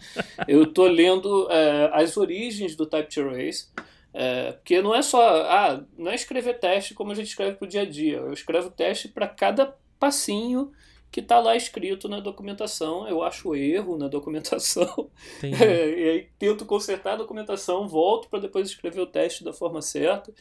Eu 0.48 0.64
estou 0.64 0.88
lendo 0.88 1.48
é, 1.50 1.90
as 1.94 2.18
origens 2.18 2.76
do 2.76 2.86
Type 2.86 3.14
to 3.14 3.30
Race, 3.30 3.68
é, 4.14 4.52
porque 4.54 4.82
não 4.82 4.94
é 4.94 5.02
só, 5.02 5.44
ah, 5.44 5.84
não 5.98 6.12
é 6.12 6.16
escrever 6.16 6.60
teste 6.60 6.94
como 6.94 7.12
a 7.12 7.16
gente 7.16 7.28
escreve 7.28 7.56
para 7.56 7.66
o 7.66 7.70
dia 7.70 7.82
a 7.82 7.86
dia. 7.86 8.18
Eu 8.18 8.34
escrevo 8.34 8.70
teste 8.70 9.08
para 9.08 9.28
cada 9.28 9.76
passinho 10.00 10.72
que 11.12 11.20
está 11.20 11.40
lá 11.40 11.56
escrito 11.56 12.08
na 12.08 12.20
documentação. 12.20 13.08
Eu 13.08 13.22
acho 13.22 13.54
erro 13.56 13.98
na 13.98 14.08
documentação. 14.08 15.10
É, 15.44 15.90
e 16.00 16.10
aí 16.10 16.28
tento 16.40 16.66
consertar 16.66 17.14
a 17.14 17.18
documentação, 17.18 17.88
volto 17.88 18.30
para 18.30 18.40
depois 18.40 18.70
escrever 18.70 19.02
o 19.02 19.06
teste 19.06 19.44
da 19.44 19.52
forma 19.52 19.82
certa. 19.82 20.34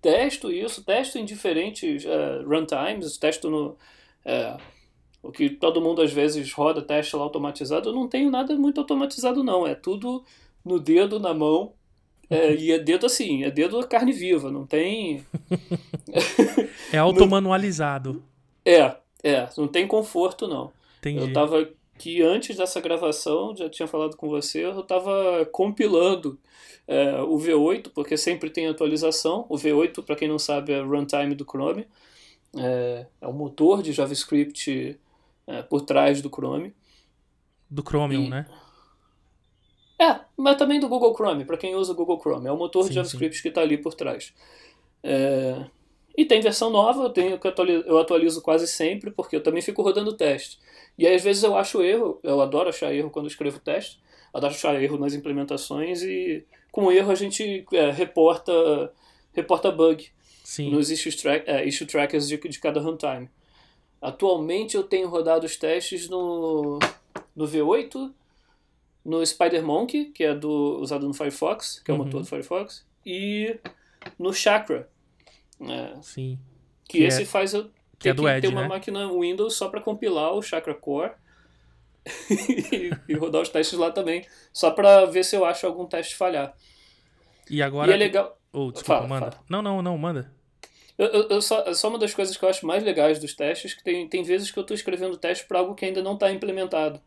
Testo 0.00 0.52
isso, 0.52 0.84
testo 0.84 1.18
em 1.18 1.24
diferentes 1.24 2.04
uh, 2.04 2.46
runtimes, 2.46 3.16
testo 3.16 3.50
no. 3.50 3.70
Uh, 4.24 4.77
o 5.22 5.32
que 5.32 5.50
todo 5.50 5.80
mundo 5.80 6.02
às 6.02 6.12
vezes 6.12 6.52
roda 6.52 6.82
teste 6.82 7.16
lá 7.16 7.22
automatizado, 7.22 7.88
eu 7.88 7.92
não 7.92 8.08
tenho 8.08 8.30
nada 8.30 8.54
muito 8.56 8.80
automatizado 8.80 9.42
não, 9.42 9.66
é 9.66 9.74
tudo 9.74 10.24
no 10.64 10.78
dedo, 10.78 11.18
na 11.18 11.34
mão, 11.34 11.72
é, 12.30 12.54
e 12.54 12.72
é 12.72 12.78
dedo 12.78 13.06
assim, 13.06 13.44
é 13.44 13.50
dedo 13.50 13.86
carne 13.86 14.12
viva, 14.12 14.50
não 14.50 14.66
tem... 14.66 15.24
é 16.92 16.98
automanualizado. 16.98 18.22
É, 18.64 18.96
é, 19.22 19.48
não 19.56 19.66
tem 19.66 19.86
conforto 19.86 20.46
não. 20.46 20.70
Entendi. 20.98 21.20
Eu 21.20 21.32
tava 21.32 21.68
aqui 21.94 22.22
antes 22.22 22.56
dessa 22.56 22.80
gravação, 22.80 23.56
já 23.56 23.68
tinha 23.68 23.88
falado 23.88 24.16
com 24.16 24.28
você, 24.28 24.64
eu 24.64 24.82
tava 24.82 25.48
compilando 25.50 26.38
é, 26.86 27.20
o 27.20 27.36
V8, 27.36 27.90
porque 27.94 28.16
sempre 28.16 28.48
tem 28.48 28.66
atualização. 28.66 29.44
O 29.48 29.56
V8, 29.56 30.02
para 30.02 30.16
quem 30.16 30.26
não 30.26 30.38
sabe, 30.38 30.72
é 30.72 30.80
runtime 30.80 31.34
do 31.34 31.44
Chrome. 31.44 31.86
É, 32.56 33.06
é 33.20 33.26
o 33.26 33.32
motor 33.32 33.82
de 33.82 33.92
JavaScript 33.92 34.98
é, 35.48 35.62
por 35.62 35.80
trás 35.80 36.20
do 36.20 36.28
Chrome. 36.28 36.74
Do 37.70 37.82
Chromium, 37.82 38.24
e... 38.24 38.28
né? 38.28 38.46
É, 40.00 40.20
mas 40.36 40.56
também 40.56 40.78
do 40.78 40.88
Google 40.88 41.14
Chrome, 41.14 41.44
para 41.44 41.56
quem 41.56 41.74
usa 41.74 41.92
o 41.92 41.96
Google 41.96 42.20
Chrome. 42.20 42.46
É 42.46 42.52
o 42.52 42.56
motor 42.56 42.82
sim, 42.82 42.90
de 42.90 42.94
JavaScript 42.96 43.36
sim. 43.36 43.42
que 43.42 43.48
está 43.48 43.62
ali 43.62 43.78
por 43.78 43.94
trás. 43.94 44.32
É... 45.02 45.64
E 46.16 46.24
tem 46.24 46.40
versão 46.40 46.70
nova, 46.70 47.04
eu, 47.04 47.10
tenho 47.10 47.38
que 47.38 47.48
atualizo, 47.48 47.84
eu 47.86 47.98
atualizo 47.98 48.42
quase 48.42 48.66
sempre, 48.66 49.10
porque 49.10 49.36
eu 49.36 49.42
também 49.42 49.62
fico 49.62 49.82
rodando 49.82 50.16
teste. 50.16 50.58
E 50.96 51.06
aí, 51.06 51.14
às 51.14 51.22
vezes 51.22 51.42
eu 51.42 51.56
acho 51.56 51.82
erro, 51.82 52.20
eu 52.22 52.40
adoro 52.40 52.68
achar 52.68 52.92
erro 52.92 53.10
quando 53.10 53.28
escrevo 53.28 53.58
teste, 53.60 54.00
adoro 54.34 54.52
achar 54.52 54.80
erro 54.80 54.98
nas 54.98 55.14
implementações 55.14 56.02
e 56.02 56.44
com 56.70 56.92
erro 56.92 57.10
a 57.10 57.14
gente 57.14 57.64
é, 57.72 57.90
reporta, 57.90 58.52
reporta 59.32 59.70
bug 59.70 60.10
Sim. 60.44 60.70
nos 60.70 60.90
issue, 60.90 61.12
tra 61.16 61.36
é, 61.36 61.66
issue 61.66 61.86
trackers 61.86 62.28
de, 62.28 62.36
de 62.36 62.58
cada 62.58 62.80
runtime. 62.80 63.30
Atualmente 64.00 64.76
eu 64.76 64.82
tenho 64.84 65.08
rodado 65.08 65.44
os 65.46 65.56
testes 65.56 66.08
no, 66.08 66.78
no 67.34 67.44
V8, 67.46 68.12
no 69.04 69.22
SpiderMonkey, 69.22 70.06
que 70.06 70.22
é 70.24 70.34
do, 70.34 70.78
usado 70.80 71.06
no 71.06 71.14
Firefox, 71.14 71.80
que 71.84 71.90
é 71.90 71.94
o 71.94 71.98
Uhum. 71.98 72.04
motor 72.04 72.20
do 72.20 72.26
Firefox, 72.26 72.86
e 73.04 73.58
no 74.18 74.32
Chakra, 74.32 74.88
né, 75.58 75.98
Sim. 76.02 76.38
que, 76.88 76.98
Que 76.98 77.04
esse 77.04 77.22
é- 77.22 77.26
faz 77.26 77.54
eu 77.54 77.70
que 77.98 78.08
é 78.08 78.12
ter 78.12 78.14
do 78.14 78.22
que 78.22 78.28
Edge, 78.28 78.40
ter 78.42 78.48
uma 78.48 78.62
né? 78.62 78.68
máquina 78.68 79.10
Windows 79.12 79.54
só 79.56 79.68
para 79.68 79.80
compilar 79.80 80.32
o 80.32 80.40
Chakra 80.42 80.74
Core 80.74 81.12
e, 82.30 82.90
e 83.08 83.14
rodar 83.14 83.42
os 83.42 83.48
testes 83.48 83.78
lá 83.78 83.90
também, 83.90 84.24
só 84.52 84.70
para 84.70 85.04
ver 85.06 85.24
se 85.24 85.34
eu 85.36 85.44
acho 85.44 85.66
algum 85.66 85.84
teste 85.86 86.14
falhar. 86.14 86.54
E 87.50 87.60
agora. 87.62 87.90
e 87.90 87.94
é 87.94 87.96
legal. 87.96 88.38
Oh, 88.52 88.70
desculpa, 88.70 88.94
Fala, 89.02 89.08
manda. 89.08 89.30
fala. 89.32 89.44
Não, 89.48 89.60
não, 89.62 89.82
não, 89.82 89.98
manda. 89.98 90.32
Eu, 90.98 91.06
eu, 91.06 91.28
eu 91.30 91.42
só, 91.42 91.72
só 91.74 91.88
uma 91.88 91.98
das 91.98 92.12
coisas 92.12 92.36
que 92.36 92.44
eu 92.44 92.48
acho 92.48 92.66
mais 92.66 92.82
legais 92.82 93.18
dos 93.20 93.34
testes 93.34 93.72
que 93.72 93.84
tem, 93.84 94.08
tem 94.08 94.22
vezes 94.22 94.50
que 94.50 94.58
eu 94.58 94.62
estou 94.62 94.74
escrevendo 94.74 95.16
teste 95.16 95.46
para 95.46 95.60
algo 95.60 95.74
que 95.74 95.84
ainda 95.84 96.02
não 96.02 96.14
está 96.14 96.30
implementado. 96.30 97.00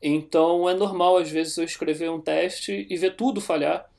Então 0.00 0.68
é 0.68 0.74
normal, 0.74 1.16
às 1.18 1.30
vezes, 1.30 1.56
eu 1.56 1.64
escrever 1.64 2.10
um 2.10 2.20
teste 2.20 2.86
e 2.88 2.96
ver 2.96 3.16
tudo 3.16 3.40
falhar, 3.40 3.90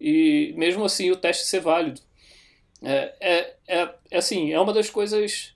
e 0.00 0.54
mesmo 0.56 0.84
assim 0.84 1.10
o 1.10 1.16
teste 1.16 1.46
ser 1.46 1.60
válido. 1.60 2.00
É, 2.82 3.14
é, 3.20 3.56
é, 3.66 3.94
é 4.10 4.18
assim, 4.18 4.52
é 4.52 4.60
uma 4.60 4.72
das 4.72 4.90
coisas 4.90 5.54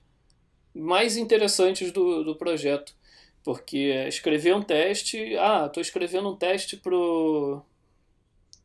mais 0.74 1.16
interessantes 1.16 1.92
do, 1.92 2.24
do 2.24 2.36
projeto. 2.36 2.94
Porque 3.42 3.78
é 3.94 4.08
escrever 4.08 4.54
um 4.54 4.62
teste. 4.62 5.36
Ah, 5.38 5.66
estou 5.66 5.80
escrevendo 5.80 6.30
um 6.30 6.36
teste 6.36 6.76
pro. 6.76 7.62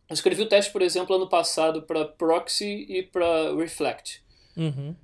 Eu 0.10 0.14
escrevi 0.14 0.44
o 0.44 0.50
teste, 0.50 0.72
por 0.72 0.82
exemplo, 0.82 1.16
ano 1.16 1.28
passado 1.28 1.82
para 1.82 2.06
Proxy 2.06 2.86
e 2.88 3.04
para 3.04 3.56
Reflect. 3.56 4.24
Uhum. 4.56 4.96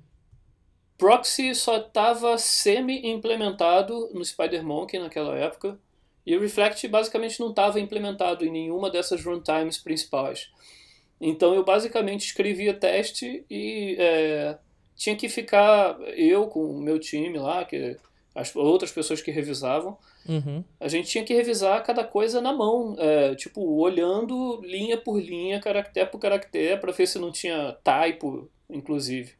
Proxy 0.96 1.54
só 1.54 1.78
estava 1.78 2.38
semi-implementado 2.38 4.10
no 4.14 4.22
SpiderMonkey 4.22 5.00
naquela 5.00 5.36
época. 5.36 5.78
E 6.24 6.36
o 6.36 6.40
Reflect 6.40 6.86
basicamente 6.86 7.40
não 7.40 7.50
estava 7.50 7.80
implementado 7.80 8.44
em 8.44 8.50
nenhuma 8.50 8.88
dessas 8.88 9.24
runtimes 9.24 9.78
principais. 9.78 10.50
Então 11.20 11.54
eu 11.54 11.64
basicamente 11.64 12.26
escrevia 12.26 12.74
teste 12.74 13.44
e 13.50 13.96
é, 13.98 14.56
tinha 14.94 15.16
que 15.16 15.28
ficar 15.28 16.00
eu 16.16 16.46
com 16.46 16.64
o 16.64 16.80
meu 16.80 16.98
time 16.98 17.38
lá, 17.38 17.64
que 17.64 17.96
as 18.34 18.54
outras 18.56 18.90
pessoas 18.90 19.20
que 19.20 19.30
revisavam, 19.30 19.96
Uhum. 20.28 20.64
a 20.80 20.88
gente 20.88 21.08
tinha 21.08 21.24
que 21.24 21.34
revisar 21.34 21.82
cada 21.84 22.04
coisa 22.04 22.40
na 22.40 22.52
mão, 22.52 22.94
é, 22.98 23.34
tipo, 23.34 23.60
olhando 23.76 24.60
linha 24.62 24.96
por 24.96 25.20
linha, 25.20 25.60
caractere 25.60 26.08
por 26.10 26.18
caractere, 26.18 26.80
para 26.80 26.92
ver 26.92 27.06
se 27.06 27.18
não 27.18 27.30
tinha 27.32 27.76
typo, 27.84 28.50
inclusive. 28.70 29.32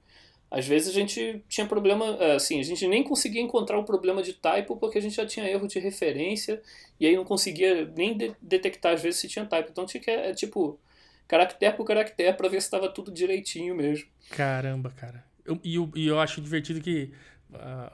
Às 0.51 0.67
vezes 0.67 0.89
a 0.91 0.93
gente 0.93 1.43
tinha 1.49 1.67
problema, 1.67 2.05
é, 2.21 2.35
assim, 2.35 2.61
a 2.61 2.63
gente 2.63 2.87
nem 2.87 3.03
conseguia 3.03 3.41
encontrar 3.41 3.79
o 3.79 3.85
problema 3.85 4.23
de 4.23 4.35
typo 4.35 4.77
porque 4.77 4.99
a 4.99 5.01
gente 5.01 5.17
já 5.17 5.25
tinha 5.25 5.49
erro 5.49 5.67
de 5.67 5.79
referência 5.79 6.61
e 7.01 7.07
aí 7.07 7.17
não 7.17 7.25
conseguia 7.25 7.87
nem 7.97 8.15
de- 8.15 8.35
detectar 8.43 8.93
às 8.93 9.01
vezes 9.03 9.21
se 9.21 9.29
tinha 9.29 9.47
typo. 9.47 9.69
Então 9.71 9.87
tinha 9.87 10.03
que, 10.03 10.11
é, 10.11 10.35
tipo, 10.35 10.79
caractere 11.27 11.75
por 11.75 11.87
caractere 11.87 12.37
para 12.37 12.49
ver 12.51 12.61
se 12.61 12.67
estava 12.67 12.87
tudo 12.91 13.11
direitinho 13.11 13.75
mesmo. 13.75 14.07
Caramba, 14.31 14.91
cara. 14.91 15.25
Eu- 15.47 15.59
e, 15.65 15.77
eu, 15.77 15.91
e 15.97 16.07
eu 16.07 16.21
acho 16.21 16.43
divertido 16.43 16.83
que 16.83 17.13
s- 17.51 17.91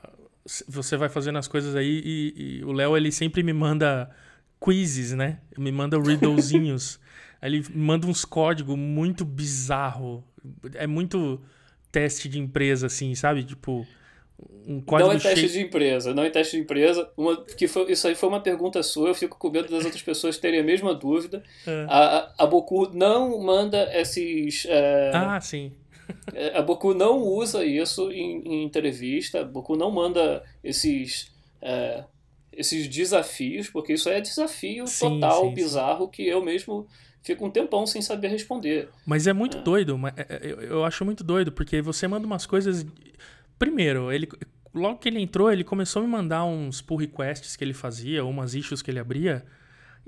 você 0.68 0.96
vai 0.96 1.08
fazendo 1.08 1.38
as 1.38 1.48
coisas 1.48 1.76
aí 1.76 2.02
e, 2.04 2.58
e 2.61 2.64
o 2.64 2.72
Léo, 2.72 2.96
ele 2.96 3.12
sempre 3.12 3.42
me 3.42 3.52
manda 3.52 4.11
quizzes, 4.62 5.12
né? 5.12 5.38
Me 5.56 5.70
manda 5.70 5.98
riddlezinhos. 5.98 6.98
Aí 7.40 7.54
ele 7.54 7.64
manda 7.72 8.04
uns 8.08 8.24
códigos 8.24 8.76
muito 8.76 9.24
bizarro. 9.24 10.24
É 10.74 10.88
muito 10.88 11.40
teste 11.92 12.28
de 12.28 12.37
empresa, 12.38 12.87
assim, 12.87 13.14
sabe? 13.14 13.44
Tipo, 13.44 13.87
um 14.66 14.80
código 14.80 15.08
não 15.08 15.16
é 15.16 15.20
teste 15.20 15.40
cheio... 15.40 15.52
de 15.52 15.61
empresa, 15.61 16.14
não 16.14 16.22
é 16.22 16.30
teste 16.30 16.56
de 16.56 16.62
empresa. 16.62 17.08
Uma, 17.16 17.42
que 17.44 17.66
foi, 17.66 17.90
isso 17.90 18.06
aí 18.06 18.14
foi 18.14 18.28
uma 18.28 18.40
pergunta 18.40 18.82
sua, 18.82 19.08
eu 19.08 19.14
fico 19.14 19.38
com 19.38 19.50
medo 19.50 19.68
das 19.70 19.84
outras 19.84 20.02
pessoas 20.02 20.37
terem 20.37 20.61
a 20.61 20.64
mesma 20.64 20.94
dúvida. 20.94 21.42
É. 21.66 21.87
A, 21.88 22.18
a, 22.18 22.44
a 22.44 22.46
Boku 22.46 22.88
não 22.94 23.38
manda 23.42 23.90
esses. 23.92 24.66
é, 24.68 25.11
Ah, 25.14 25.40
sim. 25.40 25.72
É, 26.35 26.57
a 26.57 26.62
Boku 26.62 26.94
não 26.94 27.18
usa 27.18 27.64
isso 27.64 28.11
em, 28.11 28.42
em 28.47 28.64
entrevista, 28.64 29.40
a 29.40 29.44
Boku 29.44 29.77
não 29.77 29.90
manda 29.90 30.42
esses. 30.62 31.33
é, 31.62 32.05
esses 32.53 32.88
desafios, 32.88 33.68
porque 33.71 33.92
isso 33.92 34.09
é 34.09 34.21
desafio 34.21 34.85
Sim, 34.88 35.21
total, 35.21 35.42
sim, 35.44 35.49
sim. 35.51 35.55
bizarro, 35.55 36.09
que 36.09 36.27
eu 36.27 36.42
mesmo 36.44 36.88
fico 37.23 37.47
um 37.47 37.51
tempão 37.51 37.87
sem 37.87 38.03
saber 38.03 38.29
responder. 38.29 38.88
Mas 39.07 39.29
é 39.29 39.33
muito 39.33 39.59
doido, 39.61 39.97
mas 39.97 40.12
é- 40.16 40.23
é- 40.29 40.40
eu, 40.53 40.61
eu 40.62 40.85
acho 40.85 41.05
muito 41.05 41.23
doido, 41.23 41.53
porque 41.53 41.81
você 41.81 42.09
manda 42.09 42.27
umas 42.27 42.47
coisas. 42.47 42.85
Primeiro, 43.59 44.11
ele 44.11 44.29
logo 44.75 44.99
que 44.99 45.09
ele 45.09 45.21
entrou, 45.21 45.53
ele 45.53 45.62
começou 45.62 46.03
a 46.03 46.05
me 46.05 46.11
mandar 46.11 46.44
uns 46.44 46.81
pull 46.83 46.97
requests 46.97 47.55
que 47.55 47.62
ele 47.62 47.75
fazia, 47.75 48.25
umas 48.25 48.55
issues 48.55 48.83
que 48.83 48.90
ele 48.90 48.99
abria. 48.99 49.44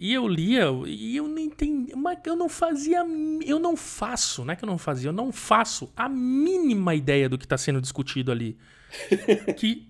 E 0.00 0.14
eu 0.14 0.26
lia 0.26 0.64
e 0.86 1.16
eu 1.16 1.28
não 1.28 1.38
entendi. 1.38 1.94
Mas 1.94 2.18
eu 2.26 2.34
não 2.36 2.48
fazia. 2.48 3.04
Eu 3.44 3.58
não 3.60 3.76
faço, 3.76 4.44
não 4.46 4.52
é 4.54 4.56
que 4.56 4.64
eu 4.64 4.68
não 4.68 4.78
fazia, 4.78 5.10
eu 5.10 5.12
não 5.12 5.30
faço 5.30 5.92
a 5.94 6.08
mínima 6.08 6.94
ideia 6.94 7.28
do 7.28 7.36
que 7.38 7.44
está 7.44 7.58
sendo 7.58 7.80
discutido 7.82 8.32
ali. 8.32 8.56
que 9.58 9.88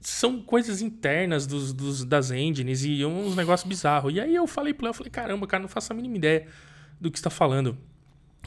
são 0.00 0.40
coisas 0.42 0.82
internas 0.82 1.46
dos, 1.46 1.72
dos- 1.72 2.04
das 2.04 2.30
engines 2.30 2.84
e 2.84 3.04
uns 3.04 3.36
negócios 3.36 3.68
bizarros. 3.68 4.14
E 4.14 4.20
aí 4.20 4.34
eu 4.34 4.46
falei 4.46 4.74
Léo, 4.80 4.90
eu 4.90 4.94
falei, 4.94 5.10
caramba, 5.10 5.46
cara, 5.46 5.62
não 5.62 5.68
faço 5.68 5.92
a 5.92 5.96
mínima 5.96 6.16
ideia 6.16 6.46
do 7.00 7.10
que 7.10 7.18
você 7.18 7.24
tá 7.24 7.30
falando. 7.30 7.76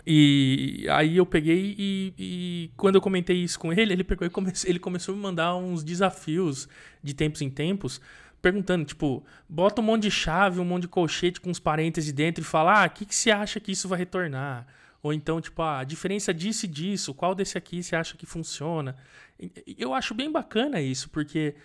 E 0.06 0.88
aí 0.90 1.18
eu 1.18 1.26
peguei 1.26 1.76
e, 1.78 2.14
e 2.18 2.72
quando 2.76 2.96
eu 2.96 3.02
comentei 3.02 3.38
isso 3.38 3.60
com 3.60 3.72
ele, 3.72 3.94
ele 3.94 4.04
pegou 4.04 4.26
e 4.26 4.30
come- 4.32 4.52
ele 4.66 4.80
começou 4.80 5.14
a 5.14 5.16
me 5.18 5.22
mandar 5.22 5.56
uns 5.56 5.84
desafios 5.84 6.68
de 7.04 7.14
tempos 7.14 7.42
em 7.42 7.50
tempos, 7.50 8.02
perguntando, 8.42 8.86
tipo, 8.86 9.24
bota 9.48 9.82
um 9.82 9.84
monte 9.84 10.04
de 10.04 10.12
chave, 10.12 10.60
um 10.60 10.66
monte 10.66 10.84
de 10.84 10.88
colchete 10.88 11.40
com 11.40 11.50
uns 11.50 11.60
parênteses 11.60 12.12
dentro 12.12 12.42
e 12.42 12.46
fala, 12.46 12.84
ah, 12.84 12.88
o 12.88 12.90
que, 12.90 13.06
que 13.06 13.16
você 13.16 13.32
acha 13.32 13.60
que 13.60 13.72
isso 13.72 13.88
vai 13.88 14.00
retornar? 14.00 14.66
Ou 15.04 15.14
então, 15.14 15.40
tipo, 15.40 15.62
ah, 15.62 15.80
a 15.80 15.84
diferença 15.84 16.34
disso 16.34 16.66
e 16.66 16.70
disso, 16.70 17.14
qual 17.14 17.36
desse 17.36 17.58
aqui 17.58 17.82
você 17.82 17.96
acha 17.96 18.18
que 18.18 18.26
funciona? 18.26 18.96
Eu 19.78 19.94
acho 19.94 20.14
bem 20.14 20.32
bacana 20.32 20.82
isso, 20.82 21.10
porque 21.10 21.56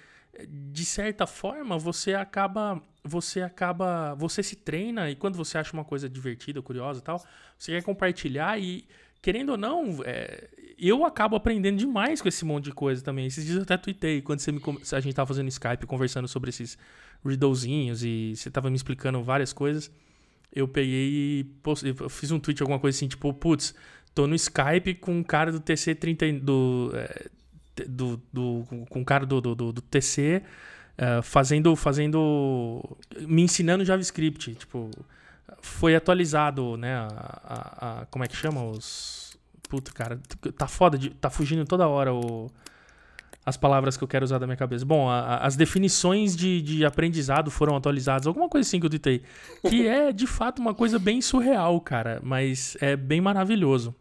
de 0.48 0.84
certa 0.84 1.26
forma 1.26 1.78
você 1.78 2.14
acaba 2.14 2.82
você 3.02 3.40
acaba 3.40 4.14
você 4.16 4.42
se 4.42 4.56
treina 4.56 5.10
e 5.10 5.16
quando 5.16 5.36
você 5.36 5.56
acha 5.56 5.72
uma 5.72 5.84
coisa 5.84 6.08
divertida 6.10 6.60
curiosa 6.60 7.00
tal 7.00 7.24
você 7.56 7.72
quer 7.72 7.82
compartilhar 7.82 8.58
e 8.60 8.86
querendo 9.22 9.50
ou 9.50 9.56
não 9.56 10.02
é, 10.04 10.48
eu 10.78 11.04
acabo 11.04 11.36
aprendendo 11.36 11.78
demais 11.78 12.20
com 12.22 12.28
esse 12.28 12.44
monte 12.44 12.64
de 12.64 12.72
coisa 12.72 13.02
também 13.02 13.26
esses 13.26 13.44
dias 13.44 13.56
eu 13.56 13.62
até 13.62 13.76
tuitei 13.76 14.20
quando 14.22 14.40
você 14.40 14.52
me, 14.52 14.60
a 14.92 15.00
gente 15.00 15.14
tava 15.14 15.26
fazendo 15.28 15.48
Skype 15.48 15.86
conversando 15.86 16.28
sobre 16.28 16.50
esses 16.50 16.76
riddlezinhos 17.24 18.02
e 18.04 18.34
você 18.36 18.50
tava 18.50 18.68
me 18.70 18.76
explicando 18.76 19.22
várias 19.22 19.52
coisas 19.52 19.90
eu 20.52 20.66
peguei 20.68 21.40
e 21.40 21.46
fiz 22.10 22.30
um 22.30 22.38
tweet 22.38 22.60
alguma 22.62 22.78
coisa 22.78 22.96
assim 22.96 23.08
tipo 23.08 23.32
putz 23.32 23.74
tô 24.14 24.26
no 24.26 24.34
Skype 24.34 24.94
com 24.94 25.12
um 25.18 25.22
cara 25.22 25.50
do 25.52 25.60
TC30 25.60 26.40
do 26.40 26.90
é, 26.94 27.26
do, 27.88 28.20
do, 28.32 28.64
com- 28.88 29.00
o 29.02 29.04
cara 29.04 29.26
do, 29.26 29.38
do, 29.40 29.54
do- 29.54 29.72
do 29.72 29.82
TC 29.82 30.42
eh, 30.96 31.20
fazendo, 31.22 31.76
fazendo. 31.76 32.96
me 33.28 33.42
ensinando 33.42 33.84
JavaScript. 33.84 34.54
Tipo, 34.54 34.90
foi 35.60 35.94
atualizado, 35.94 36.78
né? 36.78 36.94
A, 36.94 37.06
a- 37.44 38.00
a- 38.02 38.06
como 38.06 38.24
é 38.24 38.28
que 38.28 38.34
chama? 38.34 38.64
Os. 38.64 39.25
Puta, 39.68 39.90
cara, 39.92 40.20
tá 40.56 40.66
foda, 40.66 40.96
de, 40.96 41.10
tá 41.10 41.28
fugindo 41.30 41.64
toda 41.64 41.88
hora 41.88 42.14
o, 42.14 42.48
as 43.44 43.56
palavras 43.56 43.96
que 43.96 44.04
eu 44.04 44.08
quero 44.08 44.24
usar 44.24 44.38
da 44.38 44.46
minha 44.46 44.56
cabeça. 44.56 44.84
Bom, 44.84 45.08
a- 45.08 45.20
a- 45.20 45.46
as 45.46 45.56
definições 45.56 46.36
de, 46.36 46.60
de 46.62 46.84
aprendizado 46.84 47.50
foram 47.50 47.76
atualizadas, 47.76 48.26
alguma 48.26 48.48
coisa 48.48 48.66
assim 48.66 48.78
que 48.80 48.86
eu 48.86 48.90
ditei. 48.90 49.22
Que 49.68 49.86
é, 49.86 50.12
de 50.12 50.26
fato, 50.26 50.60
uma 50.60 50.74
coisa 50.74 50.98
bem 50.98 51.20
surreal, 51.20 51.80
cara, 51.80 52.20
mas 52.22 52.76
é 52.80 52.96
bem 52.96 53.20
maravilhoso. 53.20 53.94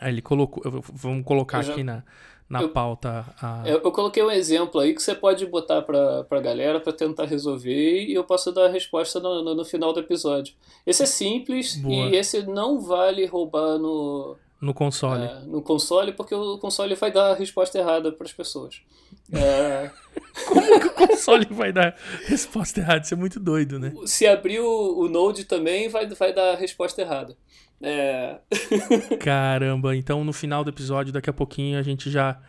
Aí 0.00 0.12
ele 0.12 0.22
colocou. 0.22 0.62
eu- 0.64 0.82
Vamos 0.92 1.24
colocar 1.24 1.62
já- 1.62 1.72
aqui 1.72 1.84
na, 1.84 2.02
na 2.48 2.62
eu- 2.62 2.68
pauta. 2.70 3.24
a- 3.40 3.62
Eu, 3.64 3.80
eu 3.82 3.92
coloquei 3.92 4.20
um 4.22 4.30
exemplo 4.30 4.80
aí 4.80 4.94
que 4.94 5.02
você 5.02 5.14
pode 5.14 5.46
botar 5.46 5.82
pra, 5.82 6.24
pra 6.24 6.40
galera 6.40 6.80
pra 6.80 6.92
tentar 6.92 7.24
resolver 7.26 8.04
e 8.04 8.12
eu 8.14 8.24
posso 8.24 8.50
dar 8.50 8.66
a 8.66 8.68
resposta 8.68 9.20
no, 9.20 9.44
no, 9.44 9.54
no 9.54 9.64
final 9.64 9.92
do 9.92 10.00
episódio. 10.00 10.54
Esse 10.84 11.04
é 11.04 11.06
simples 11.06 11.76
Boa. 11.76 12.06
e 12.08 12.16
esse 12.16 12.42
não 12.46 12.80
vale 12.80 13.24
roubar 13.26 13.78
no, 13.78 14.36
no 14.62 14.72
console. 14.72 15.24
é, 15.24 15.40
no 15.40 15.60
console 15.60 16.12
porque 16.12 16.34
o 16.34 16.56
console 16.56 16.94
vai 16.94 17.10
dar 17.10 17.32
a 17.32 17.34
resposta 17.34 17.76
errada 17.76 18.12
pras 18.12 18.32
pessoas. 18.32 18.80
É, 19.32 19.90
Como 20.46 20.80
que 20.80 20.86
o 20.86 20.92
console 20.92 21.46
vai 21.50 21.72
dar 21.72 21.96
resposta 22.26 22.78
errada? 22.78 23.00
Isso 23.04 23.12
é 23.12 23.16
muito 23.16 23.40
doido, 23.40 23.80
né? 23.80 23.92
se 24.06 24.24
abrir 24.24 24.60
o, 24.60 25.00
o 25.00 25.08
Node 25.08 25.44
também 25.44 25.88
vai, 25.88 26.06
vai 26.06 26.32
dar 26.32 26.52
a 26.52 26.56
resposta 26.56 27.02
errada. 27.02 27.36
É, 27.82 28.38
Caramba, 29.18 29.96
então 29.96 30.22
no 30.22 30.32
final 30.32 30.62
do 30.62 30.70
episódio, 30.70 31.12
daqui 31.12 31.28
a 31.28 31.32
pouquinho, 31.32 31.76
a 31.76 31.82
gente 31.82 32.08
já, 32.08 32.40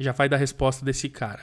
já 0.00 0.12
vai 0.12 0.26
dar 0.26 0.36
a 0.36 0.40
resposta 0.40 0.82
desse 0.82 1.10
cara. 1.10 1.42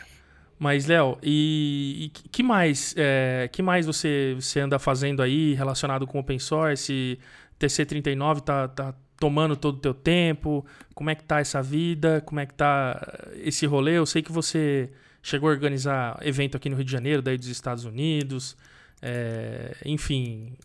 Mas, 0.57 0.87
Léo, 0.87 1.17
e, 1.21 2.05
e 2.05 2.09
que 2.09 2.41
mais, 2.41 2.95
é, 2.97 3.47
que 3.51 3.61
mais 3.61 3.85
você, 3.85 4.35
você 4.39 4.59
anda 4.59 4.79
fazendo 4.79 5.21
aí 5.21 5.53
relacionado 5.53 6.07
com 6.07 6.19
open 6.19 6.39
source? 6.39 7.19
TC39 7.59 8.41
tá, 8.41 8.67
tá 8.67 8.95
tomando 9.21 9.55
todo 9.55 9.75
o 9.75 9.79
teu 9.79 9.93
tempo? 9.93 10.65
Como 10.95 11.11
é 11.11 11.15
que 11.15 11.23
tá 11.23 11.39
essa 11.39 11.61
vida? 11.61 12.21
Como 12.21 12.39
é 12.39 12.45
que 12.47 12.55
tá 12.55 12.99
esse 13.35 13.67
rolê? 13.67 13.99
Eu 13.99 14.05
sei 14.07 14.23
que 14.23 14.31
você 14.31 14.91
chegou 15.21 15.47
a 15.47 15.51
organizar 15.51 16.17
evento 16.25 16.57
aqui 16.57 16.67
no 16.67 16.75
Rio 16.75 16.83
de 16.83 16.91
Janeiro, 16.91 17.21
daí 17.21 17.37
dos 17.37 17.47
Estados 17.47 17.85
Unidos. 17.85 18.57
É, 18.99 19.77
enfim, 19.85 20.57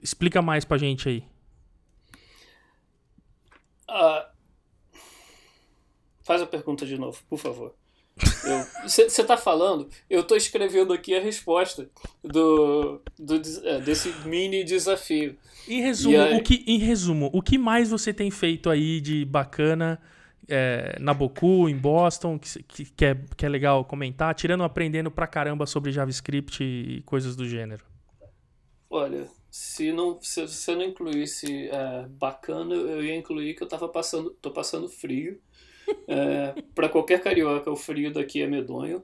explica 0.00 0.40
mais 0.40 0.64
pra 0.64 0.78
gente 0.78 1.08
aí. 1.08 1.24
Ah, 3.88 4.30
faz 6.22 6.40
a 6.40 6.46
pergunta 6.46 6.86
de 6.86 6.96
novo, 6.96 7.20
por 7.28 7.38
favor. 7.38 7.74
Você 8.82 9.02
está 9.02 9.36
falando, 9.36 9.88
eu 10.08 10.20
estou 10.20 10.36
escrevendo 10.36 10.92
aqui 10.92 11.14
a 11.14 11.20
resposta 11.20 11.88
do, 12.22 13.00
do, 13.18 13.42
é, 13.64 13.80
desse 13.80 14.12
mini 14.26 14.64
desafio. 14.64 15.36
Em 15.68 15.82
resumo, 15.82 16.20
aí... 16.20 16.36
o 16.36 16.42
que, 16.42 16.64
em 16.66 16.78
resumo, 16.78 17.30
o 17.32 17.42
que 17.42 17.58
mais 17.58 17.90
você 17.90 18.12
tem 18.12 18.30
feito 18.30 18.70
aí 18.70 19.00
de 19.00 19.24
bacana 19.24 20.00
é, 20.48 20.96
na 20.98 21.12
Boku, 21.12 21.68
em 21.68 21.76
Boston, 21.76 22.38
que, 22.38 22.62
que, 22.62 22.84
que, 22.86 23.04
é, 23.04 23.14
que 23.36 23.44
é 23.44 23.48
legal 23.48 23.84
comentar, 23.84 24.34
tirando 24.34 24.64
aprendendo 24.64 25.10
pra 25.10 25.26
caramba 25.26 25.66
sobre 25.66 25.92
JavaScript 25.92 26.64
e 26.64 27.02
coisas 27.02 27.36
do 27.36 27.46
gênero? 27.46 27.84
Olha, 28.90 29.28
se 29.50 29.92
não 29.92 30.18
se 30.22 30.46
você 30.46 30.74
não 30.74 30.84
incluísse 30.84 31.68
é, 31.68 32.06
bacana, 32.08 32.74
eu 32.74 33.04
ia 33.04 33.14
incluir 33.14 33.54
que 33.54 33.62
eu 33.62 33.68
tava 33.68 33.88
passando, 33.88 34.30
tô 34.40 34.50
passando 34.50 34.88
frio. 34.88 35.38
É, 36.06 36.62
para 36.74 36.88
qualquer 36.88 37.20
carioca, 37.20 37.70
o 37.70 37.76
frio 37.76 38.12
daqui 38.12 38.42
é 38.42 38.46
medonho 38.46 39.02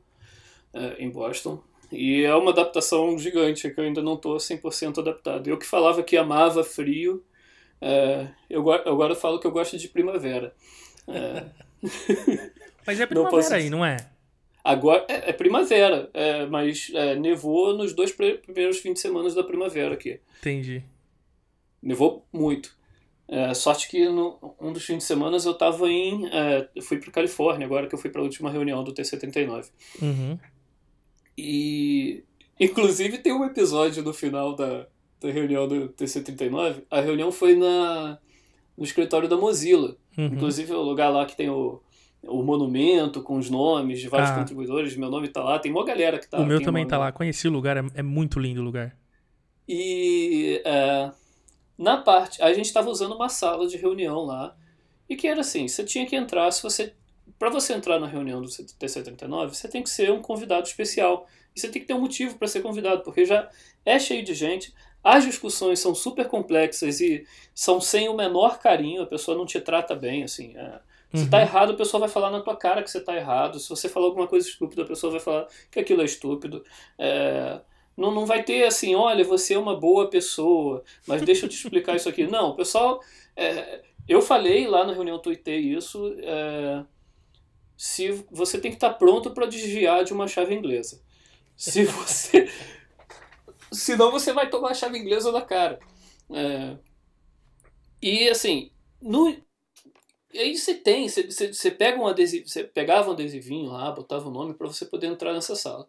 é, 0.73 0.97
em 0.99 1.11
Boston. 1.11 1.63
E 1.93 2.25
é 2.25 2.35
uma 2.35 2.51
adaptação 2.51 3.17
gigante 3.19 3.71
que 3.71 3.79
eu 3.79 3.85
ainda 3.85 4.03
não 4.03 4.15
estou 4.15 4.37
100% 4.37 4.99
adaptado. 4.99 5.47
Eu 5.49 5.59
que 5.59 5.67
falava 5.67 6.03
que 6.03 6.17
amava 6.17 6.65
frio, 6.65 7.23
é, 7.81 8.29
eu 8.49 8.69
agora 8.71 9.15
falo 9.15 9.39
que 9.39 9.47
eu 9.47 9.53
gosto 9.53 9.77
de 9.77 9.89
primavera. 9.89 10.55
É. 11.07 11.45
Mas 12.87 13.01
é 13.01 13.07
primavera 13.07 13.37
posso... 13.37 13.55
aí, 13.55 13.71
não 13.71 13.85
é? 13.85 13.97
Agora 14.63 15.05
é, 15.09 15.31
é 15.31 15.33
primavera, 15.33 16.09
é, 16.15 16.47
mas 16.47 16.91
nevou 17.21 17.77
nos 17.77 17.93
dois 17.93 18.11
primeiros 18.11 18.79
fins 18.79 18.95
de 18.95 19.01
semana 19.01 19.29
da 19.35 19.45
primavera 19.45 19.93
aqui. 19.93 20.19
Entendi. 20.39 20.83
Nevou 21.83 22.27
muito. 22.33 22.75
É, 23.27 23.55
sorte 23.55 23.89
que 23.89 24.07
no, 24.09 24.39
um 24.61 24.73
dos 24.73 24.85
fins 24.85 24.99
de 24.99 25.05
semana 25.05 25.37
eu 25.43 25.55
tava 25.55 25.89
em. 25.89 26.27
É, 26.27 26.69
eu 26.75 26.83
fui 26.83 26.99
para 26.99 27.11
Califórnia 27.11 27.67
agora 27.67 27.87
que 27.87 27.95
eu 27.95 27.99
fui 27.99 28.11
para 28.11 28.21
a 28.21 28.25
última 28.25 28.51
reunião 28.51 28.85
do 28.85 28.93
T79. 28.93 29.71
Uhum. 30.01 30.39
E. 31.37 32.23
Inclusive 32.61 33.19
tem 33.19 33.33
um 33.33 33.45
episódio 33.45 34.03
no 34.03 34.13
final 34.13 34.55
da, 34.55 34.87
da 35.21 35.31
reunião 35.31 35.67
do 35.67 35.89
TC39. 35.89 36.85
A 36.91 37.01
reunião 37.01 37.33
foi 37.33 37.57
na, 37.57 38.19
no 38.77 38.85
escritório 38.85 39.29
da 39.29 39.37
Mozilla. 39.37 39.97
Uhum. 40.17 40.27
Inclusive 40.27 40.73
o 40.73 40.83
lugar 40.83 41.09
lá 41.09 41.25
que 41.25 41.37
tem 41.37 41.49
o, 41.49 41.81
o 42.23 42.43
monumento 42.43 43.23
com 43.23 43.39
os 43.39 43.49
nomes 43.49 44.01
de 44.01 44.09
vários 44.09 44.31
ah. 44.31 44.39
contribuidores. 44.39 44.97
Meu 44.97 45.11
nome 45.11 45.29
tá 45.29 45.43
lá. 45.43 45.59
Tem 45.59 45.73
uma 45.73 45.85
galera 45.85 46.19
que 46.19 46.29
tá 46.29 46.39
O 46.39 46.47
meu 46.47 46.63
também 46.63 46.87
tá 46.87 46.99
lá. 46.99 47.11
Conheci 47.11 47.49
o 47.49 47.53
lugar. 47.53 47.79
É, 47.79 47.85
é 47.95 48.03
muito 48.03 48.39
lindo 48.39 48.61
o 48.61 48.65
lugar. 48.65 48.95
E. 49.67 50.63
É, 50.65 51.11
na 51.77 51.97
parte. 51.99 52.43
A 52.43 52.53
gente 52.53 52.67
estava 52.67 52.91
usando 52.91 53.15
uma 53.15 53.29
sala 53.29 53.67
de 53.67 53.77
reunião 53.77 54.25
lá. 54.25 54.57
E 55.09 55.17
que 55.17 55.29
era 55.29 55.41
assim: 55.41 55.69
você 55.69 55.85
tinha 55.85 56.07
que 56.07 56.17
entrar. 56.17 56.51
Se 56.51 56.63
você. 56.63 56.95
Para 57.39 57.51
você 57.51 57.73
entrar 57.73 57.99
na 57.99 58.07
reunião 58.07 58.41
do 58.41 58.49
TC39, 58.49 59.49
você 59.49 59.69
tem 59.69 59.83
que 59.83 59.91
ser 59.91 60.13
um 60.13 60.23
convidado 60.23 60.67
especial. 60.67 61.27
E 61.55 61.61
você 61.61 61.69
tem 61.69 61.81
que 61.81 61.89
ter 61.89 61.95
um 61.95 62.01
motivo 62.01 62.37
para 62.37 62.49
ser 62.49 62.63
convidado, 62.63 63.03
porque 63.03 63.25
já 63.25 63.49
é 63.85 63.99
cheio 63.99 64.25
de 64.25 64.35
gente. 64.35 64.75
As 65.03 65.25
discussões 65.25 65.79
são 65.79 65.95
super 65.95 66.27
complexas 66.29 67.01
e 67.01 67.27
são 67.55 67.81
sem 67.81 68.09
o 68.09 68.15
menor 68.15 68.59
carinho, 68.59 69.03
a 69.03 69.07
pessoa 69.07 69.37
não 69.37 69.45
te 69.45 69.61
trata 69.61 69.95
bem, 69.95 70.25
assim. 70.25 70.57
É. 70.57 70.81
Se 71.15 71.31
tá 71.31 71.37
uhum. 71.37 71.43
errado, 71.45 71.73
a 71.73 71.77
pessoa 71.77 72.01
vai 72.01 72.09
falar 72.09 72.31
na 72.31 72.41
tua 72.41 72.57
cara 72.57 72.83
que 72.83 72.91
você 72.91 73.01
tá 73.01 73.15
errado. 73.15 73.61
Se 73.61 73.69
você 73.69 73.89
falar 73.89 74.07
alguma 74.07 74.27
coisa 74.27 74.49
estúpida, 74.49 74.83
a 74.83 74.87
pessoa 74.87 75.13
vai 75.13 75.21
falar 75.21 75.47
que 75.71 75.79
aquilo 75.79 76.03
é 76.03 76.05
estúpido. 76.05 76.65
É, 76.99 77.61
não, 77.97 78.11
não 78.11 78.27
vai 78.27 78.43
ter 78.43 78.65
assim, 78.65 78.95
olha, 78.95 79.25
você 79.25 79.55
é 79.55 79.59
uma 79.59 79.79
boa 79.79 80.09
pessoa, 80.09 80.83
mas 81.07 81.23
deixa 81.23 81.47
eu 81.47 81.49
te 81.49 81.57
explicar 81.57 81.97
isso 81.97 82.09
aqui. 82.09 82.27
Não, 82.29 82.51
o 82.51 82.57
pessoal. 82.57 83.01
É, 83.37 83.83
eu 84.09 84.21
falei 84.21 84.67
lá 84.67 84.85
na 84.85 84.93
reunião, 84.93 85.19
tuitei 85.19 85.61
isso. 85.61 86.15
É, 86.19 86.85
se 87.77 88.25
você 88.31 88.61
tem 88.61 88.71
que 88.71 88.77
estar 88.77 88.95
pronto 88.95 89.31
para 89.31 89.47
desviar 89.47 90.05
de 90.05 90.13
uma 90.13 90.29
chave 90.29 90.55
inglesa. 90.55 91.01
Se 91.57 91.85
você 91.87 92.49
Senão 93.75 94.11
você 94.11 94.33
vai 94.33 94.49
tomar 94.49 94.71
a 94.71 94.75
chave 94.75 94.99
inglesa 94.99 95.33
na 95.33 95.43
cara. 95.43 95.79
É... 96.31 96.77
E 98.01 98.29
assim, 98.29 98.71
no... 99.01 99.35
aí 100.33 100.57
você 100.57 100.75
tem, 100.75 101.09
você, 101.09 101.53
você, 101.53 101.71
pega 101.71 101.99
um 101.99 102.07
adesivo, 102.07 102.49
você 102.49 102.65
pegava 102.65 103.11
um 103.11 103.13
adesivinho 103.13 103.71
lá, 103.71 103.91
botava 103.91 104.27
o 104.27 104.31
um 104.31 104.33
nome 104.33 104.55
para 104.55 104.67
você 104.67 104.85
poder 104.87 105.09
entrar 105.09 105.33
nessa 105.33 105.57
sala. 105.57 105.89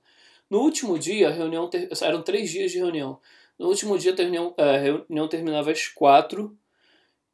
No 0.49 0.59
último 0.59 0.97
dia, 0.99 1.29
a 1.29 1.31
reunião 1.31 1.67
ter... 1.67 1.89
eram 2.01 2.21
três 2.21 2.49
dias 2.49 2.71
de 2.71 2.77
reunião. 2.77 3.19
No 3.57 3.67
último 3.67 3.97
dia 3.97 4.13
a 4.13 4.15
reunião, 4.15 4.53
a 4.57 4.77
reunião 4.77 5.27
terminava 5.27 5.71
às 5.71 5.87
quatro 5.87 6.57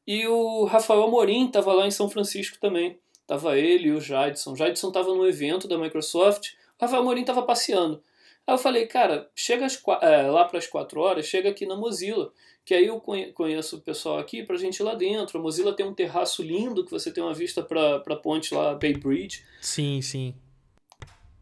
e 0.06 0.28
o 0.28 0.66
Rafael 0.66 1.04
Amorim 1.04 1.48
estava 1.48 1.74
lá 1.74 1.88
em 1.88 1.92
São 1.92 2.10
Francisco 2.10 2.58
também. 2.60 3.00
Tava 3.26 3.58
ele 3.58 3.90
e 3.90 3.92
o 3.92 4.02
Jadson. 4.02 4.54
O 4.54 4.56
Jadson 4.56 4.90
estava 4.90 5.14
no 5.14 5.28
evento 5.28 5.68
da 5.68 5.78
Microsoft, 5.78 6.50
o 6.80 6.84
Rafael 6.84 7.02
Amorim 7.02 7.22
estava 7.22 7.44
passeando. 7.44 8.04
Aí 8.46 8.54
eu 8.54 8.58
falei, 8.58 8.88
cara, 8.88 9.30
chega 9.36 9.66
às, 9.66 9.82
é, 10.02 10.24
lá 10.24 10.46
para 10.46 10.58
as 10.58 10.68
quatro 10.68 11.00
horas, 11.00 11.26
chega 11.26 11.50
aqui 11.50 11.66
na 11.66 11.76
Mozilla, 11.76 12.32
que 12.66 12.74
aí 12.74 12.88
eu 12.88 13.00
conheço 13.34 13.78
o 13.78 13.82
pessoal 13.82 14.18
aqui 14.18 14.44
pra 14.44 14.58
gente 14.58 14.78
ir 14.78 14.84
lá 14.84 14.96
dentro. 14.96 15.40
A 15.40 15.42
Mozilla 15.42 15.74
tem 15.74 15.86
um 15.86 15.94
terraço 15.94 16.42
lindo 16.44 16.84
que 16.84 16.92
você 16.92 17.12
tem 17.12 17.24
uma 17.24 17.34
vista 17.34 17.62
pra, 17.64 18.00
pra 18.00 18.16
ponte 18.16 18.54
lá, 18.54 18.74
Bay 18.74 18.94
Bridge. 18.94 19.44
Sim, 19.62 20.02
sim. 20.02 20.36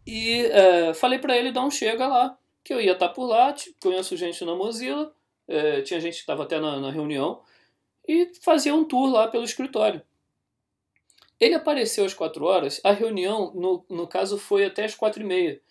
E 0.05 0.45
é, 0.45 0.93
falei 0.93 1.19
para 1.19 1.37
ele 1.37 1.51
dar 1.51 1.65
um 1.65 1.71
chega 1.71 2.07
lá, 2.07 2.37
que 2.63 2.73
eu 2.73 2.81
ia 2.81 2.93
estar 2.93 3.09
tá 3.09 3.13
por 3.13 3.25
lá, 3.25 3.53
conheço 3.81 4.17
gente 4.17 4.43
na 4.43 4.55
Mozilla, 4.55 5.13
é, 5.47 5.81
tinha 5.81 5.99
gente 5.99 6.15
que 6.15 6.21
estava 6.21 6.43
até 6.43 6.59
na, 6.59 6.79
na 6.79 6.91
reunião, 6.91 7.41
e 8.07 8.31
fazia 8.41 8.73
um 8.73 8.85
tour 8.85 9.11
lá 9.11 9.27
pelo 9.27 9.43
escritório. 9.43 10.01
Ele 11.39 11.55
apareceu 11.55 12.05
às 12.05 12.13
quatro 12.13 12.45
horas, 12.45 12.81
a 12.83 12.91
reunião, 12.91 13.53
no, 13.53 13.85
no 13.89 14.07
caso, 14.07 14.37
foi 14.37 14.65
até 14.65 14.85
às 14.85 14.95
quatro 14.95 15.21
e 15.21 15.25
meia. 15.25 15.61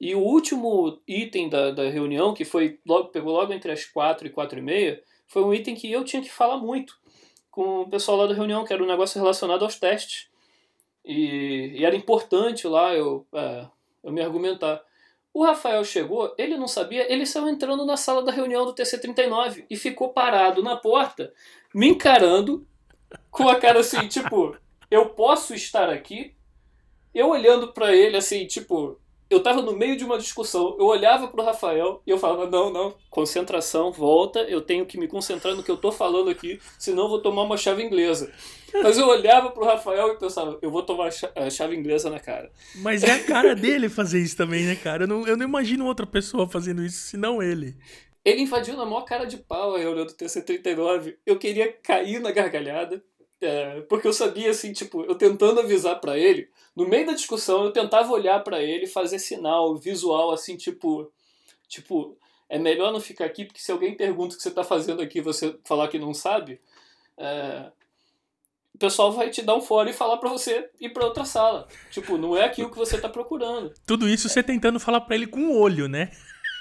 E 0.00 0.14
o 0.14 0.20
último 0.20 1.00
item 1.06 1.48
da, 1.48 1.70
da 1.70 1.90
reunião, 1.90 2.32
que 2.32 2.44
foi 2.44 2.78
logo, 2.86 3.08
pegou 3.08 3.32
logo 3.32 3.52
entre 3.52 3.72
as 3.72 3.84
quatro 3.84 4.26
e 4.26 4.30
quatro 4.30 4.58
e 4.58 4.62
meia, 4.62 5.02
foi 5.26 5.42
um 5.42 5.52
item 5.52 5.74
que 5.74 5.90
eu 5.90 6.04
tinha 6.04 6.22
que 6.22 6.30
falar 6.30 6.56
muito 6.56 6.96
com 7.50 7.80
o 7.82 7.90
pessoal 7.90 8.16
lá 8.16 8.26
da 8.26 8.34
reunião, 8.34 8.64
que 8.64 8.72
era 8.72 8.82
um 8.82 8.86
negócio 8.86 9.20
relacionado 9.20 9.64
aos 9.64 9.76
testes. 9.76 10.28
E, 11.04 11.72
e 11.74 11.84
era 11.84 11.96
importante 11.96 12.66
lá 12.66 12.94
eu, 12.94 13.26
é, 13.34 13.66
eu 14.08 14.12
me 14.12 14.22
argumentar. 14.22 14.82
O 15.32 15.44
Rafael 15.44 15.84
chegou, 15.84 16.34
ele 16.36 16.56
não 16.56 16.66
sabia, 16.66 17.10
ele 17.12 17.26
saiu 17.26 17.48
entrando 17.48 17.84
na 17.84 17.96
sala 17.96 18.22
da 18.22 18.32
reunião 18.32 18.64
do 18.64 18.74
TC39 18.74 19.66
e 19.70 19.76
ficou 19.76 20.08
parado 20.08 20.62
na 20.62 20.76
porta, 20.76 21.32
me 21.74 21.88
encarando, 21.88 22.66
com 23.30 23.48
a 23.48 23.56
cara 23.56 23.80
assim, 23.80 24.08
tipo, 24.08 24.56
eu 24.90 25.10
posso 25.10 25.54
estar 25.54 25.90
aqui? 25.90 26.34
Eu 27.14 27.28
olhando 27.28 27.72
para 27.72 27.94
ele 27.94 28.16
assim, 28.16 28.46
tipo, 28.46 28.98
eu 29.30 29.42
tava 29.42 29.60
no 29.60 29.76
meio 29.76 29.96
de 29.96 30.04
uma 30.04 30.18
discussão, 30.18 30.76
eu 30.78 30.86
olhava 30.86 31.28
pro 31.28 31.44
Rafael 31.44 32.02
e 32.06 32.10
eu 32.10 32.18
falava, 32.18 32.48
não, 32.48 32.72
não, 32.72 32.94
concentração, 33.10 33.92
volta, 33.92 34.40
eu 34.40 34.60
tenho 34.60 34.86
que 34.86 34.98
me 34.98 35.06
concentrar 35.06 35.54
no 35.54 35.62
que 35.62 35.70
eu 35.70 35.76
tô 35.76 35.92
falando 35.92 36.30
aqui, 36.30 36.58
senão 36.78 37.04
eu 37.04 37.08
vou 37.10 37.20
tomar 37.20 37.42
uma 37.42 37.56
chave 37.56 37.82
inglesa. 37.82 38.32
Mas 38.72 38.98
eu 38.98 39.06
olhava 39.06 39.50
pro 39.50 39.64
Rafael 39.64 40.12
e 40.12 40.18
pensava, 40.18 40.58
eu 40.62 40.70
vou 40.70 40.82
tomar 40.82 41.10
a 41.34 41.50
chave 41.50 41.76
inglesa 41.76 42.10
na 42.10 42.20
cara. 42.20 42.50
Mas 42.76 43.02
é 43.02 43.12
a 43.12 43.24
cara 43.24 43.54
dele 43.54 43.88
fazer 43.88 44.20
isso 44.20 44.36
também, 44.36 44.64
né, 44.64 44.76
cara? 44.76 45.04
Eu 45.04 45.08
não, 45.08 45.26
eu 45.26 45.36
não 45.36 45.46
imagino 45.46 45.86
outra 45.86 46.06
pessoa 46.06 46.48
fazendo 46.48 46.82
isso, 46.84 47.08
senão 47.08 47.42
ele. 47.42 47.76
Ele 48.24 48.42
invadiu 48.42 48.76
na 48.76 48.84
maior 48.84 49.02
cara 49.02 49.24
de 49.24 49.38
pau 49.38 49.74
aí, 49.74 49.86
olhando 49.86 50.10
o 50.10 50.14
TC-39. 50.14 51.16
Eu 51.24 51.38
queria 51.38 51.72
cair 51.72 52.20
na 52.20 52.30
gargalhada, 52.30 53.02
é, 53.40 53.80
porque 53.82 54.08
eu 54.08 54.12
sabia, 54.12 54.50
assim, 54.50 54.72
tipo, 54.72 55.02
eu 55.04 55.14
tentando 55.14 55.60
avisar 55.60 56.00
para 56.00 56.18
ele, 56.18 56.48
no 56.74 56.88
meio 56.88 57.06
da 57.06 57.12
discussão 57.12 57.64
eu 57.64 57.72
tentava 57.72 58.12
olhar 58.12 58.42
para 58.42 58.62
ele, 58.62 58.86
fazer 58.86 59.18
sinal 59.18 59.76
visual, 59.76 60.30
assim, 60.30 60.56
tipo, 60.56 61.10
tipo, 61.68 62.16
é 62.48 62.58
melhor 62.58 62.92
não 62.92 63.00
ficar 63.00 63.26
aqui, 63.26 63.44
porque 63.44 63.60
se 63.60 63.70
alguém 63.70 63.96
pergunta 63.96 64.34
o 64.34 64.36
que 64.36 64.42
você 64.42 64.50
tá 64.50 64.64
fazendo 64.64 65.02
aqui 65.02 65.20
você 65.20 65.56
falar 65.64 65.88
que 65.88 65.98
não 65.98 66.12
sabe, 66.14 66.60
é, 67.16 67.70
o 68.74 68.78
pessoal 68.78 69.12
vai 69.12 69.28
te 69.28 69.42
dar 69.42 69.56
um 69.56 69.60
fora 69.60 69.90
e 69.90 69.92
falar 69.92 70.18
para 70.18 70.30
você 70.30 70.70
ir 70.80 70.90
para 70.90 71.04
outra 71.04 71.24
sala. 71.24 71.66
Tipo, 71.90 72.16
não 72.16 72.36
é 72.36 72.44
aquilo 72.44 72.70
que 72.70 72.76
você 72.76 72.96
tá 73.00 73.08
procurando. 73.08 73.74
Tudo 73.84 74.08
isso 74.08 74.28
você 74.28 74.40
tentando 74.40 74.78
falar 74.78 75.00
para 75.00 75.16
ele 75.16 75.26
com 75.26 75.48
o 75.48 75.58
olho, 75.58 75.88
né? 75.88 76.12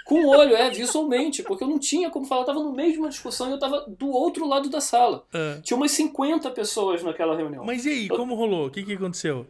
Com 0.08 0.24
o 0.24 0.30
olho, 0.30 0.56
é, 0.56 0.70
visualmente, 0.70 1.44
porque 1.44 1.66
eu 1.66 1.68
não 1.68 1.78
tinha 1.78 2.10
como 2.10 2.26
falar, 2.26 2.42
eu 2.42 2.46
tava 2.46 2.64
no 2.64 2.72
meio 2.72 2.94
de 2.94 2.98
uma 2.98 3.10
discussão 3.10 3.50
e 3.50 3.52
eu 3.52 3.60
tava 3.60 3.82
do 3.90 4.10
outro 4.10 4.48
lado 4.48 4.70
da 4.70 4.80
sala. 4.80 5.26
É. 5.34 5.60
Tinha 5.62 5.76
umas 5.76 5.92
50 5.92 6.50
pessoas 6.52 7.04
naquela 7.04 7.36
reunião. 7.36 7.66
Mas 7.66 7.86
e 7.86 7.90
aí, 7.90 8.08
como 8.08 8.34
rolou? 8.34 8.68
O 8.68 8.72
que, 8.72 8.84
que 8.84 8.94
aconteceu? 8.94 9.46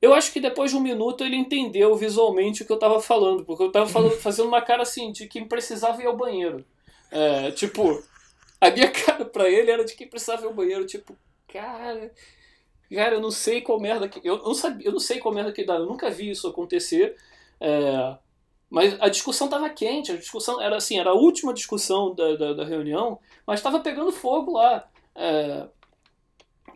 Eu 0.00 0.14
acho 0.14 0.32
que 0.32 0.40
depois 0.40 0.70
de 0.70 0.76
um 0.76 0.80
minuto 0.80 1.22
ele 1.22 1.36
entendeu 1.36 1.94
visualmente 1.94 2.62
o 2.62 2.66
que 2.66 2.72
eu 2.72 2.78
tava 2.78 2.98
falando, 2.98 3.44
porque 3.44 3.62
eu 3.62 3.70
tava 3.70 3.86
falando, 3.86 4.12
fazendo 4.18 4.48
uma 4.48 4.62
cara 4.62 4.82
assim, 4.82 5.12
de 5.12 5.28
quem 5.28 5.46
precisava 5.46 6.02
ir 6.02 6.06
ao 6.06 6.16
banheiro. 6.16 6.64
É, 7.10 7.50
tipo, 7.50 8.02
a 8.58 8.70
minha 8.70 8.90
cara 8.90 9.24
pra 9.24 9.50
ele 9.50 9.70
era 9.70 9.84
de 9.84 9.94
quem 9.94 10.08
precisava 10.08 10.42
ir 10.42 10.46
ao 10.46 10.54
banheiro, 10.54 10.86
tipo, 10.86 11.14
cara. 11.46 12.10
Cara, 12.92 13.14
eu 13.14 13.20
não 13.20 13.30
sei 13.30 13.60
qual 13.60 13.78
merda 13.78 14.08
que. 14.08 14.20
Eu 14.26 14.38
não, 14.38 14.54
sabia, 14.54 14.86
eu 14.86 14.92
não 14.92 15.00
sei 15.00 15.18
qual 15.18 15.34
merda 15.34 15.52
que 15.52 15.64
dá. 15.64 15.74
Eu 15.74 15.86
nunca 15.86 16.10
vi 16.10 16.30
isso 16.30 16.48
acontecer. 16.48 17.16
É, 17.60 18.16
mas 18.72 18.96
a 19.02 19.10
discussão 19.10 19.48
estava 19.48 19.68
quente, 19.68 20.10
a 20.10 20.16
discussão 20.16 20.58
era 20.58 20.78
assim, 20.78 20.98
era 20.98 21.10
a 21.10 21.14
última 21.14 21.52
discussão 21.52 22.14
da, 22.14 22.36
da, 22.36 22.52
da 22.54 22.64
reunião, 22.64 23.20
mas 23.46 23.60
estava 23.60 23.80
pegando 23.80 24.10
fogo 24.10 24.52
lá. 24.52 24.88
É, 25.14 25.66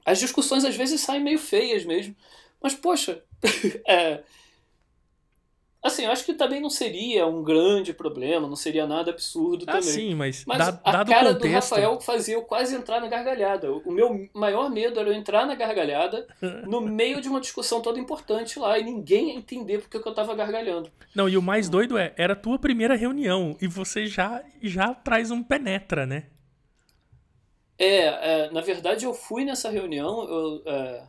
as 0.04 0.18
discussões 0.18 0.62
às 0.66 0.76
vezes 0.76 1.00
saem 1.00 1.24
meio 1.24 1.38
feias 1.38 1.86
mesmo. 1.86 2.14
Mas, 2.62 2.74
poxa, 2.74 3.24
é, 3.88 4.22
Assim, 5.86 6.04
eu 6.04 6.10
acho 6.10 6.24
que 6.24 6.34
também 6.34 6.60
não 6.60 6.68
seria 6.68 7.26
um 7.26 7.42
grande 7.42 7.92
problema, 7.92 8.48
não 8.48 8.56
seria 8.56 8.86
nada 8.86 9.10
absurdo 9.10 9.64
ah, 9.68 9.72
também. 9.72 9.88
sim, 9.88 10.14
mas, 10.14 10.44
mas 10.44 10.58
dado, 10.58 10.80
a 10.82 10.92
dado 10.92 11.08
cara 11.10 11.34
contexto... 11.34 11.48
do 11.48 11.54
Rafael 11.54 12.00
fazia 12.00 12.34
eu 12.34 12.42
quase 12.42 12.74
entrar 12.74 13.00
na 13.00 13.06
gargalhada. 13.06 13.70
O 13.72 13.92
meu 13.92 14.28
maior 14.34 14.68
medo 14.68 14.98
era 14.98 15.08
eu 15.08 15.14
entrar 15.14 15.46
na 15.46 15.54
gargalhada 15.54 16.26
no 16.66 16.80
meio 16.80 17.20
de 17.20 17.28
uma 17.28 17.40
discussão 17.40 17.80
toda 17.80 18.00
importante 18.00 18.58
lá 18.58 18.78
e 18.78 18.84
ninguém 18.84 19.36
entender 19.36 19.78
porque 19.78 19.96
eu 19.96 20.14
tava 20.14 20.34
gargalhando. 20.34 20.90
Não, 21.14 21.28
e 21.28 21.36
o 21.36 21.42
mais 21.42 21.68
doido 21.68 21.96
é, 21.96 22.12
era 22.16 22.32
a 22.32 22.36
tua 22.36 22.58
primeira 22.58 22.96
reunião 22.96 23.56
e 23.60 23.66
você 23.66 24.06
já, 24.06 24.42
já 24.60 24.92
traz 24.92 25.30
um 25.30 25.42
penetra, 25.42 26.04
né? 26.04 26.24
É, 27.78 28.46
é 28.46 28.50
na 28.50 28.60
verdade 28.60 29.04
eu 29.04 29.14
fui 29.14 29.44
nessa 29.44 29.70
reunião, 29.70 30.28
eu, 30.28 30.62
é, 30.66 31.02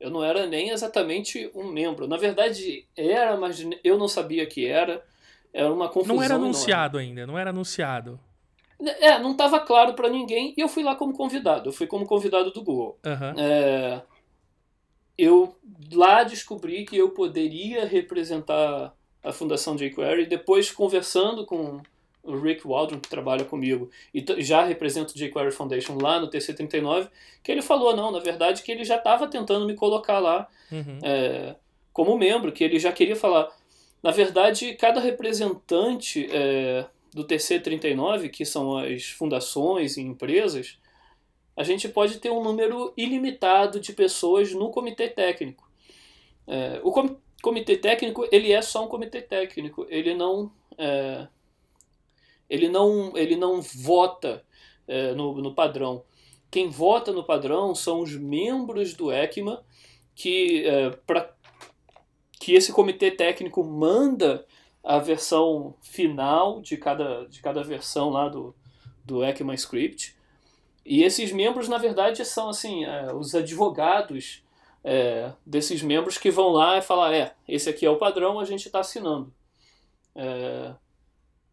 eu 0.00 0.10
não 0.10 0.22
era 0.22 0.46
nem 0.46 0.70
exatamente 0.70 1.50
um 1.54 1.64
membro. 1.64 2.06
Na 2.06 2.16
verdade, 2.16 2.86
era, 2.96 3.36
mas 3.36 3.64
eu 3.82 3.98
não 3.98 4.08
sabia 4.08 4.46
que 4.46 4.66
era. 4.66 5.04
Era 5.52 5.72
uma 5.72 5.88
confusão. 5.88 6.16
Não 6.16 6.22
era 6.22 6.34
anunciado 6.34 6.98
enorme. 6.98 7.08
ainda, 7.08 7.26
não 7.26 7.38
era 7.38 7.50
anunciado. 7.50 8.20
É, 8.80 9.18
não 9.18 9.32
estava 9.32 9.58
claro 9.58 9.94
para 9.94 10.08
ninguém 10.08 10.54
e 10.56 10.60
eu 10.60 10.68
fui 10.68 10.84
lá 10.84 10.94
como 10.94 11.12
convidado. 11.12 11.68
Eu 11.68 11.72
fui 11.72 11.86
como 11.86 12.06
convidado 12.06 12.52
do 12.52 12.62
Google. 12.62 12.98
Uhum. 13.04 13.40
É, 13.40 14.02
eu 15.16 15.56
lá 15.92 16.22
descobri 16.22 16.84
que 16.84 16.96
eu 16.96 17.10
poderia 17.10 17.84
representar 17.84 18.94
a 19.22 19.32
Fundação 19.32 19.74
jQuery. 19.76 20.26
Depois, 20.26 20.70
conversando 20.70 21.44
com 21.44 21.80
o 22.28 22.40
Rick 22.40 22.66
Waldron, 22.66 23.00
que 23.00 23.08
trabalha 23.08 23.44
comigo, 23.44 23.90
e 24.12 24.24
já 24.42 24.64
representa 24.64 25.12
o 25.12 25.16
jQuery 25.16 25.50
Foundation 25.50 25.98
lá 26.00 26.20
no 26.20 26.28
TC39, 26.28 27.08
que 27.42 27.50
ele 27.50 27.62
falou, 27.62 27.96
não, 27.96 28.10
na 28.10 28.20
verdade, 28.20 28.62
que 28.62 28.70
ele 28.70 28.84
já 28.84 28.96
estava 28.96 29.26
tentando 29.26 29.66
me 29.66 29.74
colocar 29.74 30.18
lá 30.18 30.46
uhum. 30.70 30.98
é, 31.02 31.56
como 31.92 32.18
membro, 32.18 32.52
que 32.52 32.62
ele 32.62 32.78
já 32.78 32.92
queria 32.92 33.16
falar. 33.16 33.48
Na 34.02 34.10
verdade, 34.10 34.74
cada 34.74 35.00
representante 35.00 36.28
é, 36.30 36.86
do 37.12 37.26
TC39, 37.26 38.30
que 38.30 38.44
são 38.44 38.76
as 38.76 39.04
fundações 39.04 39.96
e 39.96 40.02
empresas, 40.02 40.78
a 41.56 41.64
gente 41.64 41.88
pode 41.88 42.18
ter 42.18 42.30
um 42.30 42.42
número 42.42 42.92
ilimitado 42.96 43.80
de 43.80 43.92
pessoas 43.92 44.52
no 44.52 44.70
comitê 44.70 45.08
técnico. 45.08 45.68
É, 46.46 46.80
o 46.84 46.92
com 46.92 47.16
comitê 47.42 47.76
técnico, 47.76 48.26
ele 48.30 48.52
é 48.52 48.62
só 48.62 48.84
um 48.84 48.88
comitê 48.88 49.20
técnico, 49.20 49.86
ele 49.88 50.14
não... 50.14 50.52
É, 50.76 51.26
ele 52.48 52.68
não, 52.68 53.16
ele 53.16 53.36
não 53.36 53.60
vota 53.60 54.44
é, 54.86 55.12
no, 55.14 55.40
no 55.40 55.54
padrão. 55.54 56.04
Quem 56.50 56.68
vota 56.68 57.12
no 57.12 57.24
padrão 57.24 57.74
são 57.74 58.00
os 58.00 58.16
membros 58.16 58.94
do 58.94 59.12
ECMA 59.12 59.62
que, 60.14 60.66
é, 60.66 60.90
pra, 61.06 61.30
que 62.40 62.54
esse 62.54 62.72
comitê 62.72 63.10
técnico 63.10 63.62
manda 63.62 64.46
a 64.82 64.98
versão 64.98 65.74
final 65.82 66.62
de 66.62 66.76
cada, 66.76 67.26
de 67.26 67.42
cada 67.42 67.62
versão 67.62 68.08
lá 68.10 68.28
do, 68.28 68.54
do 69.04 69.22
ECMA 69.22 69.54
Script. 69.54 70.16
E 70.84 71.02
esses 71.02 71.30
membros, 71.32 71.68
na 71.68 71.76
verdade, 71.76 72.24
são 72.24 72.48
assim 72.48 72.84
é, 72.84 73.12
os 73.12 73.34
advogados 73.34 74.42
é, 74.82 75.32
desses 75.44 75.82
membros 75.82 76.16
que 76.16 76.30
vão 76.30 76.48
lá 76.48 76.78
e 76.78 76.82
falar, 76.82 77.12
é, 77.12 77.34
esse 77.46 77.68
aqui 77.68 77.84
é 77.84 77.90
o 77.90 77.98
padrão, 77.98 78.40
a 78.40 78.44
gente 78.44 78.66
está 78.66 78.80
assinando. 78.80 79.30
É, 80.14 80.74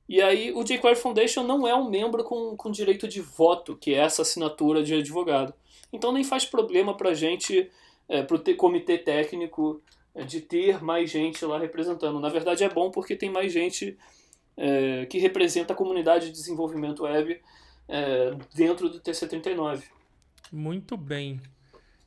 e 0.07 0.21
aí 0.21 0.51
o 0.51 0.63
jQuery 0.63 0.95
Foundation 0.95 1.43
não 1.43 1.67
é 1.67 1.75
um 1.75 1.89
membro 1.89 2.23
com, 2.23 2.55
com 2.55 2.69
direito 2.69 3.07
de 3.07 3.21
voto, 3.21 3.75
que 3.75 3.93
é 3.93 3.97
essa 3.97 4.21
assinatura 4.21 4.83
de 4.83 4.93
advogado. 4.93 5.53
Então 5.91 6.11
nem 6.11 6.23
faz 6.23 6.45
problema 6.45 6.95
para 6.95 7.13
gente, 7.13 7.69
é, 8.07 8.21
para 8.21 8.37
o 8.37 8.55
comitê 8.55 8.97
técnico, 8.97 9.81
é, 10.13 10.23
de 10.23 10.41
ter 10.41 10.83
mais 10.83 11.09
gente 11.09 11.43
lá 11.43 11.57
representando. 11.57 12.19
Na 12.19 12.29
verdade 12.29 12.63
é 12.63 12.69
bom 12.69 12.91
porque 12.91 13.15
tem 13.15 13.31
mais 13.31 13.51
gente 13.51 13.97
é, 14.55 15.05
que 15.07 15.17
representa 15.17 15.73
a 15.73 15.75
comunidade 15.75 16.27
de 16.27 16.31
desenvolvimento 16.33 17.03
web 17.03 17.41
é, 17.87 18.35
dentro 18.53 18.89
do 18.89 18.99
TC39. 18.99 19.83
Muito 20.51 20.95
bem. 20.95 21.41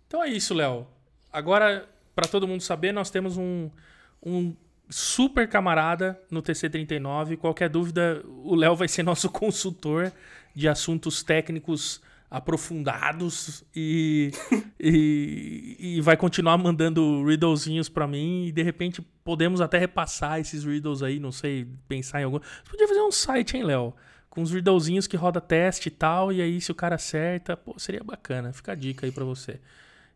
Então 0.06 0.22
é 0.22 0.28
isso, 0.28 0.54
Léo. 0.54 0.87
Agora, 1.32 1.88
para 2.14 2.28
todo 2.28 2.48
mundo 2.48 2.62
saber, 2.62 2.92
nós 2.92 3.11
temos 3.11 3.37
um, 3.37 3.68
um 4.24 4.54
super 4.88 5.48
camarada 5.48 6.20
no 6.31 6.42
TC39. 6.42 7.37
Qualquer 7.37 7.68
dúvida, 7.68 8.22
o 8.27 8.55
Léo 8.55 8.74
vai 8.74 8.88
ser 8.88 9.03
nosso 9.03 9.29
consultor 9.31 10.12
de 10.55 10.68
assuntos 10.68 11.22
técnicos 11.22 12.01
aprofundados 12.31 13.64
e, 13.74 14.31
e, 14.79 15.77
e, 15.96 16.01
vai 16.03 16.14
continuar 16.14 16.59
mandando 16.59 17.24
riddlezinhos 17.24 17.88
para 17.88 18.07
mim 18.07 18.46
e 18.46 18.53
de 18.53 18.62
repente 18.62 19.01
podemos 19.24 19.62
até 19.62 19.79
repassar 19.79 20.38
esses 20.38 20.62
riddles 20.62 21.03
aí, 21.03 21.18
não 21.18 21.33
sei, 21.33 21.66
pensar 21.88 22.20
em 22.20 22.24
algum. 22.24 22.38
Você 22.38 22.70
podia 22.70 22.87
fazer 22.87 23.01
um 23.01 23.11
site, 23.11 23.57
hein, 23.57 23.64
Léo? 23.64 23.94
Com 24.29 24.42
uns 24.42 24.53
riddlezinhos 24.53 25.07
que 25.07 25.16
roda 25.16 25.40
teste 25.40 25.88
e 25.88 25.90
tal, 25.90 26.31
e 26.31 26.42
aí 26.42 26.61
se 26.61 26.70
o 26.70 26.74
cara 26.74 26.96
acerta, 26.96 27.57
pô, 27.57 27.79
seria 27.79 28.05
bacana. 28.05 28.53
Fica 28.53 28.72
a 28.72 28.74
dica 28.74 29.07
aí 29.07 29.12
para 29.12 29.24
você. 29.24 29.59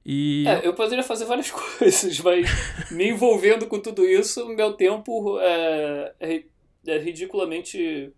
E... 0.05 0.45
É, 0.47 0.67
eu 0.67 0.75
poderia 0.75 1.05
fazer 1.05 1.25
várias 1.25 1.51
coisas, 1.53 2.19
mas 2.21 2.91
me 2.91 3.11
envolvendo 3.11 3.67
com 3.67 3.79
tudo 3.79 4.05
isso, 4.05 4.49
meu 4.49 4.73
tempo 4.73 5.39
é, 5.41 6.13
é, 6.21 6.43
é 6.87 6.99
ridiculamente. 6.99 8.13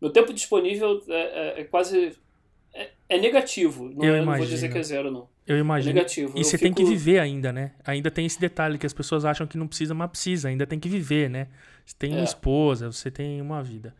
Meu 0.00 0.10
tempo 0.10 0.32
disponível 0.32 1.02
é, 1.08 1.14
é, 1.14 1.60
é 1.60 1.64
quase. 1.64 2.12
É, 2.74 2.90
é 3.08 3.18
negativo. 3.18 3.90
Não, 3.94 4.04
eu, 4.04 4.24
não 4.24 4.36
vou 4.36 4.46
dizer 4.46 4.70
que 4.70 4.76
é 4.76 4.82
zero, 4.82 5.10
não. 5.10 5.28
Eu 5.46 5.56
imagino. 5.58 5.92
É 5.92 5.94
negativo. 5.94 6.36
E 6.36 6.40
eu 6.40 6.44
você 6.44 6.58
fico... 6.58 6.74
tem 6.74 6.74
que 6.74 6.84
viver 6.84 7.18
ainda, 7.18 7.52
né? 7.52 7.72
Ainda 7.84 8.10
tem 8.10 8.26
esse 8.26 8.38
detalhe 8.38 8.76
que 8.76 8.84
as 8.84 8.92
pessoas 8.92 9.24
acham 9.24 9.46
que 9.46 9.56
não 9.56 9.66
precisa, 9.66 9.94
mas 9.94 10.10
precisa. 10.10 10.48
Ainda 10.48 10.66
tem 10.66 10.78
que 10.78 10.88
viver, 10.88 11.30
né? 11.30 11.48
Você 11.86 11.94
tem 11.98 12.12
uma 12.12 12.24
esposa, 12.24 12.90
você 12.90 13.10
tem 13.10 13.40
uma 13.40 13.62
vida. 13.62 13.94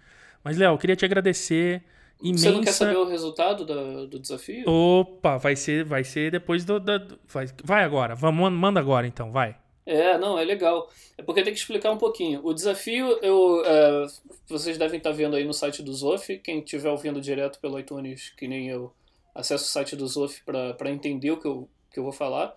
Mas, 0.45 0.59
Léo, 0.59 0.75
eu 0.75 0.79
queria 0.79 0.97
te 0.97 1.05
agradecer 1.05 1.83
imensa... 2.23 2.49
Você 2.49 2.51
não 2.51 2.63
quer 2.63 2.73
saber 2.73 2.97
o 2.97 3.05
resultado 3.05 3.65
do, 3.65 4.07
do 4.07 4.19
desafio? 4.19 4.69
Opa, 4.69 5.37
vai 5.37 5.57
ser, 5.57 5.85
vai 5.85 6.05
ser 6.05 6.31
depois 6.31 6.65
do... 6.65 6.81
do 6.81 7.19
vai, 7.27 7.47
vai 7.63 7.85
agora, 7.85 8.15
vamos, 8.15 8.53
manda 8.53 8.81
agora 8.81 9.07
então, 9.07 9.31
vai. 9.31 9.57
É, 9.87 10.19
não, 10.19 10.37
é 10.37 10.45
legal. 10.45 10.91
É 11.17 11.23
porque 11.23 11.45
tem 11.45 11.53
que 11.53 11.61
explicar 11.61 11.93
um 11.93 11.97
pouquinho. 11.97 12.41
O 12.45 12.53
desafio, 12.53 13.21
eu, 13.23 13.65
é, 13.65 14.07
vocês 14.49 14.77
devem 14.77 14.99
estar 14.99 15.13
vendo 15.13 15.37
aí 15.37 15.45
no 15.45 15.55
site 15.55 15.81
do 15.81 15.93
Zof. 15.95 16.39
Quem 16.39 16.59
estiver 16.59 16.91
ouvindo 16.91 17.21
direto 17.21 17.61
pelo 17.61 17.79
iTunes, 17.79 18.31
que 18.37 18.49
nem 18.49 18.69
eu, 18.69 18.93
acessa 19.33 19.63
o 19.63 19.69
site 19.69 19.95
do 19.95 20.07
Zof 20.09 20.43
para 20.45 20.91
entender 20.91 21.31
o 21.31 21.37
que 21.37 21.47
eu, 21.47 21.69
que 21.93 22.01
eu 22.01 22.03
vou 22.03 22.13
falar. 22.13 22.53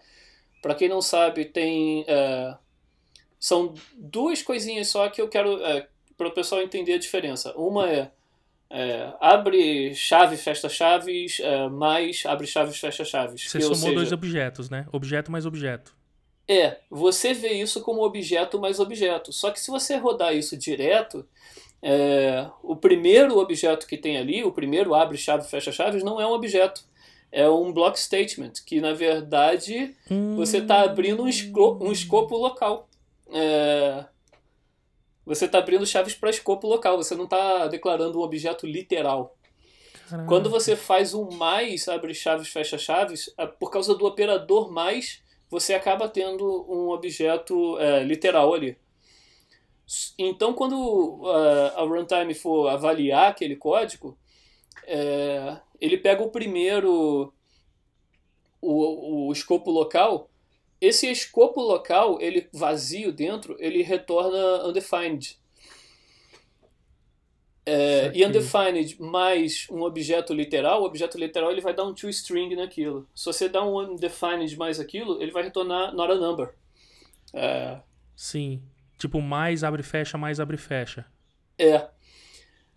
Para 0.59 0.73
quem 0.73 0.89
não 0.89 1.03
sabe, 1.03 1.45
tem. 1.45 2.03
É, 2.07 2.57
são 3.39 3.75
duas 3.95 4.41
coisinhas 4.41 4.87
só 4.87 5.07
que 5.07 5.21
eu 5.21 5.29
quero. 5.29 5.63
É, 5.63 5.87
para 6.17 6.27
o 6.27 6.33
pessoal 6.33 6.61
entender 6.61 6.93
a 6.93 6.99
diferença. 6.99 7.53
Uma 7.55 7.89
é 7.89 8.11
é, 8.69 9.13
abre 9.19 9.95
chave, 9.95 10.37
fecha 10.37 10.69
chaves, 10.69 11.39
é, 11.39 11.67
mais 11.69 12.23
abre 12.25 12.45
chaves, 12.45 12.77
fecha 12.77 13.03
chaves. 13.03 13.49
Você 13.49 13.57
que, 13.57 13.63
somou 13.63 13.77
seja, 13.77 13.95
dois 13.95 14.11
objetos, 14.11 14.69
né? 14.69 14.85
Objeto 14.91 15.31
mais 15.31 15.45
objeto. 15.45 15.97
É, 16.47 16.77
você 16.89 17.33
vê 17.33 17.53
isso 17.53 17.81
como 17.81 18.03
objeto 18.03 18.59
mais 18.59 18.79
objeto. 18.79 19.31
Só 19.33 19.51
que 19.51 19.59
se 19.59 19.71
você 19.71 19.97
rodar 19.97 20.35
isso 20.35 20.55
direto, 20.55 21.25
é, 21.81 22.47
o 22.61 22.75
primeiro 22.75 23.37
objeto 23.37 23.87
que 23.87 23.97
tem 23.97 24.17
ali, 24.17 24.43
o 24.43 24.51
primeiro 24.51 24.93
abre 24.93 25.17
chave, 25.17 25.47
fecha 25.47 25.71
chaves, 25.71 26.03
não 26.03 26.19
é 26.19 26.25
um 26.25 26.31
objeto. 26.31 26.83
É 27.31 27.47
um 27.47 27.71
block 27.71 27.99
statement, 27.99 28.53
que 28.65 28.81
na 28.81 28.93
verdade 28.93 29.95
hum... 30.09 30.35
você 30.35 30.57
está 30.57 30.81
abrindo 30.81 31.21
um, 31.21 31.27
esco 31.27 31.77
um 31.79 31.91
escopo 31.91 32.35
local. 32.35 32.89
É, 33.31 34.05
você 35.29 35.45
está 35.45 35.59
abrindo 35.59 35.85
chaves 35.85 36.15
para 36.15 36.31
escopo 36.31 36.67
local, 36.67 36.97
você 36.97 37.13
não 37.13 37.25
está 37.25 37.67
declarando 37.67 38.19
um 38.19 38.23
objeto 38.23 38.65
literal. 38.65 39.37
Caramba. 40.09 40.27
Quando 40.27 40.49
você 40.49 40.75
faz 40.75 41.13
um 41.13 41.29
mais, 41.29 41.87
abre 41.87 42.15
chaves, 42.15 42.47
fecha 42.47 42.79
chaves, 42.79 43.31
por 43.59 43.69
causa 43.69 43.93
do 43.93 44.07
operador 44.07 44.71
mais, 44.71 45.21
você 45.47 45.75
acaba 45.75 46.09
tendo 46.09 46.65
um 46.67 46.89
objeto 46.89 47.77
é, 47.77 48.03
literal 48.03 48.55
ali. 48.55 48.75
Então, 50.17 50.51
quando 50.51 50.75
uh, 51.21 51.77
a 51.77 51.83
runtime 51.83 52.33
for 52.33 52.67
avaliar 52.67 53.29
aquele 53.29 53.55
código, 53.55 54.17
é, 54.87 55.59
ele 55.79 55.97
pega 55.99 56.23
o 56.23 56.31
primeiro, 56.31 57.31
o, 58.59 59.27
o 59.27 59.31
escopo 59.31 59.69
local, 59.69 60.27
esse 60.81 61.09
escopo 61.09 61.61
local, 61.61 62.19
ele 62.21 62.47
vazio 62.53 63.11
dentro, 63.11 63.55
ele 63.59 63.81
retorna 63.83 64.65
undefined. 64.67 65.37
É, 67.65 68.11
e 68.15 68.25
undefined 68.25 68.99
mais 68.99 69.67
um 69.69 69.83
objeto 69.83 70.33
literal, 70.33 70.81
o 70.81 70.85
objeto 70.85 71.17
literal 71.19 71.51
ele 71.51 71.61
vai 71.61 71.73
dar 71.73 71.83
um 71.85 71.93
toString 71.93 72.55
naquilo. 72.55 73.07
Se 73.13 73.25
você 73.25 73.47
dá 73.47 73.63
um 73.63 73.77
undefined 73.77 74.57
mais 74.57 74.79
aquilo, 74.79 75.21
ele 75.21 75.31
vai 75.31 75.43
retornar 75.43 75.93
not 75.93 76.11
a 76.11 76.15
number. 76.15 76.55
É, 77.33 77.79
Sim. 78.15 78.61
Tipo, 78.97 79.21
mais 79.21 79.63
abre 79.63 79.81
fecha, 79.83 80.17
mais 80.17 80.39
abre 80.39 80.57
fecha. 80.57 81.05
é. 81.57 81.89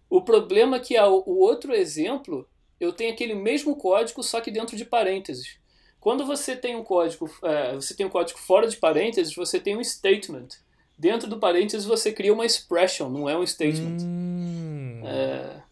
O 0.09 0.23
problema 0.23 0.77
é 0.77 0.81
que 0.81 0.99
o 1.01 1.39
outro 1.41 1.73
exemplo, 1.75 2.47
eu 2.79 2.93
tenho 2.93 3.13
aquele 3.13 3.35
mesmo 3.35 3.75
código, 3.77 4.23
só 4.23 4.43
que 4.43 4.51
dentro 4.51 4.77
de 4.77 4.85
parênteses. 4.85 5.59
Quando 6.03 6.27
você 6.27 6.57
tem 6.57 6.75
um 6.75 6.83
código, 6.83 7.31
é, 7.45 7.75
você 7.77 7.95
tem 7.95 8.05
um 8.05 8.11
código 8.11 8.37
fora 8.41 8.67
de 8.67 8.77
parênteses, 8.77 9.37
você 9.37 9.61
tem 9.61 9.77
um 9.77 9.85
statement. 9.85 10.49
Dentro 10.99 11.29
do 11.31 11.39
parênteses 11.39 11.87
você 11.87 12.11
cria 12.13 12.33
uma 12.35 12.45
expression, 12.45 13.09
não 13.09 13.31
é 13.31 13.39
um 13.39 13.47
statement. 13.47 13.99
Hum. 14.03 15.01
É, 15.05 15.63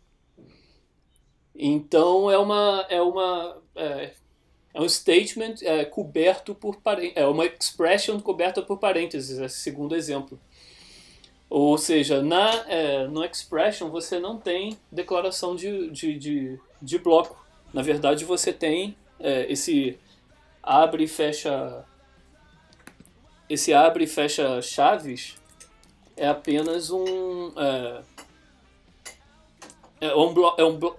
Então 1.54 2.30
é 2.30 2.38
uma 2.38 2.86
é 2.88 3.02
uma 3.02 3.60
é, 3.74 4.12
é 4.72 4.80
um 4.80 4.88
statement 4.88 5.56
é, 5.62 5.84
coberto 5.84 6.54
por 6.54 6.76
parênteses, 6.76 7.16
é 7.16 7.26
uma 7.26 7.44
expression 7.46 8.20
coberta 8.20 8.62
por 8.62 8.78
parênteses, 8.78 9.38
esse 9.40 9.58
segundo 9.60 9.96
exemplo. 9.96 10.40
Ou 11.48 11.76
seja, 11.76 12.22
na 12.22 12.64
é, 12.68 13.08
no 13.08 13.24
expression 13.24 13.90
você 13.90 14.20
não 14.20 14.38
tem 14.38 14.78
declaração 14.92 15.56
de, 15.56 15.90
de, 15.90 16.16
de, 16.16 16.60
de 16.80 16.98
bloco. 16.98 17.44
Na 17.74 17.82
verdade 17.82 18.24
você 18.24 18.52
tem 18.52 18.96
é, 19.18 19.50
esse 19.52 19.98
abre 20.62 21.04
e 21.04 21.08
fecha 21.08 21.84
esse 23.48 23.72
abre 23.72 24.04
e 24.04 24.06
fecha 24.06 24.62
chaves 24.62 25.36
é 26.16 26.28
apenas 26.28 26.90
um 26.90 27.52
é, 27.56 28.02
é 30.00 30.14
um, 30.14 30.32
blo 30.32 30.54
é 30.56 30.64
um, 30.64 30.76
blo 30.78 30.96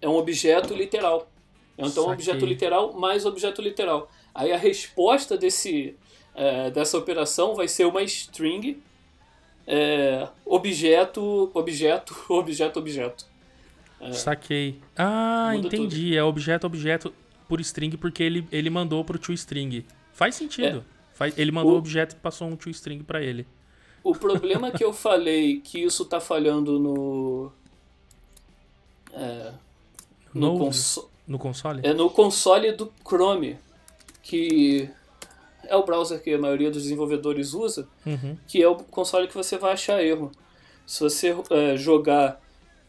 é 0.00 0.08
um 0.08 0.16
objeto 0.16 0.74
literal. 0.74 1.28
Então, 1.76 1.88
um 2.04 2.08
Saquei. 2.08 2.12
objeto 2.12 2.46
literal 2.46 2.92
mais 2.92 3.26
objeto 3.26 3.60
literal. 3.60 4.10
Aí 4.34 4.52
a 4.52 4.56
resposta 4.56 5.36
desse, 5.36 5.96
é, 6.34 6.70
dessa 6.70 6.96
operação 6.96 7.54
vai 7.54 7.68
ser 7.68 7.86
uma 7.86 8.02
string 8.02 8.82
é, 9.66 10.28
objeto, 10.44 11.50
objeto, 11.54 12.14
objeto, 12.28 12.78
objeto. 12.78 13.32
Saquei. 14.12 14.80
Ah, 14.96 15.52
Muda 15.54 15.68
entendi. 15.68 16.16
É 16.16 16.24
objeto, 16.24 16.66
objeto 16.66 17.14
por 17.52 17.60
string 17.60 17.98
porque 17.98 18.22
ele, 18.22 18.48
ele 18.50 18.70
mandou 18.70 19.04
pro 19.04 19.18
toString. 19.18 19.84
Faz 20.14 20.34
sentido. 20.36 20.82
Faz, 21.12 21.36
ele 21.38 21.52
mandou 21.52 21.72
É. 21.72 21.74
O- 21.74 21.78
objeto 21.78 22.16
e 22.16 22.18
passou 22.18 22.48
um 22.48 22.56
toString 22.56 23.02
pra 23.02 23.20
ele. 23.22 23.46
O 24.02 24.14
problema 24.14 24.70
que 24.70 24.82
eu 24.82 24.90
falei 24.90 25.60
que 25.60 25.78
isso 25.84 26.04
está 26.04 26.18
falhando 26.18 26.78
no. 26.78 27.52
é, 29.12 29.52
no, 30.32 30.52
No, 30.54 30.58
conso 30.58 31.10
no 31.28 31.38
console? 31.38 31.80
é 31.84 31.92
no 31.92 32.08
console 32.08 32.72
do 32.72 32.90
Chrome, 33.06 33.58
que 34.22 34.88
é 35.64 35.76
o 35.76 35.84
browser 35.84 36.22
que 36.22 36.32
a 36.32 36.38
maioria 36.38 36.70
dos 36.70 36.84
desenvolvedores 36.84 37.52
usa, 37.52 37.86
Uhum. 38.06 38.34
que 38.48 38.62
é 38.62 38.66
o 38.66 38.76
console 38.76 39.28
que 39.28 39.34
você 39.34 39.58
vai 39.58 39.74
achar 39.74 40.02
erro. 40.02 40.32
Se 40.86 41.00
você 41.00 41.36
é, 41.50 41.76
jogar 41.76 42.41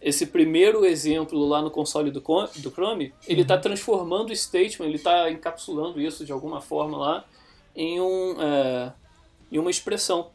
esse 0.04 0.28
primeiro 0.28 0.86
exemplo 0.86 1.40
lá 1.48 1.62
no 1.62 1.72
console 1.72 2.12
do, 2.12 2.20
do 2.20 2.72
Chrome, 2.72 3.14
ele 3.26 3.42
está 3.42 3.58
transformando 3.58 4.32
o 4.32 4.36
statement, 4.36 4.86
ele 4.86 4.98
está 4.98 5.32
encapsulando 5.32 6.02
isso 6.02 6.26
de 6.26 6.32
alguma 6.34 6.60
forma 6.60 6.98
lá 6.98 7.26
em, 7.74 8.02
um, 8.02 8.36
é, 8.42 8.94
em 9.50 9.58
uma 9.58 9.72
expressão. 9.72 10.30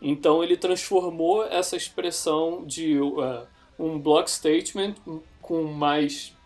Então 0.00 0.44
ele 0.44 0.58
transformou 0.58 1.44
essa 1.46 1.74
expressão 1.74 2.62
de 2.66 2.98
é, 2.98 3.46
um 3.78 3.98
block 3.98 4.30
statement 4.30 4.94
com 5.40 5.64
mais, 5.64 6.36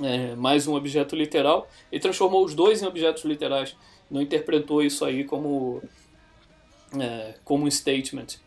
é, 0.00 0.36
mais 0.36 0.68
um 0.68 0.74
objeto 0.76 1.16
literal 1.16 1.68
e 1.90 1.98
transformou 1.98 2.44
os 2.44 2.54
dois 2.54 2.80
em 2.80 2.86
objetos 2.86 3.24
literais. 3.24 3.76
Não 4.08 4.22
interpretou 4.22 4.84
isso 4.84 5.04
aí 5.04 5.24
como, 5.24 5.82
é, 6.96 7.34
como 7.44 7.64
um 7.64 7.70
statement. 7.70 8.38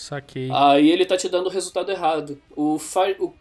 Saquei. 0.00 0.48
Aí 0.52 0.90
ele 0.90 1.04
tá 1.04 1.16
te 1.16 1.28
dando 1.28 1.46
o 1.46 1.50
resultado 1.50 1.90
errado. 1.90 2.40
O, 2.56 2.78
Fire, 2.78 3.16
o, 3.20 3.34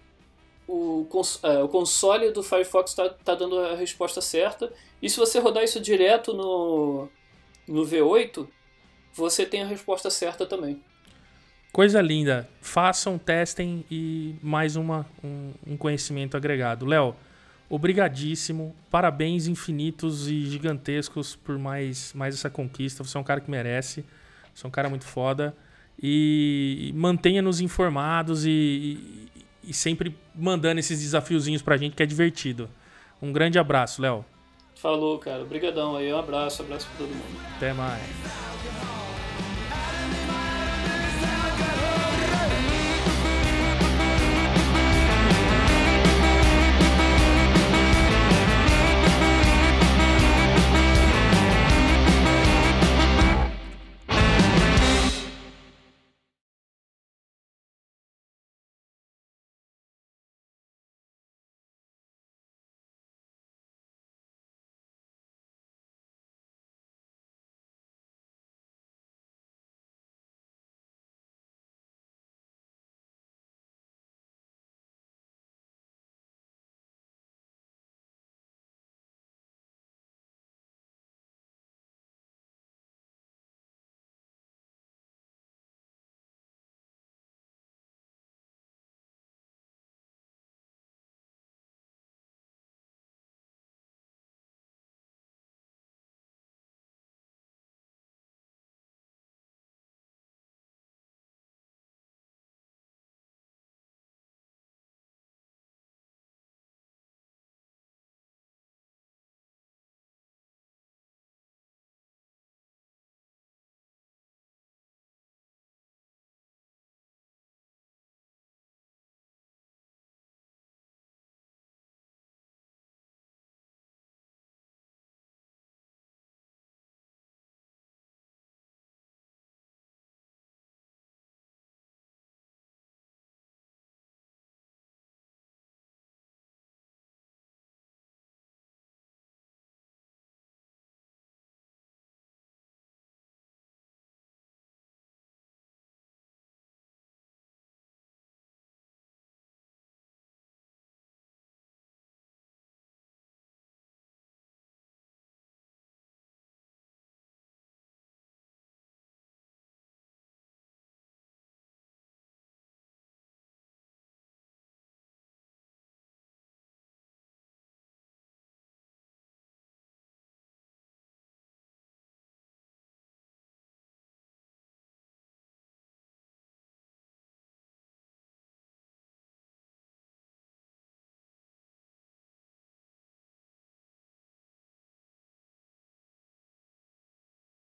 o, 0.68 1.06
cons- 1.10 1.40
é, 1.44 1.64
o 1.64 1.68
console 1.70 2.32
do 2.32 2.44
Firefox 2.44 2.94
tá, 2.94 3.10
tá 3.10 3.36
dando 3.36 3.60
a 3.60 3.76
resposta 3.76 4.22
certa. 4.22 4.72
E 5.02 5.10
se 5.10 5.18
você 5.18 5.40
rodar 5.40 5.64
isso 5.64 5.80
direto 5.80 6.34
no, 6.34 7.08
no 7.68 7.84
V8, 7.86 8.48
você 9.14 9.46
tem 9.46 9.64
a 9.64 9.68
resposta 9.68 10.10
certa 10.10 10.46
também. 10.46 10.82
Coisa 11.72 12.02
linda. 12.02 12.50
Façam, 12.62 13.18
testem 13.18 13.86
e 13.90 14.36
mais 14.42 14.76
uma, 14.76 15.06
um, 15.24 15.54
um 15.68 15.78
conhecimento 15.78 16.36
agregado. 16.36 16.86
Léo, 16.86 17.16
obrigadíssimo. 17.70 18.76
Parabéns 18.90 19.48
infinitos 19.48 20.28
e 20.28 20.46
gigantescos 20.48 21.36
por 21.36 21.58
mais, 21.58 22.12
mais 22.14 22.36
essa 22.36 22.50
conquista. 22.50 23.04
Você 23.04 23.18
é 23.18 23.20
um 23.22 23.24
cara 23.24 23.40
que 23.40 23.50
merece. 23.50 24.04
Você 24.54 24.66
é 24.66 24.68
um 24.68 24.72
cara 24.72 24.90
muito 24.90 25.06
foda. 25.06 25.56
E 26.02 26.92
mantenha-nos 26.96 27.60
informados 27.60 28.46
e, 28.46 28.50
e- 28.50 29.28
e 29.70 29.74
sempre 29.74 30.16
mandando 30.36 30.80
esses 30.80 31.00
desafiozinhos 31.02 31.62
pra 31.62 31.76
gente 31.78 31.96
que 31.96 32.02
é 32.02 32.06
divertido. 32.06 32.70
Um 33.22 33.32
grande 33.34 33.60
abraço, 33.60 34.02
Léo. 34.02 34.24
Falou, 34.76 35.20
cara. 35.20 35.42
Obrigadão 35.44 35.98
aí. 35.98 36.12
Um 36.14 36.18
abraço, 36.18 36.62
abraço 36.62 36.88
pra 36.88 36.98
todo 37.06 37.10
mundo. 37.10 37.40
Até 37.58 37.74
mais. 37.74 38.02